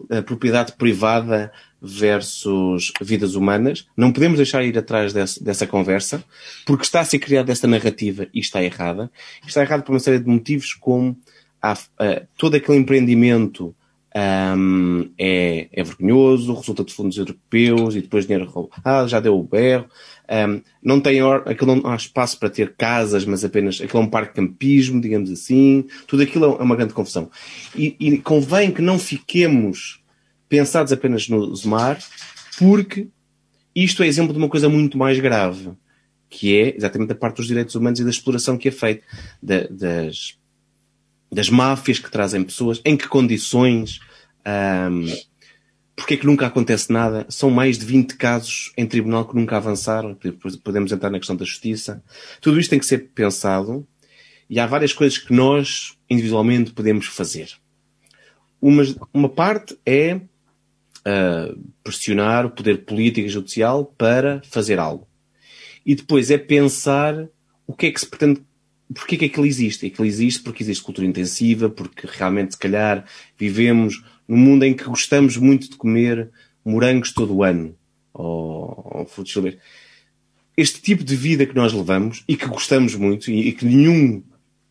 [0.07, 1.51] da propriedade privada
[1.81, 3.87] versus vidas humanas.
[3.95, 6.23] Não podemos deixar ir atrás dessa, dessa conversa,
[6.65, 9.11] porque está a ser criada essa narrativa e está errada.
[9.45, 11.17] Está errada por uma série de motivos, como
[11.61, 13.75] há, uh, todo aquele empreendimento
[14.15, 19.37] um, é, é vergonhoso, resulta de fundos europeus e depois dinheiro roubado, ah, já deu
[19.37, 19.85] o berro.
[20.29, 24.09] Um, não tem aquilo não há espaço para ter casas, mas apenas aquilo é um
[24.09, 25.85] parque de campismo, digamos assim.
[26.07, 27.29] Tudo aquilo é uma grande confusão.
[27.75, 30.01] E, e convém que não fiquemos
[30.47, 31.99] pensados apenas no Zmar,
[32.57, 33.07] porque
[33.75, 35.71] isto é exemplo de uma coisa muito mais grave,
[36.29, 39.03] que é exatamente a parte dos direitos humanos e da exploração que é feita
[39.41, 40.39] das
[41.31, 43.99] das máfias que trazem pessoas, em que condições,
[44.45, 45.05] Um,
[45.99, 47.25] Porquê é que nunca acontece nada?
[47.27, 50.17] São mais de 20 casos em tribunal que nunca avançaram.
[50.63, 52.01] Podemos entrar na questão da justiça.
[52.39, 53.85] Tudo isto tem que ser pensado
[54.49, 57.51] e há várias coisas que nós, individualmente, podemos fazer.
[58.61, 58.83] Uma,
[59.13, 65.05] uma parte é uh, pressionar o poder político e judicial para fazer algo.
[65.85, 67.27] E depois é pensar
[67.67, 68.41] o que é que se pretende
[68.93, 69.85] Porquê que aquilo existe?
[69.85, 73.05] Aquilo existe porque existe cultura intensiva, porque realmente, se calhar,
[73.37, 76.31] vivemos num mundo em que gostamos muito de comer
[76.65, 77.75] morangos todo o ano,
[78.13, 79.63] ou, ou frutos silvestres.
[80.57, 84.23] Este tipo de vida que nós levamos e que gostamos muito e, e que nenhum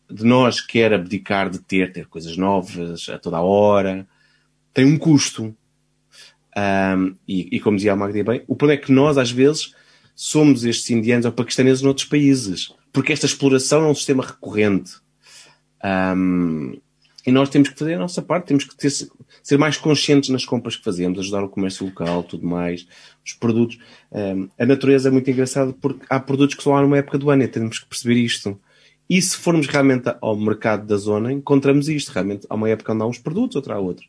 [0.09, 4.07] de nós quer abdicar de ter, ter coisas novas a toda a hora,
[4.73, 5.55] tem um custo.
[6.57, 9.73] Um, e, e, como dizia a Magda bem, o problema é que nós, às vezes,
[10.15, 14.93] somos estes indianos ou paquistaneses noutros países porque esta exploração é um sistema recorrente.
[15.83, 16.79] Um,
[17.25, 20.45] e nós temos que fazer a nossa parte, temos que ter, ser mais conscientes nas
[20.45, 22.87] compras que fazemos, ajudar o comércio local, tudo mais,
[23.25, 23.77] os produtos.
[24.11, 27.29] Um, a natureza é muito engraçada porque há produtos que só há numa época do
[27.29, 28.59] ano e temos que perceber isto.
[29.09, 32.09] E se formos realmente ao mercado da zona, encontramos isto.
[32.11, 34.07] Realmente há uma época onde há uns produtos, outra há outros.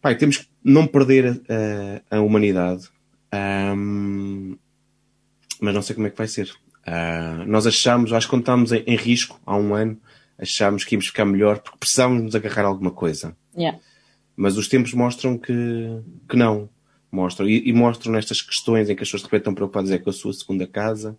[0.00, 1.42] Pai, temos que não perder
[2.10, 2.88] a, a humanidade.
[3.32, 4.56] Um,
[5.60, 6.50] mas não sei como é que vai ser.
[6.90, 9.96] Uh, nós achamos, acho que quando estávamos em, em, risco há um ano,
[10.36, 13.36] achámos que íamos ficar melhor porque precisávamos nos agarrar a alguma coisa.
[13.56, 13.78] Yeah.
[14.34, 15.52] Mas os tempos mostram que,
[16.28, 16.68] que não.
[17.12, 17.48] Mostram.
[17.48, 20.10] E, e, mostram nestas questões em que as pessoas de repente estão preocupadas é com
[20.10, 21.16] a sua segunda casa,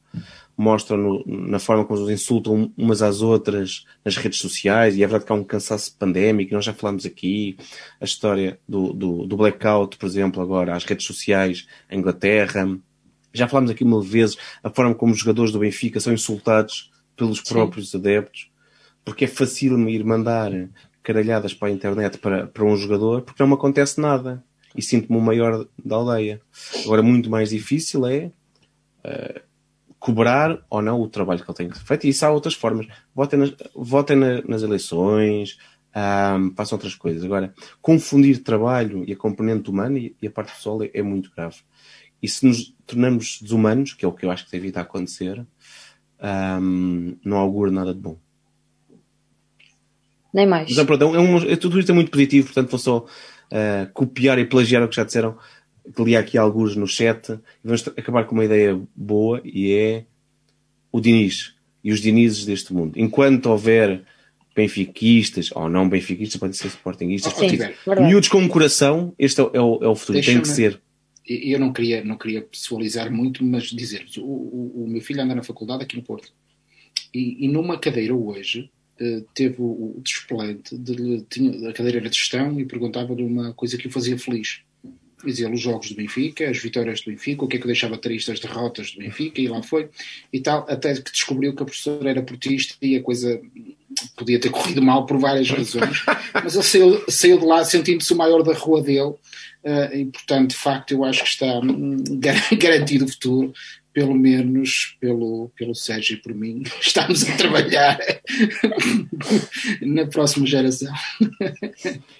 [0.57, 5.07] mostram no, na forma como os insultam umas às outras nas redes sociais, e é
[5.07, 7.57] verdade que há um cansaço pandémico, nós já falámos aqui,
[7.99, 12.65] a história do, do, do blackout, por exemplo, agora, às redes sociais, em Inglaterra,
[13.33, 17.41] já falámos aqui uma vez a forma como os jogadores do Benfica são insultados pelos
[17.41, 17.97] próprios Sim.
[17.97, 18.51] adeptos,
[19.03, 20.51] porque é fácil ir mandar
[21.03, 24.43] caralhadas para a internet para, para um jogador, porque não me acontece nada.
[24.75, 26.39] E sinto-me o maior da aldeia.
[26.85, 28.31] Agora, muito mais difícil é
[29.03, 29.41] uh,
[29.99, 32.05] cobrar ou não o trabalho que ele tem feito.
[32.05, 32.87] E isso há outras formas.
[33.13, 35.57] Votem nas, votem na, nas eleições,
[35.93, 37.23] um, façam outras coisas.
[37.23, 41.31] Agora, confundir trabalho e a componente humana e, e a parte pessoal é, é muito
[41.35, 41.57] grave.
[42.21, 44.83] E se nos tornamos desumanos, que é o que eu acho que deve estar a
[44.83, 45.45] acontecer,
[46.61, 48.17] um, não auguro nada de bom.
[50.33, 50.73] Nem mais.
[50.73, 54.39] Mas, pronto, é um, é, tudo isto é muito positivo, portanto vou só uh, copiar
[54.39, 55.37] e plagiar o que já disseram.
[55.95, 57.31] Que li aqui alguns no chat.
[57.31, 60.05] E vamos acabar com uma ideia boa e é
[60.91, 62.93] o Diniz e os Dinizes deste mundo.
[62.95, 64.03] Enquanto houver
[64.55, 67.33] benfiquistas, ou não benfiquistas, podem ser sportinguistas,
[67.87, 70.79] oh, miúdos com um coração, este é, é, o, é o futuro, tem que ser
[71.51, 75.35] eu não queria, não queria pessoalizar muito, mas dizer-vos, o, o, o, meu filho anda
[75.35, 76.33] na faculdade aqui no Porto
[77.13, 82.09] e, e numa cadeira hoje uh, teve o, o desplante, de, tinha, a cadeira era
[82.09, 84.61] de gestão e perguntava-lhe uma coisa que o fazia feliz.
[85.23, 88.31] Dizia os jogos do Benfica, as vitórias do Benfica, o que é que deixava triste,
[88.31, 89.87] as derrotas do Benfica, e lá foi,
[90.33, 93.39] e tal, até que descobriu que a professora era portista e a coisa
[94.15, 96.03] podia ter corrido mal por várias razões,
[96.33, 99.13] mas ele saiu, saiu de lá sentindo-se o maior da rua dele,
[99.63, 102.03] Uh, e, portanto, de facto, eu acho que está hum,
[102.57, 103.53] garantido o futuro,
[103.93, 106.63] pelo menos pelo, pelo Sérgio e por mim.
[106.79, 107.99] Estamos a trabalhar
[109.81, 110.93] na próxima geração.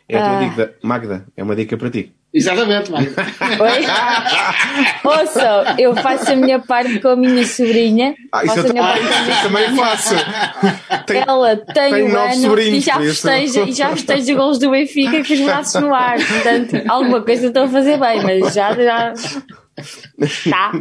[0.07, 0.49] É a tua ah.
[0.49, 2.13] dica, Magda, é uma dica para ti.
[2.33, 3.25] Exatamente, Magda.
[3.59, 3.85] Oi?
[5.03, 8.15] Ouça, eu faço a minha parte com a minha sobrinha.
[8.31, 10.15] Ah, isso, eu, ah, isso também faço.
[11.05, 15.25] Tem, Ela tem, tem um ano e já festeja, e já festeja gols do Benfica
[15.25, 16.15] com os braços no ar.
[16.25, 18.73] Portanto, alguma coisa estou a fazer bem, mas já.
[18.73, 19.13] já...
[20.49, 20.71] Tá.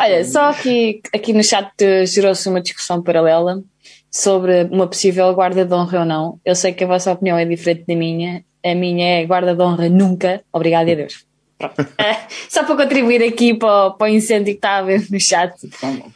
[0.00, 1.70] Olha, só aqui, aqui no chat
[2.06, 3.62] gerou-se uma discussão paralela
[4.10, 6.40] sobre uma possível guarda de honra ou não.
[6.44, 9.62] Eu sei que a vossa opinião é diferente da minha a minha é guarda de
[9.62, 11.24] honra nunca, obrigado a Deus.
[11.98, 15.54] É, só para contribuir aqui para, para o incêndio que está a haver no chat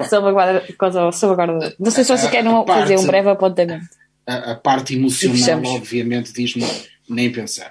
[0.08, 1.74] sobre a guarda, sobre a guarda.
[1.78, 3.86] Não sei se vocês querem fazer um breve apontamento.
[4.26, 6.66] A, a parte emocional, obviamente, diz-me
[7.08, 7.70] nem pensar.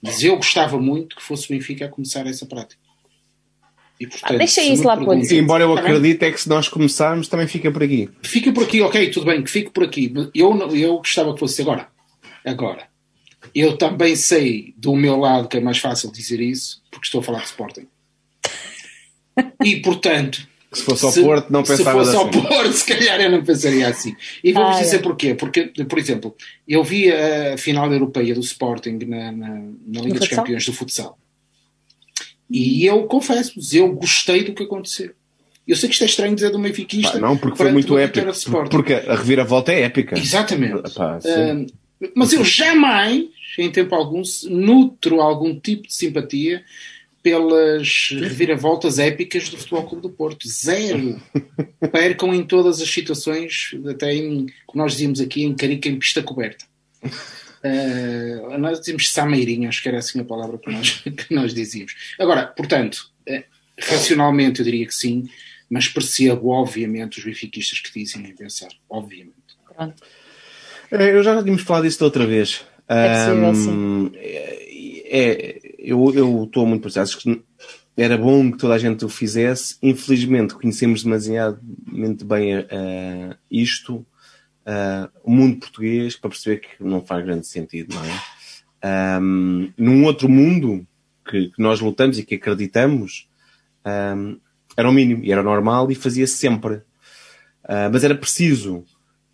[0.00, 2.80] Mas eu gostava muito que fosse o Benfica a começar essa prática.
[4.00, 7.26] E, portanto, ah, deixa isso lá por Embora eu acredite é que se nós começarmos
[7.26, 8.08] também fica por aqui.
[8.22, 10.12] Fica por aqui, ok, tudo bem, que fique por aqui.
[10.34, 11.88] Eu, eu gostava que fosse agora.
[12.44, 12.86] Agora.
[13.54, 17.24] Eu também sei do meu lado que é mais fácil dizer isso, porque estou a
[17.24, 17.86] falar de Sporting.
[19.64, 20.46] E portanto.
[20.70, 22.18] Se fosse ao se, Porto, não pensava Se fosse assim.
[22.18, 24.14] ao Porto, se calhar eu não pensaria assim.
[24.44, 24.98] E vou-vos ah, dizer é.
[24.98, 25.34] porquê.
[25.34, 26.36] Porque, por exemplo,
[26.68, 29.48] eu vi a final europeia do Sporting na, na,
[29.86, 31.18] na Liga dos Campeões do futsal.
[32.50, 35.12] E eu confesso-vos, eu gostei do que aconteceu.
[35.66, 37.18] Eu sei que isto é estranho dizer do Benfiquista.
[37.18, 38.32] Não, porque foi muito épico.
[38.70, 40.18] Porque a reviravolta é épica.
[40.18, 40.94] Exatamente.
[40.94, 41.66] Pá, uh,
[42.14, 43.26] Mas eu jamais,
[43.58, 46.64] em tempo algum, nutro algum tipo de simpatia
[47.22, 50.48] pelas reviravoltas épicas do Futebol Clube do Porto.
[50.48, 51.20] Zero.
[51.92, 56.22] Percam em todas as situações, até em, como nós dizíamos aqui, em carica em pista
[56.22, 56.64] coberta.
[57.64, 61.94] Uh, nós dizíamos sameirinho, acho que era assim a palavra que nós, que nós dizíamos.
[62.18, 63.42] Agora, portanto, uh,
[63.78, 65.28] racionalmente eu diria que sim,
[65.68, 69.34] mas percebo obviamente os benfiquistas que dizem nem pensar, obviamente.
[69.76, 70.02] Pronto.
[70.90, 72.64] Eh, eu já tínhamos falado disso da outra vez.
[72.88, 74.58] É possível, um, é,
[75.10, 77.42] é, eu estou muito por Acho que
[77.96, 79.76] era bom que toda a gente o fizesse.
[79.82, 84.06] Infelizmente, conhecemos demasiadamente bem uh, isto,
[84.68, 89.18] uh, o mundo português, para perceber que não faz grande sentido, não é?
[89.20, 90.86] Um, num outro mundo
[91.28, 93.28] que, que, nós lutamos e que acreditamos,
[93.84, 94.38] um,
[94.76, 96.74] era o mínimo e era normal e fazia-se sempre.
[97.64, 98.84] Uh, mas era preciso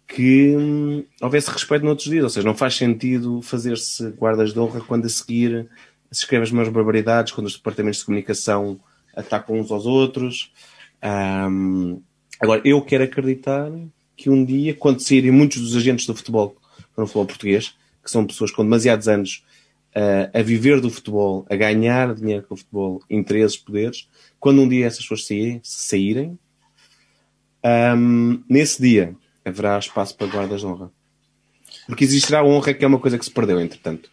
[0.07, 4.81] que hum, houvesse respeito noutros dias, ou seja, não faz sentido fazer-se guardas de honra
[4.81, 5.69] quando a seguir
[6.11, 8.81] se escreve as mesmas barbaridades, quando os departamentos de comunicação
[9.17, 10.53] atacam uns aos outros.
[11.03, 12.01] Um,
[12.41, 13.71] agora, eu quero acreditar
[14.17, 16.57] que um dia, quando saírem muitos dos agentes do futebol,
[16.97, 19.45] no futebol português, que são pessoas com demasiados anos
[19.97, 24.09] uh, a viver do futebol, a ganhar dinheiro com o futebol, interesses, poderes,
[24.39, 26.39] quando um dia essas pessoas saírem, saírem
[27.65, 30.91] um, nesse dia haverá espaço para guardas de honra.
[31.87, 34.11] Porque existirá a honra que é uma coisa que se perdeu, entretanto.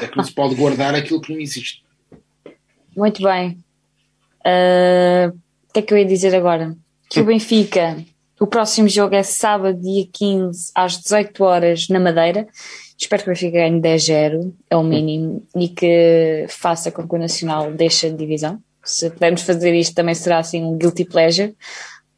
[0.00, 1.84] É que não se pode guardar aquilo que não existe.
[2.96, 3.58] Muito bem.
[4.40, 5.36] Uh,
[5.68, 6.76] o que é que eu ia dizer agora?
[7.08, 8.04] Que o Benfica,
[8.40, 12.48] o próximo jogo é sábado, dia 15, às 18 horas, na Madeira.
[12.98, 17.18] Espero que o Benfica ganhe 10-0, é o mínimo, e que faça com que o
[17.18, 18.58] Nacional deixe a divisão.
[18.82, 21.54] Se pudermos fazer isto, também será assim um guilty pleasure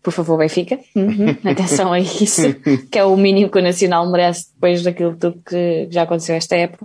[0.02, 1.36] por favor, Benfica, uhum.
[1.48, 2.54] atenção a isso,
[2.90, 6.56] que é o mínimo que o Nacional merece depois daquilo tudo que já aconteceu esta
[6.56, 6.84] época.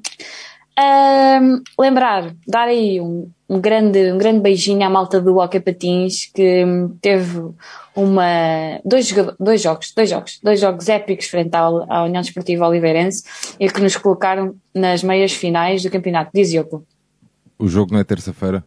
[0.79, 6.29] Um, lembrar, dar aí um, um, grande, um grande beijinho à malta do Hockey Patins
[6.31, 6.63] que
[7.01, 7.39] teve
[7.95, 13.23] uma, dois, dois jogos, dois jogos, dois jogos épicos frente à, à União Desportiva Oliveirense
[13.59, 16.29] e que nos colocaram nas meias finais do campeonato.
[16.31, 16.85] Diz Yoko.
[17.57, 18.63] O jogo não é terça-feira?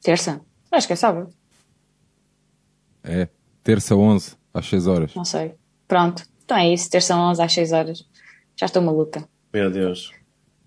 [0.00, 0.40] Terça?
[0.70, 1.30] Acho que é sábado.
[3.02, 3.28] É,
[3.64, 5.14] terça 11, às 6 horas.
[5.16, 5.54] Não sei.
[5.88, 6.22] Pronto.
[6.44, 8.04] Então é isso, terça 11 às 6 horas.
[8.56, 9.28] Já estou maluca.
[9.52, 10.19] Meu Deus.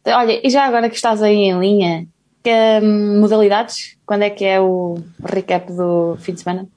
[0.05, 2.07] Olha, e já agora que estás aí em linha,
[2.43, 2.51] que
[2.83, 3.95] hum, modalidades?
[4.05, 6.67] Quando é que é o recap do fim de semana?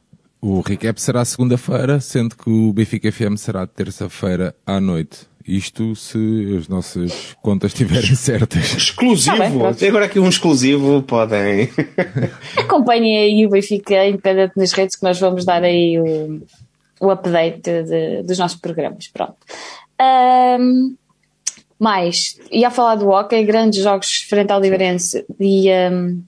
[0.40, 5.26] O recap será segunda-feira, sendo que o Benfica FM será terça-feira à noite.
[5.46, 8.74] Isto se as nossas contas estiverem certas.
[8.74, 9.36] Exclusivo!
[9.36, 11.68] Tá bem, agora aqui um exclusivo, podem.
[12.56, 16.42] Acompanhem aí o Benfica Independente nas redes que nós vamos dar aí o,
[17.00, 19.08] o update de, dos nossos programas.
[19.08, 19.36] Pronto.
[20.00, 20.96] Um,
[21.78, 26.22] mais, ia falar do hockey, grandes jogos frente ao Oliveirense e um,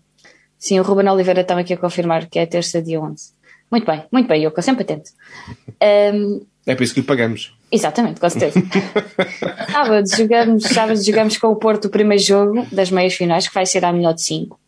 [0.59, 3.33] sim, o Ruben Oliveira estava aqui a confirmar que é terça dia 11.
[3.71, 5.11] Muito bem, muito bem, Yoko, sempre atento.
[6.15, 7.57] Um, é por isso que lhe pagamos.
[7.73, 8.61] Exatamente, com certeza.
[9.73, 13.65] sábado, jogamos, sábado jogamos com o Porto o primeiro jogo das meias finais, que vai
[13.65, 14.59] ser a melhor de 5.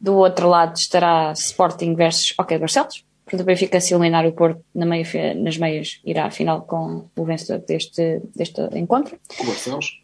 [0.00, 3.04] Do outro lado estará Sporting versus OK Barcelos.
[3.24, 7.08] Portanto, o Benfica, se eliminar o Porto na meia, nas meias, irá à final com
[7.16, 9.18] o vencedor deste, deste encontro.
[9.36, 10.00] Com o Barcelos?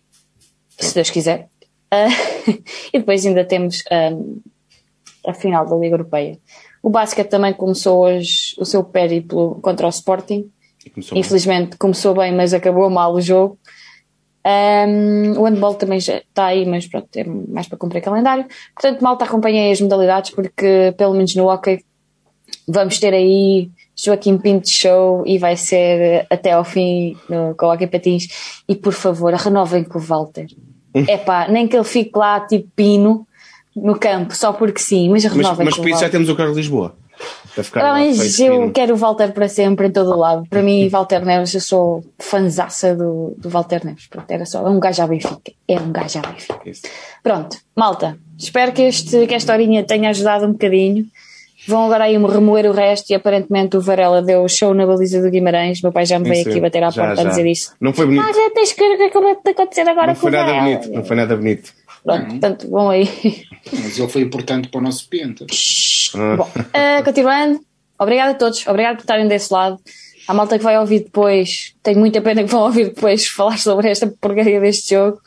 [0.78, 1.48] Se Deus quiser.
[1.92, 2.52] Uh,
[2.92, 4.40] e depois ainda temos um,
[5.26, 6.38] a final da Liga Europeia.
[6.82, 10.50] O basquete também começou hoje o seu périplo contra o Sporting
[10.90, 11.78] Começou Infelizmente bem.
[11.78, 13.58] começou bem, mas acabou mal o jogo.
[14.46, 18.46] Um, o handball também já está aí, mas pronto, é mais para cumprir calendário.
[18.74, 21.84] Portanto, malta acompanhei as modalidades, porque pelo menos no hockey
[22.68, 27.72] vamos ter aí Joaquim Pinto Show e vai ser até ao fim no, com o
[27.72, 28.28] Hockey Patins.
[28.68, 30.46] E por favor, renovem com o Walter.
[31.08, 33.26] É pá, nem que ele fique lá tipo pino
[33.74, 36.56] no campo, só porque sim, mas renovem mas, mas por isso já temos o Carlos
[36.56, 36.96] Lisboa.
[37.70, 40.46] Para Mas eu quero o Walter para sempre em todo o lado.
[40.48, 44.06] Para mim, Walter Neves, eu sou fanzaça do, do Walter Neves.
[44.08, 45.52] Pronto, era só, é um gajo à Benfica.
[45.66, 46.60] É um gajo à Benfica.
[46.66, 46.82] Isso.
[47.22, 48.18] Pronto, malta.
[48.38, 51.06] Espero que, este, que esta horinha tenha ajudado um bocadinho.
[51.66, 55.30] Vão agora aí remoer o resto e aparentemente o Varela deu show na baliza do
[55.30, 55.82] Guimarães.
[55.82, 57.28] Meu pai já me veio aqui bater à já, porta já.
[57.28, 57.74] a dizer isso.
[57.80, 58.24] Não foi bonito.
[58.24, 60.54] Ah, já tens que ver o que acabou de acontecer agora não com foi nada
[60.54, 60.90] bonito.
[60.92, 61.72] Não foi nada bonito.
[62.04, 62.28] Pronto, uhum.
[62.28, 63.08] portanto, vão aí.
[63.72, 65.44] Mas ele foi importante para o nosso penta.
[66.36, 67.60] Bom, uh, continuando.
[67.98, 68.64] Obrigada a todos.
[68.66, 69.78] Obrigado por estarem desse lado.
[70.28, 73.90] A malta que vai ouvir depois, tenho muita pena que vão ouvir depois falar sobre
[73.90, 75.20] esta porcaria deste jogo.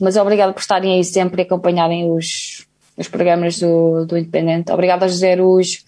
[0.00, 4.72] Mas obrigado por estarem aí sempre e acompanharem os, os programas do, do Independente.
[4.72, 5.84] Obrigado a José Aruz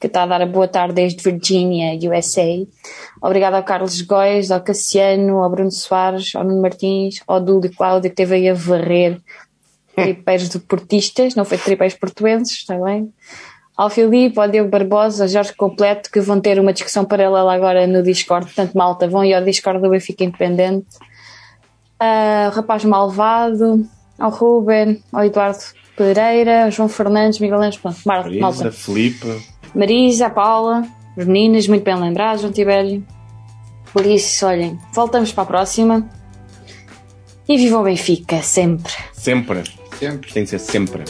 [0.00, 2.66] que está a dar a boa tarde desde Virginia, USA.
[3.20, 8.10] Obrigado ao Carlos Góis, ao Cassiano, ao Bruno Soares, ao Nuno Martins, ao Dúlio Cláudio,
[8.10, 9.20] que esteve aí a varrer
[9.96, 13.12] tripeiros de portistas, não foi tripeiros portuenses, está bem?
[13.74, 17.86] Ao Filipe, ao Diego Barbosa, ao Jorge Completo, que vão ter uma discussão paralela agora
[17.86, 20.86] no Discord, portanto, malta, vão ir ao Discord do Benfica Independente.
[22.00, 23.86] Uh, rapaz Malvado,
[24.18, 25.58] ao Ruben, ao Eduardo
[25.96, 28.70] Pereira, João Fernandes, Miguel Lemos, pronto, Marta, malta.
[28.70, 29.26] Felipe.
[29.74, 30.86] Marisa, Paula,
[31.16, 33.04] os meninos, muito bem lembrados, João Tibério.
[33.92, 36.08] Por isso, olhem, voltamos para a próxima.
[37.48, 38.92] E viva o Benfica, sempre.
[39.14, 39.62] Sempre.
[39.98, 40.32] Sempre.
[40.32, 41.04] Tem que ser sempre.